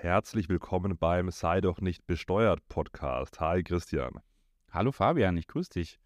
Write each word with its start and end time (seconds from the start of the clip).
Herzlich 0.00 0.48
willkommen 0.48 0.96
beim 0.96 1.32
Sei 1.32 1.60
doch 1.60 1.80
nicht 1.80 2.06
besteuert 2.06 2.60
Podcast. 2.68 3.40
Hi 3.40 3.64
Christian. 3.64 4.20
Hallo 4.70 4.92
Fabian, 4.92 5.36
ich 5.36 5.48
grüße 5.48 5.70
dich. 5.70 5.98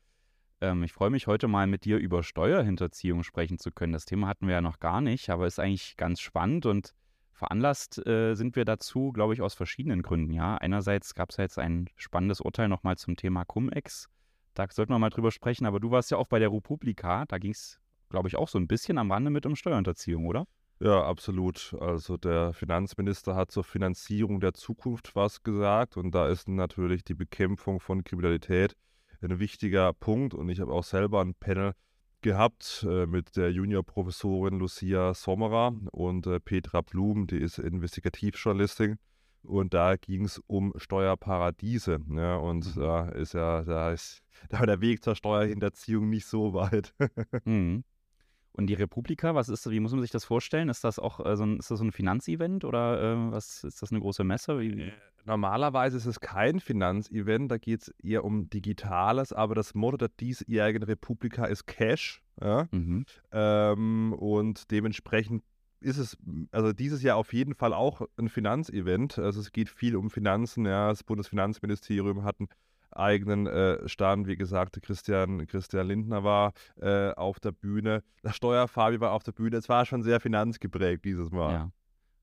Ähm, 0.63 0.83
ich 0.83 0.95
freue 0.95 1.11
mich 1.11 1.27
heute 1.27 1.47
mal 1.47 1.67
mit 1.67 1.85
dir 1.85 1.99
über 1.99 2.23
Steuerhinterziehung 2.23 3.23
sprechen 3.23 3.59
zu 3.59 3.71
können. 3.71 3.93
Das 3.93 4.07
Thema 4.07 4.29
hatten 4.29 4.47
wir 4.47 4.55
ja 4.55 4.61
noch 4.63 4.79
gar 4.79 5.03
nicht, 5.03 5.29
aber 5.29 5.47
ist 5.47 5.59
eigentlich 5.59 5.99
ganz 5.99 6.23
spannend 6.23 6.65
und 6.65 6.95
veranlasst 7.35 7.99
äh, 8.07 8.35
sind 8.35 8.57
wir 8.57 8.65
dazu, 8.65 9.13
glaube 9.13 9.35
ich, 9.35 9.43
aus 9.43 9.53
verschiedenen 9.53 10.01
Gründen. 10.01 10.33
Ja, 10.33 10.57
einerseits 10.57 11.15
gab 11.15 11.29
es 11.29 11.37
ja 11.37 11.45
jetzt 11.45 11.59
ein 11.59 11.91
spannendes 11.97 12.41
Urteil 12.41 12.71
nochmal 12.71 12.97
zum 12.97 13.17
Thema 13.17 13.45
Cum-Ex. 13.45 14.09
Da 14.55 14.65
sollten 14.71 14.95
wir 14.95 14.99
mal 15.01 15.11
drüber 15.11 15.31
sprechen. 15.31 15.67
Aber 15.67 15.81
du 15.81 15.91
warst 15.91 16.11
ja 16.11 16.17
auch 16.17 16.29
bei 16.29 16.39
der 16.39 16.51
Republika. 16.51 17.27
Da 17.27 17.37
ging 17.37 17.51
es, 17.51 17.79
glaube 18.09 18.29
ich, 18.29 18.37
auch 18.37 18.49
so 18.49 18.59
ein 18.59 18.69
bisschen 18.69 18.97
am 18.97 19.13
Rande 19.13 19.31
mit 19.31 19.45
um 19.45 19.55
Steuerhinterziehung, 19.55 20.25
oder? 20.25 20.47
Ja, 20.83 21.05
absolut. 21.05 21.77
Also 21.79 22.17
der 22.17 22.53
Finanzminister 22.55 23.37
hat 23.37 23.53
zur 23.53 23.63
Finanzierung 23.63 24.41
der 24.41 24.53
Zukunft 24.53 25.15
was 25.15 25.45
gesagt 25.45 25.97
und 25.97 26.13
da 26.13 26.27
ist 26.27 26.49
natürlich 26.49 27.05
die 27.05 27.15
Bekämpfung 27.15 27.79
von 27.79 28.03
Kriminalität 28.03 28.75
ein 29.21 29.39
wichtiger 29.39 29.93
Punkt 29.93 30.35
und 30.35 30.49
ich 30.49 30.59
habe 30.59 30.73
auch 30.73 30.83
selber 30.83 31.21
ein 31.21 31.37
Panel 31.37 31.75
gehabt 32.21 32.85
äh, 32.89 33.07
mit 33.07 33.37
der 33.37 33.53
Juniorprofessorin 33.53 34.59
Lucia 34.59 35.15
Sommerer 35.15 35.73
und 35.93 36.27
äh, 36.27 36.41
Petra 36.41 36.81
Blum, 36.81 37.29
die 37.29 37.39
ist 37.39 37.59
Investigativjournalistin 37.59 38.99
und 39.45 39.75
da 39.75 39.95
ging 39.95 40.25
es 40.25 40.41
um 40.49 40.73
Steuerparadiese. 40.77 42.01
Ja, 42.11 42.39
und 42.39 42.75
mhm. 42.75 42.81
da 42.81 43.09
ist 43.11 43.35
ja, 43.35 43.63
da 43.63 43.93
ist 43.93 44.21
da 44.49 44.67
der 44.67 44.81
Weg 44.81 45.05
zur 45.05 45.15
Steuerhinterziehung 45.15 46.09
nicht 46.09 46.27
so 46.27 46.55
weit. 46.55 46.93
mhm. 47.45 47.85
Und 48.53 48.67
die 48.67 48.75
Republika, 48.75 49.35
was 49.35 49.49
ist, 49.49 49.69
wie 49.71 49.81
muss 49.81 49.93
man 49.93 50.03
sich 50.03 50.11
das 50.11 50.25
vorstellen? 50.25 50.69
Ist 50.69 50.85
das 50.85 50.99
auch 50.99 51.25
äh, 51.25 51.37
so 51.37 51.45
ein, 51.45 51.59
ist 51.59 51.71
das 51.71 51.79
so 51.79 51.85
ein 51.85 51.93
Finanzevent 51.93 52.65
oder 52.65 53.01
äh, 53.01 53.33
was 53.33 53.65
ist 53.65 53.81
das 53.81 53.91
eine 53.91 54.01
große 54.01 54.25
Messe? 54.25 54.61
Wie? 54.61 54.83
Äh, 54.83 54.93
normalerweise 55.25 55.97
ist 55.97 56.07
es 56.07 56.21
kein 56.21 56.61
Finanzevent, 56.61 57.51
da 57.51 57.57
geht 57.57 57.83
es 57.83 57.89
eher 58.03 58.25
um 58.25 58.51
Digitales, 58.51 59.33
aber 59.33 59.55
das 59.55 59.75
Motto 59.75 59.97
der 59.97 60.09
diesjährigen 60.09 60.83
Republika 60.83 61.47
ist 61.47 61.67
Cash. 61.67 62.23
Ja? 62.41 62.69
Mhm. 62.73 63.07
Ähm, 63.33 64.13
und 64.19 64.71
dementsprechend 64.71 65.43
ist 65.81 65.99
es 65.99 66.17
also 66.53 66.73
dieses 66.73 67.03
Jahr 67.03 67.17
auf 67.17 67.33
jeden 67.33 67.55
Fall 67.55 67.73
auch 67.73 68.03
ein 68.17 68.29
Finanzevent. 68.29 69.19
Also 69.19 69.41
es 69.41 69.53
geht 69.53 69.69
viel 69.69 69.97
um 69.97 70.11
Finanzen. 70.11 70.65
Ja, 70.65 70.89
das 70.89 71.03
Bundesfinanzministerium 71.03 72.23
hat 72.23 72.39
ein 72.41 72.49
eigenen 72.93 73.47
äh, 73.47 73.89
Stand. 73.89 74.27
Wie 74.27 74.37
gesagt, 74.37 74.81
Christian, 74.83 75.47
Christian 75.47 75.87
Lindner 75.87 76.25
war 76.25 76.53
äh, 76.81 77.11
auf 77.13 77.41
der 77.41 77.53
Bühne. 77.53 78.03
Der 78.25 78.33
Steuerfabi 78.33 79.01
war 79.01 79.13
auf 79.13 79.23
der 79.23 79.33
Bühne. 79.33 79.57
Es 79.57 79.69
war 79.69 79.85
schon 79.87 80.03
sehr 80.03 80.21
finanzgeprägt 80.21 81.05
dieses 81.05 81.31
Mal. 81.31 81.53
Ja. 81.53 81.71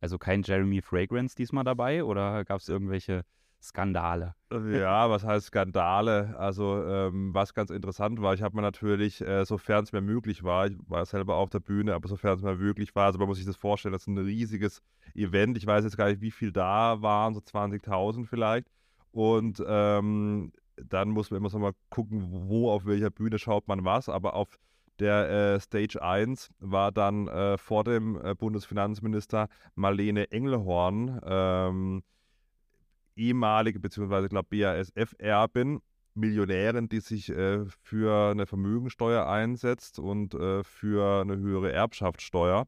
Also 0.02 0.18
kein 0.18 0.44
Jeremy 0.44 0.82
Fragrance 0.82 1.36
diesmal 1.36 1.64
dabei 1.64 2.04
oder 2.04 2.46
gab 2.46 2.62
es 2.62 2.70
irgendwelche 2.70 3.26
Skandale? 3.62 4.36
Ja, 4.52 5.10
was 5.10 5.26
heißt 5.26 5.48
Skandale? 5.48 6.36
Also 6.38 6.84
ähm, 6.86 7.34
was 7.34 7.54
ganz 7.54 7.70
interessant 7.70 8.22
war, 8.22 8.34
ich 8.34 8.42
habe 8.42 8.56
mir 8.56 8.62
natürlich, 8.62 9.22
äh, 9.22 9.46
sofern 9.46 9.84
es 9.84 9.92
mir 9.92 10.02
möglich 10.02 10.44
war, 10.44 10.68
ich 10.68 10.78
war 10.88 11.06
selber 11.06 11.36
auf 11.36 11.50
der 11.50 11.60
Bühne, 11.60 11.94
aber 11.94 12.08
sofern 12.08 12.38
es 12.38 12.44
mir 12.44 12.56
möglich 12.56 12.96
war, 12.96 13.08
also 13.08 13.20
man 13.20 13.28
muss 13.28 13.38
sich 13.38 13.46
das 13.46 13.58
vorstellen, 13.58 13.92
das 13.92 14.04
ist 14.04 14.08
ein 14.08 14.18
riesiges 14.18 14.82
Event. 15.14 15.58
Ich 15.58 15.68
weiß 15.68 15.84
jetzt 15.84 15.98
gar 15.98 16.08
nicht, 16.08 16.22
wie 16.22 16.32
viel 16.32 16.52
da 16.52 17.02
waren, 17.02 17.34
so 17.34 17.42
20.000 17.42 18.26
vielleicht. 18.26 18.68
Und 19.12 19.64
ähm, 19.66 20.52
dann 20.76 21.10
muss 21.10 21.32
man 21.32 21.40
immer 21.40 21.50
so 21.50 21.60
mal 21.60 21.74
gucken, 21.90 22.28
wo 22.30 22.72
auf 22.72 22.86
welcher 22.86 23.10
Bühne 23.10 23.40
schaut 23.40 23.68
man 23.68 23.86
was. 23.86 24.10
Aber 24.10 24.34
auf 24.34 24.58
der 25.00 25.30
äh, 25.30 25.60
Stage 25.60 26.02
1 26.02 26.50
war 26.60 26.92
dann 26.92 27.28
äh, 27.28 27.58
vor 27.58 27.84
dem 27.84 28.20
äh, 28.24 28.36
Bundesfinanzminister 28.36 29.48
Marlene 29.76 30.32
Engelhorn, 30.32 31.20
ähm, 31.24 32.04
ehemalige 33.16 33.80
bzw. 33.80 34.28
glaube 34.28 34.48
BASF-Erbin, 34.50 35.82
Millionärin, 36.16 36.90
die 36.90 37.00
sich 37.00 37.30
äh, 37.30 37.66
für 37.82 38.32
eine 38.32 38.46
Vermögensteuer 38.46 39.28
einsetzt 39.28 40.00
und 40.00 40.34
äh, 40.34 40.64
für 40.64 41.22
eine 41.22 41.38
höhere 41.38 41.72
Erbschaftssteuer 41.72 42.68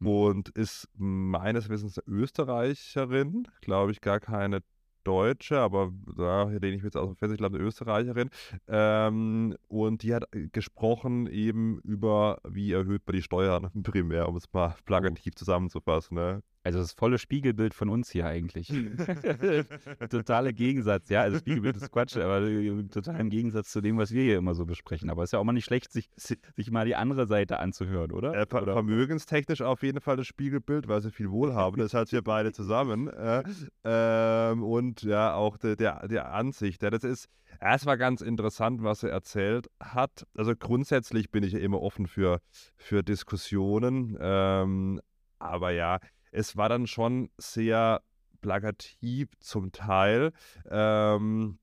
hm. 0.00 0.06
und 0.06 0.48
ist 0.50 0.88
meines 0.94 1.68
Wissens 1.68 2.00
Österreicherin, 2.06 3.46
glaube 3.60 3.92
ich, 3.92 4.00
gar 4.00 4.20
keine 4.20 4.60
Deutsche, 5.08 5.58
aber 5.58 5.90
da 6.16 6.44
lehne 6.44 6.76
ich 6.76 6.82
jetzt 6.82 6.96
aus 6.96 7.08
dem 7.08 7.16
Fest, 7.16 7.32
ich 7.32 7.38
glaube, 7.38 7.56
eine 7.56 7.66
Österreicherin. 7.66 8.28
Ähm, 8.68 9.56
und 9.68 10.02
die 10.02 10.14
hat 10.14 10.24
äh, 10.34 10.48
gesprochen 10.48 11.26
eben 11.28 11.80
über, 11.80 12.40
wie 12.46 12.72
erhöht 12.72 13.02
man 13.06 13.16
die 13.16 13.22
Steuern 13.22 13.70
primär, 13.82 14.28
um 14.28 14.36
es 14.36 14.52
mal 14.52 14.74
plakativ 14.84 15.34
zusammenzufassen. 15.34 16.16
Ne? 16.16 16.42
Also 16.68 16.80
das 16.80 16.92
volle 16.92 17.16
Spiegelbild 17.16 17.72
von 17.72 17.88
uns 17.88 18.10
hier 18.10 18.26
eigentlich. 18.26 18.68
Totale 20.10 20.52
Gegensatz, 20.52 21.08
ja. 21.08 21.22
Also 21.22 21.38
Spiegelbild 21.38 21.78
ist 21.78 21.90
Quatsch, 21.90 22.18
aber 22.18 22.42
äh, 22.42 22.84
total 22.88 23.20
im 23.20 23.30
Gegensatz 23.30 23.70
zu 23.70 23.80
dem, 23.80 23.96
was 23.96 24.12
wir 24.12 24.22
hier 24.22 24.36
immer 24.36 24.54
so 24.54 24.66
besprechen. 24.66 25.08
Aber 25.08 25.22
es 25.22 25.28
ist 25.28 25.32
ja 25.32 25.38
auch 25.38 25.44
mal 25.44 25.54
nicht 25.54 25.64
schlecht, 25.64 25.90
sich, 25.90 26.10
sich 26.16 26.70
mal 26.70 26.84
die 26.84 26.94
andere 26.94 27.26
Seite 27.26 27.58
anzuhören, 27.58 28.12
oder? 28.12 28.34
Äh, 28.34 28.44
ver 28.44 28.64
oder? 28.64 28.74
Vermögenstechnisch 28.74 29.62
auf 29.62 29.82
jeden 29.82 30.02
Fall 30.02 30.18
das 30.18 30.26
Spiegelbild, 30.26 30.88
weil 30.88 31.00
sie 31.00 31.10
viel 31.10 31.30
wohlhaben. 31.30 31.80
Das 31.80 31.94
hat 31.94 32.12
wir 32.12 32.20
beide 32.20 32.52
zusammen. 32.52 33.08
Äh, 33.08 33.44
ähm, 33.84 34.62
und 34.62 35.02
ja, 35.04 35.32
auch 35.32 35.56
der, 35.56 35.74
der, 35.74 36.06
der 36.06 36.34
Ansicht. 36.34 36.82
Ja, 36.82 36.90
das 36.90 37.02
ist, 37.02 37.30
es 37.60 37.86
war 37.86 37.96
ganz 37.96 38.20
interessant, 38.20 38.82
was 38.82 39.04
er 39.04 39.10
erzählt 39.10 39.70
hat. 39.80 40.26
Also 40.36 40.52
grundsätzlich 40.54 41.30
bin 41.30 41.44
ich 41.44 41.54
ja 41.54 41.60
immer 41.60 41.80
offen 41.80 42.06
für, 42.06 42.42
für 42.76 43.02
Diskussionen. 43.02 44.18
Ähm, 44.20 45.00
aber 45.38 45.70
ja, 45.70 46.00
es 46.38 46.56
war 46.56 46.68
dann 46.68 46.86
schon 46.86 47.30
sehr 47.36 48.00
plakativ 48.40 49.28
zum 49.40 49.72
Teil. 49.72 50.32
Ähm, 50.70 51.58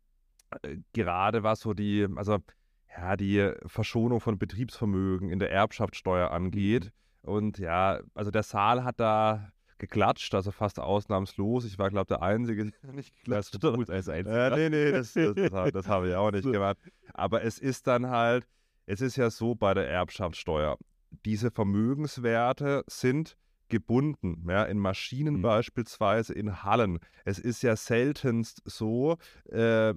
äh, 0.62 0.78
gerade 0.91 1.44
was 1.44 1.62
so 1.62 1.74
die, 1.74 2.06
also 2.16 2.40
ja, 2.96 3.16
die 3.16 3.53
Verschonung 3.66 4.19
von 4.19 4.38
Betriebsvermögen 4.38 5.30
in 5.30 5.40
der 5.40 5.52
Erbschaftssteuer 5.52 6.31
angeht. 6.31 6.91
Mhm. 7.24 7.30
Und 7.30 7.58
ja, 7.58 8.02
also 8.14 8.31
der 8.31 8.44
Saal 8.44 8.84
hat 8.84 9.00
da 9.00 9.50
geklatscht, 9.78 10.35
also 10.35 10.52
fast 10.52 10.80
ausnahmslos. 10.80 11.64
Ich 11.64 11.80
war, 11.80 11.90
glaube 11.90 12.14
ich, 12.14 12.18
der 12.18 12.22
Einzige, 12.22 12.66
der 12.66 12.91
nicht 12.94 13.16
geklatscht 13.16 13.53
hat. 13.53 13.75
Gut 13.75 13.90
als 13.90 14.09
Einziger. 14.09 14.50
Ja, 14.50 14.56
nee, 14.58 14.69
nee, 14.69 14.91
das, 14.91 15.14
das, 15.14 15.35
das, 15.35 15.72
das 15.72 15.88
habe 15.88 16.09
ich 16.09 16.16
auch 16.16 16.31
nicht 16.31 16.44
gemacht. 16.52 16.78
Aber 17.14 17.44
es 17.44 17.59
ist 17.59 17.88
dann 17.88 18.09
halt, 18.09 18.46
es 18.88 19.00
ist 19.00 19.16
ja 19.16 19.30
so 19.30 19.56
bei 19.56 19.74
der 19.74 19.90
Erbschaftssteuer, 19.90 20.78
diese 21.24 21.50
Vermögenswerte 21.50 22.84
sind 22.88 23.38
gebunden, 23.70 24.46
ja, 24.48 24.64
in 24.64 24.80
Maschinen 24.80 25.38
mhm. 25.38 25.42
beispielsweise, 25.42 26.34
in 26.34 26.64
Hallen. 26.64 27.00
Es 27.24 27.40
ist 27.40 27.64
ja 27.64 27.76
seltenst 27.76 28.62
so, 28.66 29.18
äh, 29.50 29.94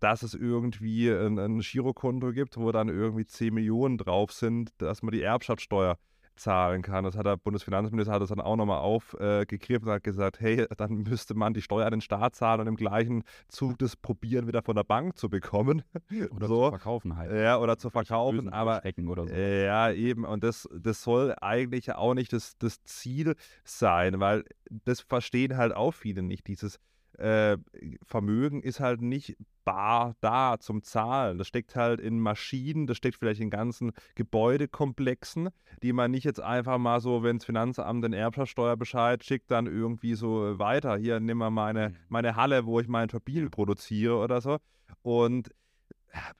dass 0.00 0.22
es 0.22 0.34
irgendwie 0.34 1.10
ein, 1.10 1.38
ein 1.38 1.60
Girokonto 1.60 2.32
gibt, 2.32 2.56
wo 2.56 2.72
dann 2.72 2.88
irgendwie 2.88 3.26
10 3.26 3.52
Millionen 3.52 3.98
drauf 3.98 4.32
sind, 4.32 4.70
dass 4.78 5.02
man 5.02 5.12
die 5.12 5.22
Erbschaftssteuer 5.22 5.98
zahlen 6.36 6.82
kann. 6.82 7.04
Das 7.04 7.16
hat 7.16 7.26
der 7.26 7.36
Bundesfinanzminister 7.36 8.12
hat 8.12 8.22
das 8.22 8.30
dann 8.30 8.40
auch 8.40 8.56
nochmal 8.56 8.78
aufgegriffen 8.78 9.88
und 9.88 9.94
hat 9.94 10.04
gesagt, 10.04 10.40
hey, 10.40 10.66
dann 10.76 11.02
müsste 11.02 11.34
man 11.34 11.54
die 11.54 11.62
Steuer 11.62 11.86
an 11.86 11.92
den 11.92 12.00
Staat 12.00 12.34
zahlen 12.34 12.60
und 12.60 12.66
im 12.66 12.76
gleichen 12.76 13.24
Zug 13.48 13.78
das 13.78 13.96
probieren, 13.96 14.46
wieder 14.46 14.62
von 14.62 14.76
der 14.76 14.84
Bank 14.84 15.16
zu 15.16 15.28
bekommen. 15.28 15.82
Oder 16.30 16.46
so. 16.46 16.64
zu 16.64 16.70
verkaufen 16.70 17.16
halt. 17.16 17.32
Ja, 17.32 17.58
oder 17.58 17.78
zu 17.78 17.90
verkaufen. 17.90 18.48
Aber 18.52 18.82
oder 19.06 19.26
so. 19.26 19.34
ja, 19.34 19.90
eben. 19.90 20.24
Und 20.24 20.44
das, 20.44 20.68
das 20.74 21.02
soll 21.02 21.34
eigentlich 21.40 21.92
auch 21.92 22.14
nicht 22.14 22.32
das, 22.32 22.56
das 22.58 22.82
Ziel 22.84 23.34
sein, 23.64 24.20
weil 24.20 24.44
das 24.84 25.00
verstehen 25.00 25.56
halt 25.56 25.74
auch 25.74 25.92
viele 25.92 26.22
nicht. 26.22 26.46
Dieses 26.46 26.78
äh, 27.18 27.56
Vermögen 28.04 28.62
ist 28.62 28.80
halt 28.80 29.02
nicht 29.02 29.36
bar 29.64 30.16
da 30.20 30.56
zum 30.58 30.82
Zahlen. 30.82 31.38
Das 31.38 31.46
steckt 31.46 31.76
halt 31.76 32.00
in 32.00 32.20
Maschinen, 32.20 32.86
das 32.86 32.96
steckt 32.96 33.16
vielleicht 33.16 33.40
in 33.40 33.50
ganzen 33.50 33.92
Gebäudekomplexen, 34.14 35.50
die 35.82 35.92
man 35.92 36.10
nicht 36.10 36.24
jetzt 36.24 36.40
einfach 36.40 36.78
mal 36.78 37.00
so, 37.00 37.22
wenn 37.22 37.38
das 37.38 37.46
Finanzamt 37.46 38.04
den 38.04 38.12
Erbschaftssteuerbescheid 38.12 39.24
schickt, 39.24 39.50
dann 39.50 39.66
irgendwie 39.66 40.14
so 40.14 40.58
weiter. 40.58 40.96
Hier, 40.96 41.20
nimm 41.20 41.38
mal 41.38 41.50
meine, 41.50 41.90
mhm. 41.90 41.96
meine 42.08 42.36
Halle, 42.36 42.66
wo 42.66 42.80
ich 42.80 42.88
mein 42.88 43.08
Turbinen 43.08 43.50
produziere 43.50 44.16
oder 44.16 44.40
so. 44.40 44.58
Und 45.02 45.50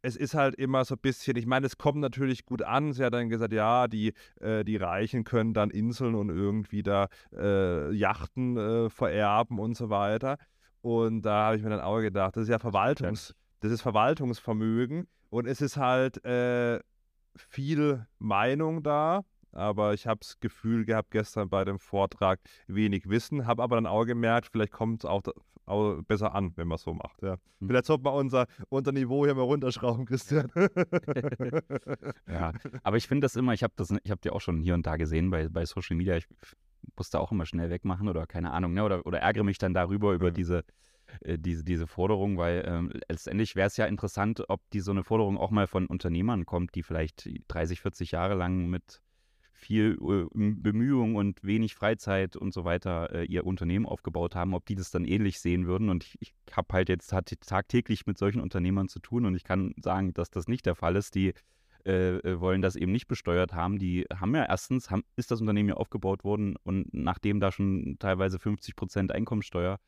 es 0.03 0.17
ist 0.17 0.35
halt 0.35 0.55
immer 0.57 0.85
so 0.85 0.95
ein 0.95 1.01
bisschen, 1.01 1.37
ich 1.37 1.47
meine, 1.47 1.67
es 1.67 1.79
kommt 1.79 1.99
natürlich 1.99 2.45
gut 2.45 2.63
an. 2.63 2.93
Sie 2.93 3.05
hat 3.05 3.15
dann 3.15 3.29
gesagt, 3.29 3.53
ja, 3.53 3.89
die, 3.89 4.13
äh, 4.41 4.65
die 4.65 4.77
Reichen 4.77 5.25
können 5.25 5.55
dann 5.55 5.71
Inseln 5.71 6.15
und 6.15 6.29
irgendwie 6.29 6.83
da 6.83 7.09
äh, 7.35 7.93
Yachten 7.95 8.57
äh, 8.57 8.91
vererben 8.91 9.59
und 9.59 9.77
so 9.77 9.91
weiter. 9.91 10.37
Und 10.83 11.23
da 11.23 11.47
habe 11.47 11.57
ich 11.57 11.63
mir 11.63 11.71
dann 11.71 11.81
auch 11.81 12.01
gedacht, 12.01 12.37
das 12.37 12.45
ist 12.45 12.49
ja 12.49 12.59
Verwaltungs, 12.59 13.35
das 13.61 13.71
ist 13.71 13.83
Verwaltungsvermögen 13.83 15.07
und 15.31 15.47
es 15.47 15.61
ist 15.61 15.77
halt 15.77 16.25
äh, 16.25 16.81
viel 17.37 18.05
Meinung 18.19 18.83
da, 18.83 19.23
aber 19.53 19.95
ich 19.95 20.07
habe 20.09 20.21
das 20.21 20.41
Gefühl 20.41 20.85
gehabt 20.85 21.13
gestern 21.13 21.49
bei 21.49 21.65
dem 21.65 21.79
Vortrag 21.79 22.41
wenig 22.67 23.09
Wissen, 23.09 23.47
habe 23.47 23.63
aber 23.63 23.77
dann 23.77 23.87
auch 23.87 24.05
gemerkt, 24.05 24.49
vielleicht 24.51 24.73
kommt 24.73 25.05
es 25.05 25.09
auch, 25.09 25.23
auch, 25.67 26.03
besser 26.03 26.35
an, 26.35 26.53
wenn 26.57 26.67
man 26.67 26.77
es 26.77 26.83
so 26.83 26.95
macht. 26.95 27.23
Ja. 27.23 27.37
Hm. 27.61 27.69
Vielleicht 27.69 27.87
sollte 27.87 28.03
man 28.03 28.15
unser, 28.15 28.47
unser 28.69 28.91
Niveau 28.91 29.25
hier 29.25 29.37
mal 29.37 29.43
runterschrauben, 29.43 30.05
Christian. 30.05 30.51
ja, 32.29 32.53
aber 32.83 32.97
ich 32.97 33.07
finde 33.07 33.27
das 33.27 33.37
immer, 33.37 33.53
ich 33.53 33.63
habe 33.63 33.75
das, 33.77 33.89
dir 33.89 34.33
auch 34.33 34.41
schon 34.41 34.61
hier 34.61 34.75
und 34.75 34.85
da 34.85 34.97
gesehen 34.97 35.31
bei, 35.31 35.49
bei 35.49 35.65
Social 35.65 35.97
Media. 35.97 36.17
Ich 36.17 36.27
muss 36.97 37.11
da 37.11 37.19
auch 37.19 37.33
immer 37.33 37.47
schnell 37.47 37.71
wegmachen 37.71 38.09
oder 38.09 38.27
keine 38.27 38.53
Ahnung, 38.53 38.75
ne? 38.75 38.85
oder, 38.85 39.07
oder 39.07 39.21
ärgere 39.21 39.45
mich 39.45 39.59
dann 39.59 39.75
darüber, 39.75 40.13
über 40.13 40.31
Mhm. 40.31 40.35
diese, 40.35 40.65
äh, 41.21 41.39
diese, 41.39 41.65
diese 41.65 41.87
Forderung, 41.87 42.39
weil 42.39 42.65
ähm, 42.67 42.93
letztendlich 43.09 43.57
wäre 43.57 43.67
es 43.67 43.77
ja 43.77 43.87
interessant, 43.87 44.45
ob 44.49 44.61
die 44.71 44.81
so 44.81 44.91
eine 44.91 45.05
Forderung 45.05 45.39
auch 45.39 45.51
mal 45.51 45.67
von 45.67 45.87
Unternehmern 45.87 46.47
kommt, 46.47 46.75
die 46.75 46.83
vielleicht 46.83 47.29
30, 47.49 47.81
40 47.81 48.13
Jahre 48.13 48.35
lang 48.35 48.69
mit 48.69 49.03
viel 49.53 49.97
äh, 50.03 50.27
Bemühung 50.35 51.15
und 51.15 51.43
wenig 51.45 51.75
Freizeit 51.77 52.37
und 52.37 52.53
so 52.53 52.65
weiter 52.65 53.13
äh, 53.13 53.25
ihr 53.27 53.47
Unternehmen 53.47 53.87
aufgebaut 53.87 54.35
haben, 54.35 54.55
ob 54.55 54.67
die 54.67 54.75
das 54.75 54.91
dann 54.91 55.05
ähnlich 55.05 55.41
sehen 55.41 55.67
würden. 55.67 55.89
Und 55.89 56.03
ich, 56.05 56.17
ich 56.21 56.35
habe 56.51 56.75
halt 56.75 56.89
jetzt 56.89 57.13
hat- 57.13 57.33
tagtäglich 57.47 58.07
mit 58.07 58.19
solchen 58.19 58.41
Unternehmern 58.41 58.89
zu 58.89 58.99
tun 58.99 59.25
und 59.25 59.37
ich 59.37 59.45
kann 59.45 59.73
sagen, 59.81 60.13
dass 60.15 60.31
das 60.31 60.49
nicht 60.49 60.67
der 60.67 60.75
Fall 60.75 60.97
ist. 60.97 61.15
Die 61.15 61.33
äh, 61.87 62.19
äh, 62.19 62.41
wollen 62.41 62.63
das 62.63 62.77
eben 62.77 62.93
nicht 62.93 63.09
besteuert 63.09 63.55
haben. 63.55 63.79
Die 63.79 64.07
haben 64.15 64.35
ja 64.35 64.45
erstens, 64.45 64.91
haben, 64.91 65.05
ist 65.17 65.31
das 65.31 65.41
Unternehmen 65.41 65.71
ja 65.71 65.75
aufgebaut 65.77 66.25
worden 66.25 66.57
und 66.63 66.93
nachdem 66.93 67.41
da 67.41 67.53
schon 67.53 67.97
teilweise 67.99 68.39
50 68.39 68.77
Prozent 68.77 69.13
Einkommensteuer 69.13 69.79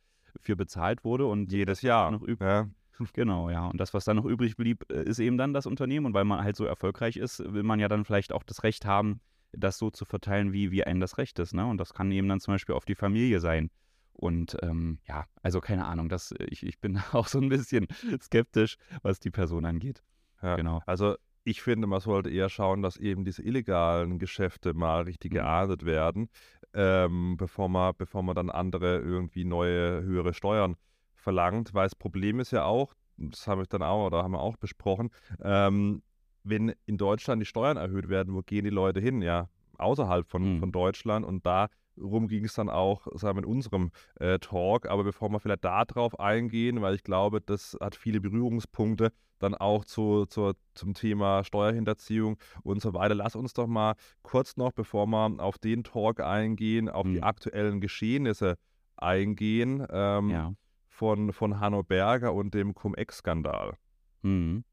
für 0.40 0.56
bezahlt 0.56 1.04
wurde 1.04 1.26
und 1.26 1.52
Jedes 1.52 1.82
Jahr. 1.82 2.10
noch 2.10 2.22
übrig. 2.22 2.48
Ja. 2.48 2.68
Genau, 3.12 3.50
ja. 3.50 3.66
Und 3.66 3.78
das, 3.78 3.94
was 3.94 4.04
dann 4.04 4.16
noch 4.16 4.24
übrig 4.24 4.56
blieb, 4.56 4.84
äh, 4.90 5.02
ist 5.02 5.18
eben 5.18 5.38
dann 5.38 5.52
das 5.52 5.66
Unternehmen. 5.66 6.06
Und 6.06 6.14
weil 6.14 6.24
man 6.24 6.42
halt 6.42 6.56
so 6.56 6.64
erfolgreich 6.64 7.16
ist, 7.16 7.40
will 7.40 7.62
man 7.62 7.80
ja 7.80 7.88
dann 7.88 8.04
vielleicht 8.04 8.32
auch 8.32 8.42
das 8.42 8.62
Recht 8.62 8.84
haben, 8.84 9.20
das 9.52 9.78
so 9.78 9.90
zu 9.90 10.04
verteilen, 10.04 10.52
wie, 10.52 10.70
wie 10.70 10.84
einem 10.84 11.00
das 11.00 11.18
Recht 11.18 11.38
ist. 11.38 11.54
Ne? 11.54 11.66
Und 11.66 11.78
das 11.78 11.94
kann 11.94 12.10
eben 12.10 12.28
dann 12.28 12.40
zum 12.40 12.54
Beispiel 12.54 12.74
auf 12.74 12.84
die 12.84 12.94
Familie 12.94 13.40
sein. 13.40 13.70
Und 14.12 14.56
ähm, 14.62 14.98
ja, 15.08 15.26
also 15.42 15.60
keine 15.60 15.86
Ahnung, 15.86 16.08
das, 16.08 16.32
ich, 16.48 16.64
ich 16.64 16.80
bin 16.80 16.98
auch 17.12 17.28
so 17.28 17.40
ein 17.40 17.48
bisschen 17.48 17.86
skeptisch, 18.20 18.76
was 19.02 19.20
die 19.20 19.30
Person 19.30 19.64
angeht. 19.64 20.02
Ja. 20.42 20.56
Genau. 20.56 20.82
Also 20.86 21.16
ich 21.44 21.62
finde, 21.62 21.86
man 21.86 22.00
sollte 22.00 22.30
eher 22.30 22.48
schauen, 22.48 22.82
dass 22.82 22.96
eben 22.96 23.24
diese 23.24 23.42
illegalen 23.42 24.18
Geschäfte 24.18 24.74
mal 24.74 25.02
richtig 25.02 25.32
Mhm. 25.32 25.36
geahndet 25.36 25.84
werden, 25.84 26.28
ähm, 26.74 27.36
bevor, 27.36 27.68
man, 27.68 27.92
bevor 27.96 28.22
man 28.22 28.34
dann 28.34 28.50
andere 28.50 28.98
irgendwie 28.98 29.44
neue, 29.44 30.02
höhere 30.02 30.34
Steuern 30.34 30.76
verlangt. 31.14 31.74
Weil 31.74 31.84
das 31.86 31.94
Problem 31.94 32.40
ist 32.40 32.50
ja 32.50 32.64
auch, 32.64 32.94
das 33.16 33.46
habe 33.46 33.62
ich 33.62 33.68
dann 33.68 33.82
auch 33.82 34.06
oder 34.06 34.22
haben 34.22 34.32
wir 34.32 34.40
auch 34.40 34.56
besprochen, 34.56 35.10
ähm, 35.42 36.02
wenn 36.42 36.74
in 36.86 36.98
Deutschland 36.98 37.40
die 37.40 37.46
Steuern 37.46 37.76
erhöht 37.76 38.08
werden, 38.08 38.34
wo 38.34 38.40
gehen 38.42 38.64
die 38.64 38.70
Leute 38.70 39.00
hin? 39.00 39.22
Ja, 39.22 39.48
außerhalb 39.78 40.26
von, 40.28 40.56
Mhm. 40.56 40.58
von 40.60 40.72
Deutschland 40.72 41.24
und 41.26 41.44
darum 41.46 42.28
ging 42.28 42.44
es 42.44 42.54
dann 42.54 42.68
auch, 42.68 43.06
sagen 43.14 43.36
wir, 43.38 43.42
in 43.44 43.48
unserem 43.48 43.90
äh, 44.20 44.38
Talk. 44.38 44.86
Aber 44.88 45.04
bevor 45.04 45.28
wir 45.30 45.40
vielleicht 45.40 45.64
da 45.64 45.84
drauf 45.84 46.18
eingehen, 46.18 46.82
weil 46.82 46.94
ich 46.94 47.02
glaube, 47.02 47.40
das 47.40 47.76
hat 47.80 47.94
viele 47.96 48.20
Berührungspunkte 48.20 49.12
dann 49.44 49.54
auch 49.54 49.84
zu, 49.84 50.26
zur, 50.26 50.56
zum 50.74 50.94
Thema 50.94 51.44
Steuerhinterziehung 51.44 52.36
und 52.62 52.80
so 52.82 52.94
weiter. 52.94 53.14
Lass 53.14 53.36
uns 53.36 53.52
doch 53.52 53.66
mal 53.66 53.94
kurz 54.22 54.56
noch, 54.56 54.72
bevor 54.72 55.06
wir 55.06 55.36
auf 55.38 55.58
den 55.58 55.84
Talk 55.84 56.20
eingehen, 56.20 56.88
auf 56.88 57.06
die 57.06 57.18
Mhm. 57.18 57.22
aktuellen 57.24 57.80
Geschehnisse 57.80 58.56
eingehen 58.96 59.86
ähm, 59.90 60.30
Ja. 60.30 60.52
von, 60.88 61.32
von 61.32 61.60
Hanno 61.60 61.82
Berger 61.82 62.32
und 62.34 62.54
dem 62.54 62.74
Cum-Ex-Skandal. 62.74 63.74
Mhm. 64.22 64.64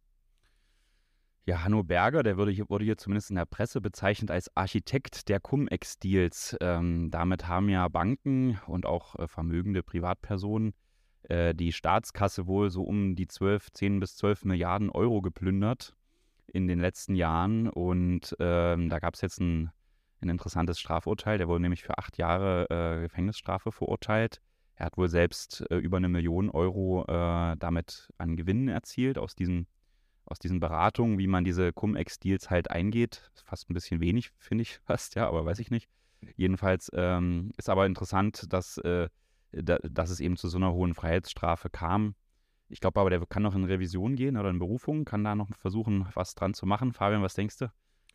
Ja, 1.47 1.63
Hanno 1.63 1.83
Berger, 1.83 2.21
der 2.21 2.37
wurde 2.37 2.51
hier, 2.51 2.69
wurde 2.69 2.85
hier 2.85 2.97
zumindest 2.97 3.31
in 3.31 3.35
der 3.35 3.45
Presse 3.45 3.81
bezeichnet 3.81 4.29
als 4.29 4.55
Architekt 4.55 5.27
der 5.27 5.39
Cum-Ex-Deals. 5.39 6.55
Ähm, 6.61 7.09
damit 7.09 7.47
haben 7.47 7.67
ja 7.67 7.87
Banken 7.87 8.59
und 8.67 8.85
auch 8.85 9.15
äh, 9.15 9.27
vermögende 9.27 9.81
Privatpersonen 9.81 10.73
äh, 11.23 11.53
die 11.53 11.71
Staatskasse 11.71 12.47
wohl 12.47 12.69
so 12.69 12.83
um 12.83 13.15
die 13.15 13.27
12, 13.27 13.71
10 13.71 13.99
bis 13.99 14.15
12 14.17 14.45
Milliarden 14.45 14.89
Euro 14.89 15.21
geplündert 15.21 15.95
in 16.47 16.67
den 16.67 16.79
letzten 16.79 17.15
Jahren. 17.15 17.69
Und 17.69 18.35
ähm, 18.39 18.89
da 18.89 18.99
gab 18.99 19.15
es 19.15 19.21
jetzt 19.21 19.39
ein, 19.39 19.71
ein 20.21 20.29
interessantes 20.29 20.79
Strafurteil. 20.79 21.37
Der 21.37 21.47
wurde 21.47 21.61
nämlich 21.61 21.83
für 21.83 21.97
acht 21.97 22.17
Jahre 22.17 22.67
äh, 22.69 23.01
Gefängnisstrafe 23.01 23.71
verurteilt. 23.71 24.41
Er 24.75 24.85
hat 24.87 24.97
wohl 24.97 25.09
selbst 25.09 25.63
äh, 25.69 25.77
über 25.77 25.97
eine 25.97 26.09
Million 26.09 26.49
Euro 26.49 27.05
äh, 27.07 27.55
damit 27.57 28.09
an 28.17 28.35
Gewinnen 28.35 28.67
erzielt 28.67 29.17
aus 29.17 29.35
diesen 29.35 29.67
aus 30.31 30.39
diesen 30.39 30.59
Beratungen, 30.59 31.19
wie 31.19 31.27
man 31.27 31.43
diese 31.43 31.73
Cum-Ex-Deals 31.73 32.49
halt 32.49 32.71
eingeht. 32.71 33.29
Fast 33.43 33.69
ein 33.69 33.73
bisschen 33.73 33.99
wenig, 33.99 34.31
finde 34.37 34.61
ich 34.61 34.79
fast, 34.85 35.15
ja, 35.15 35.27
aber 35.27 35.45
weiß 35.45 35.59
ich 35.59 35.71
nicht. 35.71 35.89
Jedenfalls 36.35 36.89
ähm, 36.93 37.51
ist 37.57 37.69
aber 37.69 37.85
interessant, 37.85 38.51
dass, 38.53 38.77
äh, 38.77 39.09
da, 39.51 39.77
dass 39.83 40.09
es 40.09 40.19
eben 40.19 40.37
zu 40.37 40.47
so 40.47 40.57
einer 40.57 40.73
hohen 40.73 40.93
Freiheitsstrafe 40.93 41.69
kam. 41.69 42.15
Ich 42.69 42.79
glaube 42.79 42.99
aber, 42.99 43.09
der 43.09 43.25
kann 43.25 43.43
noch 43.43 43.55
in 43.55 43.65
Revision 43.65 44.15
gehen 44.15 44.37
oder 44.37 44.49
in 44.49 44.59
Berufung, 44.59 45.03
kann 45.03 45.23
da 45.23 45.35
noch 45.35 45.49
versuchen, 45.57 46.07
was 46.13 46.35
dran 46.35 46.53
zu 46.53 46.65
machen. 46.65 46.93
Fabian, 46.93 47.21
was 47.21 47.33
denkst 47.33 47.57
du? 47.57 47.71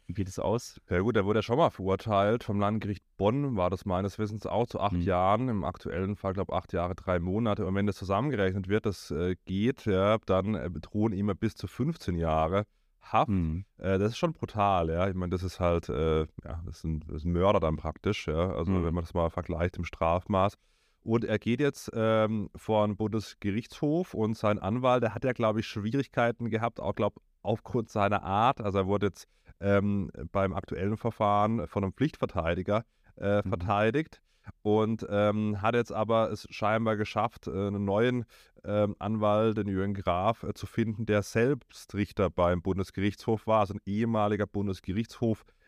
Wie 0.07 0.15
geht 0.15 0.29
es 0.29 0.39
aus? 0.39 0.81
Ja 0.89 1.01
gut, 1.01 1.17
der 1.17 1.25
wurde 1.25 1.41
ja 1.41 1.43
schon 1.43 1.59
mal 1.59 1.71
verurteilt. 1.71 2.45
Vom 2.45 2.61
Landgericht 2.61 3.03
Bonn 3.17 3.57
war 3.57 3.71
das 3.71 3.85
meines 3.85 4.19
Wissens 4.21 4.47
auch 4.47 4.67
zu 4.69 4.81
acht 4.81 4.93
Mhm. 4.93 5.01
Jahren. 5.03 5.49
Im 5.49 5.65
aktuellen 5.65 6.15
Fall, 6.17 6.33
glaube 6.33 6.53
ich, 6.53 6.57
acht 6.57 6.73
Jahre, 6.73 6.95
drei 6.95 7.19
Monate. 7.19 7.67
Und 7.67 7.75
wenn 7.75 7.87
das 7.87 7.97
zusammengerechnet 7.97 8.69
wird, 8.69 8.87
das 8.87 9.11
äh, 9.11 9.35
geht, 9.47 9.85
ja, 9.85 10.19
dann 10.25 10.55
äh, 10.55 10.71
drohen 10.71 11.13
ihm 11.13 11.27
bis 11.39 11.55
zu 11.57 11.67
15 11.67 12.17
Jahre 12.17 12.67
Haft. 13.01 13.29
Hm. 13.29 13.65
Äh, 13.79 13.99
das 13.99 14.13
ist 14.13 14.19
schon 14.19 14.33
brutal, 14.33 14.91
ja. 14.91 15.09
Ich 15.09 15.15
meine, 15.15 15.31
das 15.31 15.43
ist 15.45 15.61
halt, 15.61 15.89
äh, 15.89 16.21
ja, 16.45 16.63
das 16.65 16.79
ist, 16.79 16.85
ein, 16.85 17.01
das 17.01 17.17
ist 17.19 17.25
ein 17.25 17.33
Mörder 17.33 17.61
dann 17.61 17.77
praktisch, 17.77 18.27
ja. 18.27 18.53
Also 18.53 18.73
Mhm. 18.73 18.85
wenn 18.85 18.95
man 18.95 19.05
das 19.05 19.15
mal 19.15 19.31
vergleicht 19.31 19.77
im 19.77 19.85
Strafmaß. 19.85 20.57
Und 21.07 21.25
er 21.25 21.39
geht 21.39 21.61
jetzt 21.61 21.91
ähm, 21.95 22.51
vor 22.57 22.85
den 22.87 22.97
Bundesgerichtshof 22.97 24.13
und 24.13 24.37
sein 24.37 24.59
Anwalt, 24.59 25.05
der 25.05 25.15
hat 25.15 25.25
ja, 25.25 25.33
glaube 25.33 25.61
ich, 25.61 25.67
Schwierigkeiten 25.69 26.51
gehabt, 26.51 26.81
auch, 26.81 26.95
glaube 26.97 27.21
aufgrund 27.43 27.91
seiner 27.91 28.25
Art. 28.25 28.61
Also 28.61 28.79
er 28.79 28.87
wurde 28.89 29.07
jetzt 29.07 29.29
ähm, 29.61 30.11
beim 30.33 30.53
aktuellen 30.53 30.97
Verfahren 30.97 31.69
von 31.69 31.85
einem 31.85 31.93
Pflichtverteidiger 31.93 32.85
äh, 33.17 33.43
Mhm. 33.45 33.49
verteidigt 33.49 34.21
und 34.63 35.07
ähm, 35.09 35.63
hat 35.63 35.75
jetzt 35.77 35.93
aber 35.93 36.31
es 36.33 36.47
scheinbar 36.51 36.97
geschafft, 36.97 37.47
äh, 37.47 37.51
einen 37.51 37.85
neuen 37.85 38.25
ähm, 38.65 38.97
Anwalt, 38.99 39.59
den 39.59 39.69
Jürgen 39.69 39.95
Graf, 39.95 40.43
äh, 40.43 40.55
zu 40.55 40.67
finden, 40.67 41.07
der 41.07 41.23
selbst 41.23 41.95
Richter 41.95 42.31
beim 42.31 42.63
Bundesgerichtshof 42.63 43.47
war, 43.47 43.61
also 43.61 43.75
ein 43.75 43.81
ehemaliger 43.87 44.47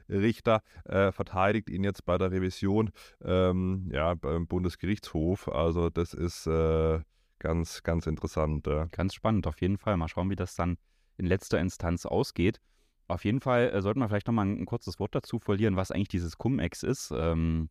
Bundesgerichtshofrichter, 0.09 0.63
äh, 0.85 1.13
verteidigt 1.13 1.71
ihn 1.71 1.85
jetzt 1.85 2.05
bei 2.05 2.19
der 2.19 2.31
Revision 2.31 2.91
ähm, 3.25 3.89
ja, 3.93 4.15
beim 4.15 4.47
Bundesgerichtshof. 4.47 5.49
Also 5.49 5.91
das 5.91 6.15
ist 6.15 6.47
äh, 6.47 7.01
ganz, 7.39 7.83
ganz 7.83 8.07
interessant. 8.07 8.67
Ja. 8.67 8.87
Ganz 8.87 9.15
spannend, 9.15 9.47
auf 9.47 9.61
jeden 9.61 9.79
Fall. 9.79 9.97
Mal 9.97 10.09
schauen, 10.09 10.31
wie 10.31 10.37
das 10.37 10.55
dann 10.55 10.79
in 11.17 11.27
letzter 11.27 11.61
Instanz 11.61 12.07
ausgeht. 12.07 12.61
Auf 13.07 13.25
jeden 13.25 13.41
Fall 13.41 13.71
äh, 13.71 13.81
sollten 13.81 14.01
wir 14.01 14.09
vielleicht 14.09 14.27
nochmal 14.27 14.47
ein, 14.47 14.61
ein 14.61 14.67
kurzes 14.67 14.99
Wort 14.99 15.15
dazu 15.15 15.39
verlieren, 15.39 15.77
was 15.77 15.91
eigentlich 15.91 16.09
dieses 16.09 16.37
Cum-Ex 16.37 16.83
ist 16.83 17.13
ähm, 17.17 17.71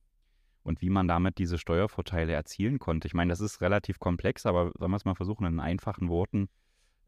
und 0.64 0.82
wie 0.82 0.90
man 0.90 1.08
damit 1.08 1.38
diese 1.38 1.58
Steuervorteile 1.58 2.34
erzielen 2.34 2.80
konnte. 2.80 3.08
Ich 3.08 3.14
meine, 3.14 3.30
das 3.30 3.40
ist 3.40 3.62
relativ 3.62 4.00
komplex, 4.00 4.46
aber 4.46 4.72
sollen 4.78 4.92
wir 4.92 4.98
es 4.98 5.06
mal 5.06 5.16
versuchen, 5.16 5.46
in 5.46 5.60
einfachen 5.60 6.10
Worten 6.10 6.50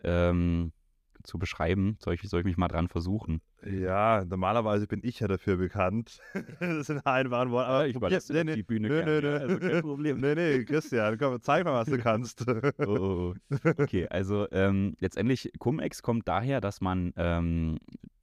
ähm, 0.04 0.72
zu 1.24 1.38
beschreiben? 1.38 1.98
Soll 2.00 2.14
ich, 2.16 2.22
soll 2.22 2.42
ich 2.42 2.46
mich 2.46 2.58
mal 2.58 2.68
dran 2.68 2.88
versuchen? 2.88 3.42
Ja, 3.66 4.24
normalerweise 4.26 4.88
bin 4.88 5.02
ich 5.04 5.20
ja 5.20 5.28
dafür 5.28 5.58
bekannt. 5.58 6.20
das 6.60 6.88
sind 6.88 7.06
einfachen 7.06 7.52
Worte. 7.52 7.68
Aber 7.70 7.88
ich 7.88 7.94
probier- 7.94 8.08
überlasse 8.08 8.34
dir 8.46 8.56
die 8.56 8.64
Bühne 8.64 8.88
Nö, 8.88 9.04
gerne, 9.04 9.14
ja, 9.14 9.20
nö. 9.22 9.38
also 9.40 9.60
kein 9.60 9.82
Problem. 9.82 10.20
Nee, 10.20 10.36
nee, 10.36 10.64
Christian, 10.66 11.18
komm, 11.18 11.42
zeig 11.42 11.66
mal, 11.66 11.74
was 11.74 11.88
du 11.90 11.98
kannst. 11.98 12.46
Oh, 12.80 12.86
oh, 12.88 13.34
oh. 13.52 13.70
Okay, 13.78 14.08
also 14.10 14.48
ähm, 14.52 14.96
letztendlich 15.00 15.52
Cum-Ex 15.60 16.02
kommt 16.02 16.28
daher, 16.28 16.62
dass 16.62 16.82
man 16.82 17.14
ähm, 17.18 17.78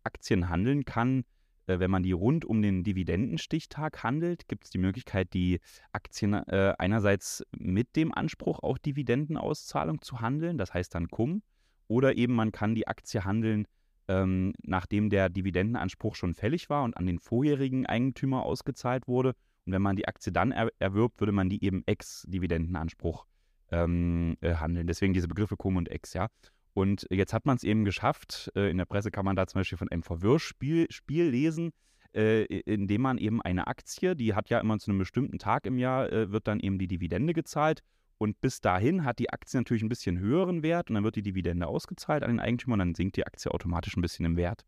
Aktien 0.04 0.48
handeln 0.48 0.84
kann. 0.84 1.24
Äh, 1.66 1.78
wenn 1.80 1.90
man 1.90 2.02
die 2.02 2.12
rund 2.12 2.44
um 2.44 2.62
den 2.62 2.84
Dividendenstichtag 2.84 4.02
handelt, 4.02 4.48
gibt 4.48 4.64
es 4.64 4.70
die 4.70 4.78
Möglichkeit, 4.78 5.34
die 5.34 5.60
Aktien 5.92 6.32
äh, 6.34 6.74
einerseits 6.78 7.44
mit 7.56 7.96
dem 7.96 8.14
Anspruch, 8.14 8.60
auch 8.62 8.78
Dividendenauszahlung 8.78 10.00
zu 10.00 10.20
handeln, 10.20 10.58
das 10.58 10.72
heißt 10.74 10.94
dann 10.94 11.08
Cum, 11.08 11.42
oder 11.88 12.16
eben 12.16 12.34
man 12.34 12.52
kann 12.52 12.74
die 12.74 12.88
Aktie 12.88 13.24
handeln, 13.24 13.66
ähm, 14.08 14.52
nachdem 14.62 15.10
der 15.10 15.28
Dividendenanspruch 15.28 16.14
schon 16.14 16.34
fällig 16.34 16.70
war 16.70 16.84
und 16.84 16.96
an 16.96 17.06
den 17.06 17.18
vorherigen 17.18 17.86
Eigentümer 17.86 18.42
ausgezahlt 18.44 19.08
wurde. 19.08 19.34
Und 19.64 19.72
wenn 19.72 19.82
man 19.82 19.96
die 19.96 20.06
Aktie 20.06 20.32
dann 20.32 20.52
er 20.52 20.70
erwirbt, 20.78 21.20
würde 21.20 21.32
man 21.32 21.48
die 21.48 21.64
eben 21.64 21.82
ex-Dividendenanspruch 21.86 23.26
ähm, 23.70 24.36
äh, 24.40 24.54
handeln. 24.54 24.86
Deswegen 24.86 25.12
diese 25.12 25.28
Begriffe 25.28 25.56
Cum 25.56 25.76
und 25.76 25.90
Ex, 25.90 26.14
ja. 26.14 26.28
Und 26.72 27.06
jetzt 27.10 27.32
hat 27.32 27.46
man 27.46 27.56
es 27.56 27.64
eben 27.64 27.84
geschafft, 27.84 28.52
äh, 28.54 28.70
in 28.70 28.76
der 28.76 28.84
Presse 28.84 29.10
kann 29.10 29.24
man 29.24 29.34
da 29.34 29.46
zum 29.46 29.60
Beispiel 29.60 29.78
von 29.78 29.88
einem 29.88 30.02
Verwirrspiel 30.02 30.86
Spiel 30.90 31.24
lesen, 31.24 31.72
äh, 32.14 32.44
in 32.44 32.86
dem 32.86 33.00
man 33.00 33.18
eben 33.18 33.40
eine 33.42 33.66
Aktie, 33.66 34.14
die 34.14 34.34
hat 34.34 34.50
ja 34.50 34.60
immer 34.60 34.78
zu 34.78 34.90
einem 34.90 34.98
bestimmten 34.98 35.38
Tag 35.38 35.66
im 35.66 35.78
Jahr, 35.78 36.12
äh, 36.12 36.30
wird 36.30 36.46
dann 36.46 36.60
eben 36.60 36.78
die 36.78 36.86
Dividende 36.86 37.32
gezahlt. 37.32 37.80
Und 38.18 38.40
bis 38.40 38.60
dahin 38.60 39.04
hat 39.04 39.18
die 39.18 39.30
Aktie 39.30 39.58
natürlich 39.58 39.82
ein 39.82 39.88
bisschen 39.88 40.18
höheren 40.18 40.62
Wert 40.62 40.88
und 40.88 40.94
dann 40.94 41.04
wird 41.04 41.16
die 41.16 41.22
Dividende 41.22 41.66
ausgezahlt 41.66 42.22
an 42.22 42.30
den 42.30 42.40
Eigentümer 42.40 42.74
und 42.74 42.78
dann 42.78 42.94
sinkt 42.94 43.16
die 43.16 43.26
Aktie 43.26 43.52
automatisch 43.52 43.96
ein 43.96 44.02
bisschen 44.02 44.24
im 44.24 44.36
Wert. 44.36 44.64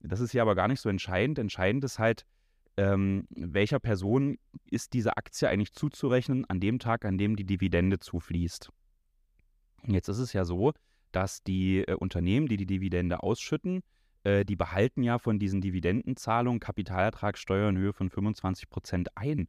Das 0.00 0.20
ist 0.20 0.32
hier 0.32 0.42
aber 0.42 0.54
gar 0.54 0.68
nicht 0.68 0.80
so 0.80 0.88
entscheidend. 0.88 1.38
Entscheidend 1.38 1.84
ist 1.84 1.98
halt, 1.98 2.26
ähm, 2.76 3.26
welcher 3.30 3.80
Person 3.80 4.38
ist 4.70 4.92
diese 4.92 5.16
Aktie 5.16 5.48
eigentlich 5.48 5.72
zuzurechnen 5.72 6.44
an 6.48 6.60
dem 6.60 6.78
Tag, 6.78 7.04
an 7.04 7.18
dem 7.18 7.36
die 7.36 7.44
Dividende 7.44 7.98
zufließt. 7.98 8.70
Und 9.82 9.94
jetzt 9.94 10.08
ist 10.08 10.18
es 10.18 10.32
ja 10.32 10.44
so, 10.44 10.72
dass 11.12 11.42
die 11.42 11.78
äh, 11.80 11.94
Unternehmen, 11.94 12.48
die 12.48 12.56
die 12.56 12.66
Dividende 12.66 13.22
ausschütten, 13.22 13.82
äh, 14.24 14.44
die 14.44 14.56
behalten 14.56 15.02
ja 15.02 15.18
von 15.18 15.38
diesen 15.38 15.62
Dividendenzahlungen 15.62 16.60
Kapitalertragssteuer 16.60 17.70
in 17.70 17.78
Höhe 17.78 17.92
von 17.94 18.10
25 18.10 18.68
Prozent 18.68 19.16
ein. 19.16 19.48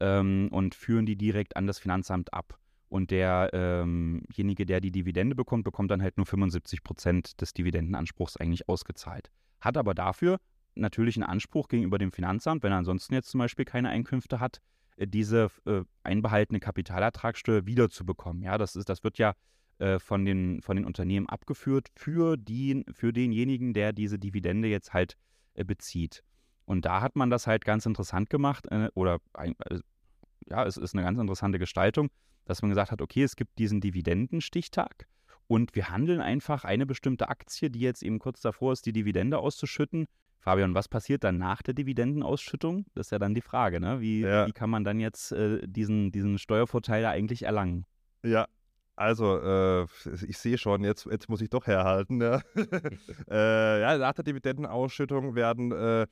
ähm, 0.00 0.48
und 0.50 0.74
führen 0.74 1.06
die 1.06 1.16
direkt 1.16 1.56
an 1.56 1.66
das 1.66 1.78
Finanzamt 1.78 2.32
ab. 2.32 2.59
Und 2.90 3.12
derjenige, 3.12 4.62
ähm 4.62 4.66
der 4.66 4.80
die 4.80 4.90
Dividende 4.90 5.36
bekommt, 5.36 5.62
bekommt 5.62 5.92
dann 5.92 6.02
halt 6.02 6.16
nur 6.16 6.26
75 6.26 6.82
Prozent 6.82 7.40
des 7.40 7.54
Dividendenanspruchs 7.54 8.36
eigentlich 8.36 8.68
ausgezahlt. 8.68 9.30
Hat 9.60 9.76
aber 9.76 9.94
dafür 9.94 10.38
natürlich 10.74 11.16
einen 11.16 11.22
Anspruch 11.22 11.68
gegenüber 11.68 11.98
dem 11.98 12.10
Finanzamt, 12.10 12.64
wenn 12.64 12.72
er 12.72 12.78
ansonsten 12.78 13.14
jetzt 13.14 13.30
zum 13.30 13.38
Beispiel 13.38 13.64
keine 13.64 13.90
Einkünfte 13.90 14.40
hat, 14.40 14.60
äh, 14.96 15.06
diese 15.06 15.50
äh, 15.66 15.82
einbehaltene 16.02 16.58
Kapitalertragssteuer 16.58 17.64
wiederzubekommen. 17.64 18.42
Ja, 18.42 18.58
das, 18.58 18.74
ist, 18.74 18.88
das 18.88 19.04
wird 19.04 19.18
ja 19.18 19.34
äh, 19.78 20.00
von, 20.00 20.24
den, 20.24 20.60
von 20.60 20.76
den 20.76 20.84
Unternehmen 20.84 21.28
abgeführt 21.28 21.88
für, 21.94 22.36
die, 22.36 22.84
für 22.92 23.12
denjenigen, 23.12 23.72
der 23.72 23.92
diese 23.92 24.18
Dividende 24.18 24.66
jetzt 24.66 24.92
halt 24.92 25.16
äh, 25.54 25.64
bezieht. 25.64 26.24
Und 26.64 26.84
da 26.84 27.00
hat 27.02 27.14
man 27.14 27.30
das 27.30 27.46
halt 27.46 27.64
ganz 27.64 27.86
interessant 27.86 28.30
gemacht, 28.30 28.66
äh, 28.72 28.88
oder 28.94 29.20
äh, 29.38 29.52
ja, 30.46 30.64
es 30.66 30.76
ist 30.76 30.94
eine 30.94 31.04
ganz 31.04 31.20
interessante 31.20 31.60
Gestaltung 31.60 32.10
dass 32.44 32.62
man 32.62 32.70
gesagt 32.70 32.90
hat, 32.90 33.02
okay, 33.02 33.22
es 33.22 33.36
gibt 33.36 33.58
diesen 33.58 33.80
Dividendenstichtag 33.80 35.06
und 35.46 35.74
wir 35.74 35.88
handeln 35.88 36.20
einfach 36.20 36.64
eine 36.64 36.86
bestimmte 36.86 37.28
Aktie, 37.28 37.70
die 37.70 37.80
jetzt 37.80 38.02
eben 38.02 38.18
kurz 38.18 38.40
davor 38.40 38.72
ist, 38.72 38.86
die 38.86 38.92
Dividende 38.92 39.38
auszuschütten. 39.38 40.06
Fabian, 40.38 40.74
was 40.74 40.88
passiert 40.88 41.24
dann 41.24 41.38
nach 41.38 41.60
der 41.60 41.74
Dividendenausschüttung? 41.74 42.86
Das 42.94 43.08
ist 43.08 43.10
ja 43.10 43.18
dann 43.18 43.34
die 43.34 43.42
Frage, 43.42 43.78
ne? 43.78 44.00
Wie, 44.00 44.20
ja. 44.20 44.46
wie 44.46 44.52
kann 44.52 44.70
man 44.70 44.84
dann 44.84 45.00
jetzt 45.00 45.32
äh, 45.32 45.60
diesen, 45.66 46.12
diesen 46.12 46.38
Steuervorteil 46.38 47.04
eigentlich 47.04 47.42
erlangen? 47.42 47.84
Ja, 48.22 48.46
also, 49.00 49.38
äh, 49.40 49.86
ich 50.26 50.36
sehe 50.36 50.58
schon, 50.58 50.84
jetzt, 50.84 51.06
jetzt 51.10 51.30
muss 51.30 51.40
ich 51.40 51.48
doch 51.48 51.66
herhalten. 51.66 52.20
Ja, 52.20 52.42
äh, 53.30 53.80
ja 53.80 53.96
nach 53.96 54.12
der 54.12 54.24
Dividendenausschüttung 54.24 55.34
werden 55.34 55.72
äh, 55.72 56.06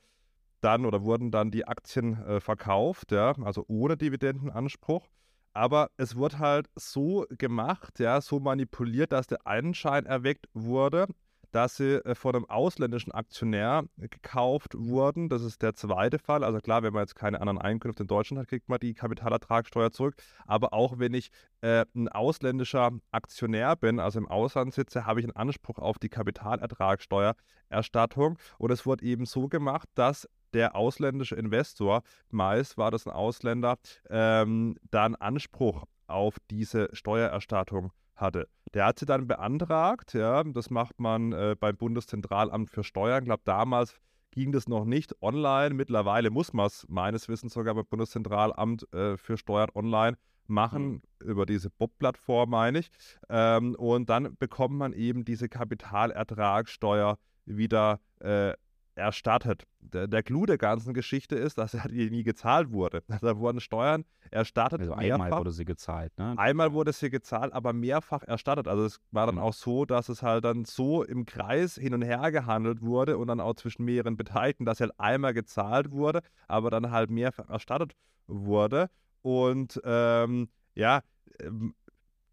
dann 0.61 0.85
oder 0.85 1.03
wurden 1.03 1.29
dann 1.29 1.51
die 1.51 1.67
Aktien 1.67 2.21
äh, 2.25 2.39
verkauft, 2.39 3.11
ja, 3.11 3.33
also 3.43 3.63
ohne 3.67 3.95
Dividendenanspruch. 3.95 5.07
Aber 5.53 5.89
es 5.97 6.15
wurde 6.15 6.39
halt 6.39 6.67
so 6.75 7.25
gemacht, 7.29 7.99
ja, 7.99 8.21
so 8.21 8.39
manipuliert, 8.39 9.11
dass 9.11 9.27
der 9.27 9.45
Anschein 9.45 10.05
erweckt 10.05 10.47
wurde, 10.53 11.07
dass 11.51 11.77
sie 11.77 11.95
äh, 12.05 12.15
von 12.15 12.35
einem 12.35 12.45
ausländischen 12.45 13.11
Aktionär 13.11 13.83
gekauft 13.97 14.75
wurden. 14.77 15.29
Das 15.29 15.41
ist 15.41 15.61
der 15.61 15.73
zweite 15.73 16.19
Fall. 16.19 16.43
Also 16.43 16.59
klar, 16.59 16.83
wenn 16.83 16.93
man 16.93 17.03
jetzt 17.03 17.15
keine 17.15 17.39
anderen 17.41 17.59
Einkünfte 17.59 18.03
in 18.03 18.07
Deutschland 18.07 18.41
hat, 18.41 18.47
kriegt 18.47 18.69
man 18.69 18.79
die 18.79 18.93
Kapitalertragssteuer 18.93 19.91
zurück. 19.91 20.15
Aber 20.45 20.73
auch 20.73 20.99
wenn 20.99 21.13
ich 21.13 21.29
äh, 21.61 21.85
ein 21.95 22.07
ausländischer 22.09 22.91
Aktionär 23.11 23.75
bin, 23.75 23.99
also 23.99 24.19
im 24.19 24.27
Ausland 24.27 24.73
sitze, 24.73 25.05
habe 25.05 25.19
ich 25.19 25.25
einen 25.25 25.35
Anspruch 25.35 25.79
auf 25.79 25.99
die 25.99 26.09
Kapitalertragssteuererstattung. 26.09 28.37
Und 28.57 28.71
es 28.71 28.85
wurde 28.85 29.05
eben 29.05 29.25
so 29.25 29.47
gemacht, 29.47 29.89
dass 29.95 30.27
der 30.53 30.75
ausländische 30.75 31.35
Investor, 31.35 32.01
meist 32.29 32.77
war 32.77 32.91
das 32.91 33.07
ein 33.07 33.13
Ausländer, 33.13 33.77
ähm, 34.09 34.75
dann 34.91 35.15
Anspruch 35.15 35.85
auf 36.07 36.37
diese 36.49 36.89
Steuererstattung 36.93 37.91
hatte. 38.15 38.47
Der 38.73 38.85
hat 38.85 38.99
sie 38.99 39.05
dann 39.05 39.27
beantragt, 39.27 40.13
ja, 40.13 40.43
das 40.43 40.69
macht 40.69 40.99
man 40.99 41.31
äh, 41.31 41.55
beim 41.59 41.77
Bundeszentralamt 41.77 42.69
für 42.69 42.83
Steuern. 42.83 43.23
Ich 43.23 43.25
glaube, 43.25 43.43
damals 43.45 43.95
ging 44.31 44.51
das 44.51 44.67
noch 44.67 44.85
nicht 44.85 45.15
online. 45.21 45.73
Mittlerweile 45.73 46.29
muss 46.29 46.53
man 46.53 46.67
es 46.67 46.85
meines 46.87 47.27
Wissens 47.29 47.53
sogar 47.53 47.73
beim 47.73 47.85
Bundeszentralamt 47.85 48.91
äh, 48.93 49.17
für 49.17 49.37
Steuern 49.37 49.69
online 49.73 50.17
machen, 50.47 51.01
mhm. 51.21 51.29
über 51.29 51.45
diese 51.45 51.69
Bob-Plattform 51.69 52.49
meine 52.49 52.79
ich. 52.79 52.91
Ähm, 53.29 53.75
und 53.75 54.09
dann 54.09 54.35
bekommt 54.37 54.75
man 54.75 54.93
eben 54.93 55.25
diese 55.25 55.49
Kapitalertragssteuer 55.49 57.17
wieder 57.45 57.99
äh, 58.19 58.53
erstattet. 58.99 59.63
Der, 59.79 60.07
der 60.07 60.23
Clou 60.23 60.45
der 60.45 60.57
ganzen 60.57 60.93
Geschichte 60.93 61.35
ist, 61.35 61.57
dass 61.57 61.73
er 61.73 61.87
nie 61.89 62.23
gezahlt 62.23 62.71
wurde. 62.71 63.03
Da 63.21 63.37
wurden 63.37 63.59
Steuern 63.59 64.05
erstattet. 64.31 64.81
Also 64.81 64.95
mehrfach. 64.95 65.25
einmal 65.25 65.39
wurde 65.39 65.51
sie 65.51 65.65
gezahlt, 65.65 66.17
ne? 66.17 66.35
Einmal 66.37 66.73
wurde 66.73 66.93
sie 66.93 67.09
gezahlt, 67.09 67.53
aber 67.53 67.73
mehrfach 67.73 68.23
erstattet. 68.23 68.67
Also 68.67 68.85
es 68.85 68.99
war 69.11 69.25
dann 69.25 69.35
mhm. 69.35 69.41
auch 69.41 69.53
so, 69.53 69.85
dass 69.85 70.09
es 70.09 70.21
halt 70.21 70.45
dann 70.45 70.65
so 70.65 71.03
im 71.03 71.25
Kreis 71.25 71.75
hin 71.75 71.93
und 71.93 72.01
her 72.01 72.31
gehandelt 72.31 72.81
wurde 72.81 73.17
und 73.17 73.27
dann 73.27 73.39
auch 73.39 73.55
zwischen 73.55 73.85
mehreren 73.85 74.17
Beteiligten, 74.17 74.65
dass 74.65 74.79
halt 74.79 74.97
einmal 74.99 75.33
gezahlt 75.33 75.91
wurde, 75.91 76.21
aber 76.47 76.69
dann 76.69 76.91
halt 76.91 77.09
mehrfach 77.09 77.49
erstattet 77.49 77.93
wurde. 78.27 78.89
Und 79.21 79.81
ähm, 79.83 80.49
ja, 80.75 81.01
ähm, 81.41 81.73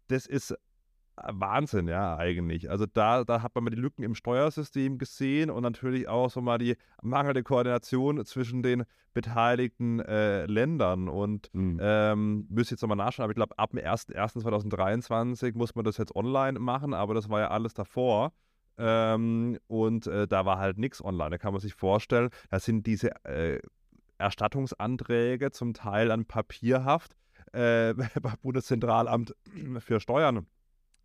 das 0.07 0.25
ist 0.25 0.55
Wahnsinn, 1.23 1.87
ja, 1.87 2.15
eigentlich. 2.15 2.69
Also 2.69 2.85
da, 2.85 3.23
da 3.23 3.41
hat 3.41 3.55
man 3.55 3.63
mal 3.63 3.69
die 3.71 3.77
Lücken 3.77 4.03
im 4.03 4.13
Steuersystem 4.13 4.99
gesehen 4.99 5.49
und 5.49 5.63
natürlich 5.63 6.07
auch 6.07 6.29
so 6.29 6.41
mal 6.41 6.59
die 6.59 6.77
mangelnde 7.01 7.43
Koordination 7.43 8.23
zwischen 8.23 8.61
den 8.61 8.83
beteiligten 9.13 9.99
äh, 9.99 10.45
Ländern. 10.45 11.09
Und 11.09 11.49
mhm. 11.53 11.79
ähm, 11.81 12.45
müsste 12.49 12.75
jetzt 12.75 12.81
nochmal 12.83 12.97
nachschauen, 12.97 13.23
aber 13.23 13.31
ich 13.31 13.35
glaube, 13.35 13.57
ab 13.57 13.71
dem 13.71 13.79
1.1.2023 13.79 15.57
muss 15.57 15.73
man 15.73 15.85
das 15.85 15.97
jetzt 15.97 16.15
online 16.15 16.59
machen, 16.59 16.93
aber 16.93 17.15
das 17.15 17.29
war 17.29 17.39
ja 17.39 17.47
alles 17.49 17.73
davor. 17.73 18.31
Ähm, 18.77 19.57
und 19.65 20.05
äh, 20.05 20.27
da 20.27 20.45
war 20.45 20.59
halt 20.59 20.77
nichts 20.77 21.03
online. 21.03 21.31
Da 21.31 21.37
kann 21.39 21.51
man 21.51 21.61
sich 21.61 21.73
vorstellen, 21.73 22.29
da 22.51 22.59
sind 22.59 22.85
diese 22.85 23.25
äh, 23.25 23.59
Erstattungsanträge 24.19 25.49
zum 25.49 25.73
Teil 25.73 26.11
an 26.11 26.25
Papierhaft 26.25 27.15
äh, 27.53 27.93
beim 28.21 28.35
Bundeszentralamt 28.43 29.35
für 29.79 29.99
Steuern 29.99 30.45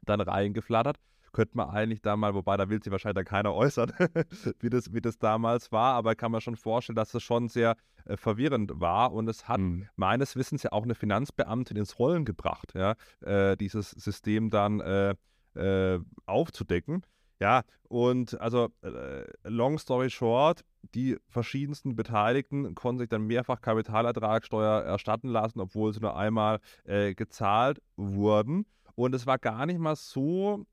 dann 0.03 0.21
reingeflattert. 0.21 0.97
Könnte 1.33 1.57
man 1.57 1.71
eigentlich 1.71 2.03
da 2.03 2.15
mal, 2.15 2.35
wobei 2.35 2.59
da 2.59 2.69
will 2.69 2.83
sich 2.83 2.93
wahrscheinlich 2.93 3.25
dann 3.25 3.25
keiner 3.25 3.55
äußern, 3.55 3.91
wie, 4.61 4.69
das, 4.69 4.93
wie 4.93 5.01
das 5.01 5.19
damals 5.19 5.73
war, 5.73 5.95
aber 5.95 6.15
kann 6.15 6.31
man 6.31 6.43
schon 6.43 6.57
vorstellen, 6.57 6.97
dass 6.97 7.15
es 7.15 7.23
schon 7.23 7.49
sehr 7.49 7.77
äh, 8.05 8.19
verwirrend 8.19 8.73
war 8.75 9.15
und 9.15 9.29
es 9.29 9.49
hat 9.49 9.61
mhm. 9.61 9.89
meines 9.97 10.37
Wissens 10.37 10.63
ja 10.63 10.73
auch 10.73 10.83
eine 10.83 10.95
Finanzbeamtin 10.95 11.79
ins 11.79 11.99
Rollen 11.99 12.27
gebracht, 12.27 12.75
ja, 12.75 12.97
äh, 13.23 13.57
dieses 13.57 13.91
System 13.93 14.51
dann 14.51 14.81
äh, 14.81 15.15
äh 15.55 16.01
aufzudecken. 16.27 17.03
Ja, 17.41 17.63
und 17.89 18.41
also 18.41 18.69
äh, 18.83 19.25
long 19.43 19.77
story 19.79 20.11
short, 20.11 20.65
die 20.95 21.17
verschiedensten 21.29 21.97
Beteiligten 21.97 22.77
konnten 22.77 23.01
sich 23.01 23.09
dann 23.09 23.27
mehrfach 23.27 23.61
Kapitalertragssteuer 23.61 24.83
erstatten 24.83 25.29
lassen, 25.29 25.61
obwohl 25.61 25.93
sie 25.93 25.99
nur 25.99 26.17
einmal 26.17 26.61
äh, 26.85 27.15
gezahlt 27.15 27.83
wurden. 27.97 28.65
Und 28.95 29.15
es 29.15 29.27
war 29.27 29.39
gar 29.39 29.67
nicht 29.67 29.79
mal 29.79 29.97
so 29.97 30.67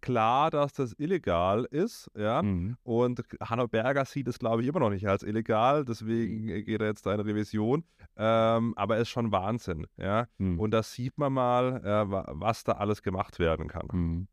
klar, 0.00 0.50
dass 0.50 0.72
das 0.72 0.94
illegal 0.98 1.64
ist, 1.70 2.10
ja. 2.16 2.42
Mhm. 2.42 2.76
Und 2.82 3.22
Hanno 3.40 3.68
Berger 3.68 4.04
sieht 4.04 4.28
es, 4.28 4.38
glaube 4.38 4.62
ich, 4.62 4.68
immer 4.68 4.80
noch 4.80 4.90
nicht 4.90 5.06
als 5.06 5.22
illegal, 5.22 5.84
deswegen 5.84 6.44
mhm. 6.44 6.64
geht 6.64 6.80
er 6.80 6.88
jetzt 6.88 7.04
da 7.04 7.14
in 7.14 7.20
Revision. 7.20 7.84
Ähm, 8.16 8.74
aber 8.76 8.96
es 8.96 9.02
ist 9.02 9.08
schon 9.10 9.32
Wahnsinn, 9.32 9.86
ja. 9.96 10.26
Mhm. 10.38 10.58
Und 10.58 10.70
da 10.72 10.82
sieht 10.82 11.18
man 11.18 11.32
mal, 11.32 11.84
äh, 11.84 12.10
was 12.10 12.64
da 12.64 12.72
alles 12.72 13.02
gemacht 13.02 13.38
werden 13.38 13.68
kann. 13.68 13.88
Mhm. 13.92 14.28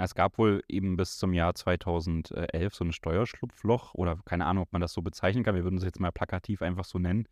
Es 0.00 0.14
gab 0.14 0.38
wohl 0.38 0.62
eben 0.68 0.96
bis 0.96 1.18
zum 1.18 1.32
Jahr 1.32 1.54
2011 1.54 2.72
so 2.72 2.84
ein 2.84 2.92
Steuerschlupfloch 2.92 3.94
oder 3.94 4.16
keine 4.24 4.46
Ahnung, 4.46 4.62
ob 4.62 4.72
man 4.72 4.80
das 4.80 4.92
so 4.92 5.02
bezeichnen 5.02 5.42
kann. 5.42 5.56
Wir 5.56 5.64
würden 5.64 5.78
es 5.78 5.84
jetzt 5.84 5.98
mal 5.98 6.12
plakativ 6.12 6.62
einfach 6.62 6.84
so 6.84 7.00
nennen 7.00 7.26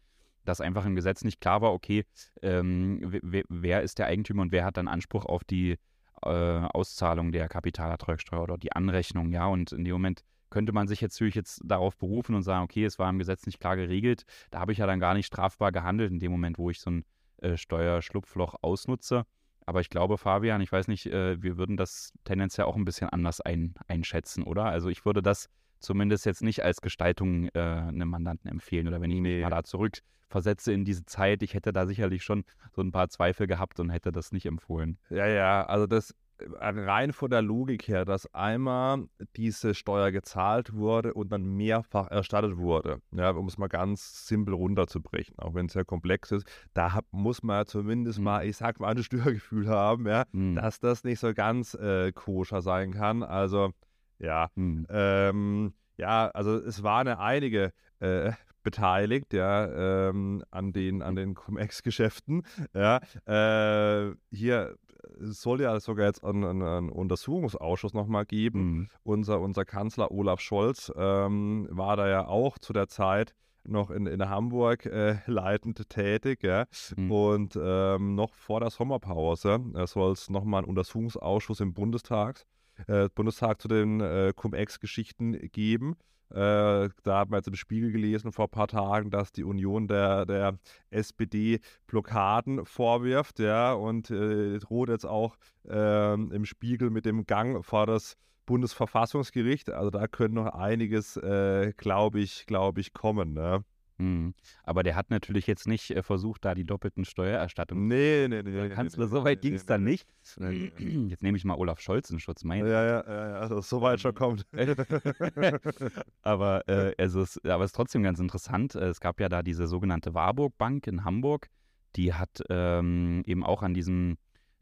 dass 0.49 0.61
einfach 0.61 0.87
im 0.87 0.95
Gesetz 0.95 1.25
nicht 1.25 1.41
klar 1.41 1.61
war, 1.61 1.73
okay, 1.73 2.05
ähm, 2.43 3.01
wer, 3.23 3.83
ist 3.83 3.99
der 3.99 4.07
Eigentümer 4.07 4.43
und 4.43 4.53
wer 4.53 4.65
hat 4.65 4.77
dann 4.77 4.89
Anspruch 4.89 5.27
auf 5.27 5.45
die 5.45 5.77
äh, 6.23 6.29
Auszahlung 6.29 7.33
der 7.33 7.49
Kapitalertragssteuer 7.49 8.43
oder 8.43 8.59
die 8.59 8.73
Anrechnung, 8.73 9.31
ja. 9.31 9.47
Und 9.47 9.73
in 9.73 9.85
dem 9.85 9.93
Moment 9.93 10.23
könnte 10.51 10.73
man 10.73 10.89
sich 10.89 11.01
jetzt 11.01 11.17
natürlich 11.17 11.35
jetzt 11.35 11.61
darauf 11.65 11.97
berufen 11.97 12.35
und 12.35 12.43
sagen, 12.43 12.65
okay, 12.65 12.85
es 12.85 12.99
war 12.99 13.11
im 13.11 13.19
Gesetz 13.19 13.47
nicht 13.47 13.61
klar 13.61 13.77
geregelt. 13.77 14.25
Da 14.51 14.61
habe 14.61 14.73
ich 14.73 14.79
ja 14.79 14.87
dann 14.87 15.01
gar 15.01 15.15
nicht 15.15 15.27
strafbar 15.27 15.73
gehandelt 15.73 16.11
in 16.11 16.21
dem 16.21 16.33
Moment, 16.33 16.59
wo 16.59 16.71
ich 16.71 16.81
so 16.81 16.91
ein 16.91 17.05
äh, 17.39 17.57
Steuerschlupfloch 17.57 18.57
ausnutze. 18.63 19.25
Aber 19.67 19.81
ich 19.81 19.91
glaube, 19.91 20.17
Fabian, 20.17 20.61
ich 20.61 20.71
weiß 20.71 20.87
nicht, 20.87 21.07
äh, 21.07 21.43
wir 21.43 21.59
würden 21.59 21.77
das 21.77 22.13
tendenziell 22.25 22.67
auch 22.67 22.77
ein 22.77 22.85
bisschen 22.85 23.11
anders 23.11 23.41
ein, 23.41 23.75
einschätzen, 23.89 24.45
oder? 24.45 24.65
Also 24.65 24.89
ich 24.89 25.05
würde 25.05 25.23
das 25.23 25.49
zumindest 25.81 26.27
jetzt 26.27 26.43
nicht 26.43 26.63
als 26.63 26.81
Gestaltung 26.81 27.49
äh, 27.55 27.61
einem 27.61 28.09
Mandanten 28.09 28.51
empfehlen. 28.51 28.89
Oder 28.89 29.01
wenn 29.01 29.11
ich 29.11 29.21
nee. 29.21 29.37
mich 29.37 29.43
mal 29.43 29.51
da 29.51 29.65
zurückversetze 29.65 30.73
in 30.73 30.85
diese 30.85 31.05
Zeit, 31.07 31.43
ich 31.43 31.55
hätte 31.55 31.73
da 31.73 31.87
sicherlich 31.87 32.23
schon 32.23 32.45
so 32.73 32.83
ein 32.83 32.93
paar 32.93 33.09
Zweifel 33.09 33.47
gehabt 33.47 33.81
und 33.81 33.91
hätte 33.91 34.13
das 34.13 34.33
nicht 34.33 34.47
empfohlen. 34.47 34.99
Ja, 35.11 35.27
ja, 35.27 35.65
also 35.67 35.87
das 35.87 36.15
äh, 36.39 36.47
rein 36.61 37.13
von 37.13 37.31
der 37.31 37.43
Logik 37.43 37.89
her, 37.89 38.05
dass 38.05 38.33
einmal 38.35 39.07
diese 39.37 39.75
Steuer 39.75 40.11
gezahlt 40.13 40.75
wurde 40.75 41.15
und 41.15 41.31
dann 41.31 41.45
mehrfach 41.45 42.11
erstattet 42.11 42.57
wurde, 42.57 43.01
ja, 43.13 43.31
um 43.31 43.47
es 43.47 43.59
mal 43.59 43.69
ganz 43.69 44.27
simpel 44.27 44.55
runterzubrechen, 44.55 45.39
auch 45.39 45.55
wenn 45.55 45.67
es 45.67 45.73
sehr 45.73 45.85
komplex 45.85 46.33
ist, 46.33 46.47
da 46.75 47.01
muss 47.11 47.43
man 47.43 47.67
zumindest 47.67 48.19
mhm. 48.19 48.25
mal, 48.25 48.47
ich 48.47 48.57
sag 48.57 48.81
mal, 48.81 48.95
ein 48.95 49.03
Störgefühl 49.03 49.69
haben, 49.69 50.07
ja, 50.07 50.25
mhm. 50.33 50.57
dass 50.57 50.79
das 50.81 51.05
nicht 51.05 51.21
so 51.21 51.33
ganz 51.33 51.75
äh, 51.75 52.13
koscher 52.13 52.61
sein 52.61 52.93
kann. 52.93 53.23
Also 53.23 53.71
ja, 54.19 54.49
mhm. 54.55 54.87
ähm, 54.91 55.75
ja, 55.97 56.29
also 56.29 56.57
es 56.57 56.83
waren 56.83 57.07
ja 57.07 57.19
einige 57.19 57.73
äh, 58.01 58.33
beteiligt, 58.63 59.33
ja, 59.33 60.09
ähm, 60.09 60.43
an 60.51 60.73
den, 60.73 61.01
an 61.01 61.15
den 61.15 61.35
Cum-Ex-Geschäften. 61.35 62.43
Ja, 62.75 63.01
äh, 63.27 64.15
hier 64.31 64.77
soll 65.19 65.61
ja 65.61 65.79
sogar 65.81 66.07
jetzt 66.07 66.25
einen, 66.25 66.63
einen 66.63 66.91
Untersuchungsausschuss 66.91 67.95
nochmal 67.95 68.25
geben. 68.25 68.61
Mhm. 68.61 68.89
Unser, 69.03 69.41
unser 69.41 69.65
Kanzler 69.65 70.11
Olaf 70.11 70.41
Scholz 70.41 70.93
ähm, 70.97 71.69
war 71.71 71.97
da 71.97 72.09
ja 72.09 72.27
auch 72.27 72.59
zu 72.59 72.73
der 72.73 72.89
Zeit 72.89 73.35
noch 73.65 73.91
in, 73.91 74.07
in 74.07 74.29
Hamburg 74.29 74.87
äh, 74.87 75.19
leitend 75.27 75.89
tätig. 75.89 76.43
Ja? 76.43 76.67
Mhm. 76.97 77.11
Und 77.11 77.59
ähm, 77.61 78.15
noch 78.15 78.35
vor 78.35 78.61
der 78.61 78.71
Sommerpause 78.71 79.61
äh, 79.75 79.87
soll 79.87 80.13
es 80.13 80.31
nochmal 80.31 80.61
einen 80.61 80.69
Untersuchungsausschuss 80.69 81.61
im 81.61 81.75
Bundestag, 81.75 82.45
äh, 82.87 83.09
Bundestag 83.15 83.61
zu 83.61 83.69
den 83.69 84.01
äh, 84.01 84.33
Cum-Ex-Geschichten 84.35 85.51
geben. 85.53 85.97
Äh, 86.31 86.89
da 87.05 87.21
hat 87.21 87.31
man 87.31 87.39
jetzt 87.39 87.49
im 87.49 87.55
Spiegel 87.55 87.93
gelesen 87.93 88.33
vor 88.33 88.47
ein 88.47 88.51
paar 88.51 88.67
Tagen, 88.67 89.11
dass 89.11 89.31
die 89.31 89.45
Union 89.45 89.87
der, 89.87 90.27
der 90.27 90.59
SPD 90.91 91.61
Blockaden 91.87 92.65
vorwirft, 92.65 93.39
ja, 93.39 93.73
und 93.73 94.11
äh, 94.11 94.59
droht 94.59 94.89
jetzt 94.89 95.07
auch 95.07 95.37
äh, 95.69 96.15
im 96.15 96.45
Spiegel 96.45 96.91
mit 96.91 97.07
dem 97.07 97.27
Gang 97.27 97.65
vor 97.65 97.87
das 97.87 98.17
Bundesverfassungsgericht. 98.45 99.71
Also 99.71 99.91
da 99.91 100.09
könnte 100.09 100.37
noch 100.37 100.47
einiges, 100.47 101.17
äh, 101.17 101.73
glaube 101.77 102.21
ich, 102.21 102.47
glaube 102.47 102.81
ich, 102.81 102.93
kommen. 102.93 103.35
Ne? 103.35 103.65
Mhm. 103.99 104.35
Aber 104.63 104.83
der 104.83 104.95
hat 104.95 105.11
natürlich 105.11 105.47
jetzt 105.47 105.67
nicht 105.67 105.91
äh, 105.91 106.03
versucht, 106.03 106.45
da 106.45 106.55
die 106.55 106.65
doppelten 106.65 107.05
Steuererstattungen. 107.05 107.87
Nee, 107.89 108.27
nee, 108.29 108.43
nee. 108.43 108.53
Der 108.53 108.69
nee, 108.69 108.75
Kanzler, 108.75 109.05
nee, 109.05 109.11
so 109.11 109.25
weit 109.25 109.43
nee, 109.43 109.49
ging 109.49 109.55
es 109.55 109.63
nee, 109.63 109.67
dann 109.69 109.85
nee. 109.85 109.91
nicht. 109.91 110.09
Jetzt 111.11 111.23
nehme 111.23 111.37
ich 111.37 111.45
mal 111.45 111.55
Olaf 111.55 111.81
Scholz 111.81 112.11
in 112.11 112.21
Schutz. 112.21 112.45
Mein 112.45 112.67
Ja, 112.67 112.85
ja, 112.85 113.05
ja, 113.07 113.29
ja, 113.31 113.35
also 113.37 113.61
so 113.61 113.81
weit 113.81 114.01
schon 114.01 114.15
kommt. 114.15 114.47
aber, 116.23 116.69
äh, 116.69 116.95
also 116.99 117.23
es, 117.23 117.43
aber 117.45 117.65
es 117.65 117.71
ist 117.71 117.77
trotzdem 117.77 118.03
ganz 118.03 118.19
interessant. 118.19 118.75
Äh, 118.75 118.89
Es 118.89 119.01
gab 119.01 119.21
ja 119.21 119.29
da 119.29 119.43
diese 119.43 119.67
sogenannte 119.67 120.15
Warburg 120.15 120.57
Bank 120.59 120.87
in 120.87 121.05
Hamburg. 121.05 121.49
Die 121.97 122.13
hat 122.13 122.43
ähm, 122.51 123.23
eben 123.25 123.45
auch 123.45 123.63
an 123.63 123.73
diesem 123.73 124.19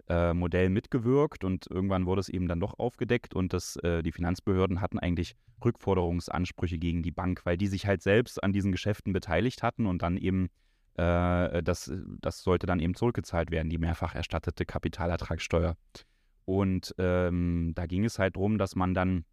äh, 0.08 0.34
Modell 0.34 0.68
mitgewirkt 0.68 1.44
und 1.44 1.66
irgendwann 1.70 2.06
wurde 2.06 2.20
es 2.20 2.28
eben 2.28 2.48
dann 2.48 2.60
doch 2.60 2.78
aufgedeckt 2.78 3.34
und 3.34 3.52
das, 3.52 3.76
äh, 3.76 4.02
die 4.02 4.12
Finanzbehörden 4.12 4.80
hatten 4.80 4.98
eigentlich 4.98 5.34
Rückforderungsansprüche 5.64 6.78
gegen 6.78 7.02
die 7.02 7.10
Bank, 7.10 7.40
weil 7.44 7.56
die 7.56 7.68
sich 7.68 7.86
halt 7.86 8.02
selbst 8.02 8.42
an 8.42 8.52
diesen 8.52 8.72
Geschäften 8.72 9.12
beteiligt 9.12 9.62
hatten 9.62 9.86
und 9.86 10.02
dann 10.02 10.16
eben 10.16 10.48
äh, 10.94 11.62
das, 11.62 11.92
das 12.20 12.42
sollte 12.42 12.66
dann 12.66 12.80
eben 12.80 12.94
zurückgezahlt 12.94 13.50
werden, 13.50 13.70
die 13.70 13.78
mehrfach 13.78 14.14
erstattete 14.14 14.64
Kapitalertragssteuer. 14.64 15.76
Und 16.44 16.94
ähm, 16.98 17.72
da 17.74 17.86
ging 17.86 18.04
es 18.04 18.18
halt 18.18 18.36
darum, 18.36 18.58
dass 18.58 18.76
man 18.76 18.94
dann, 18.94 19.24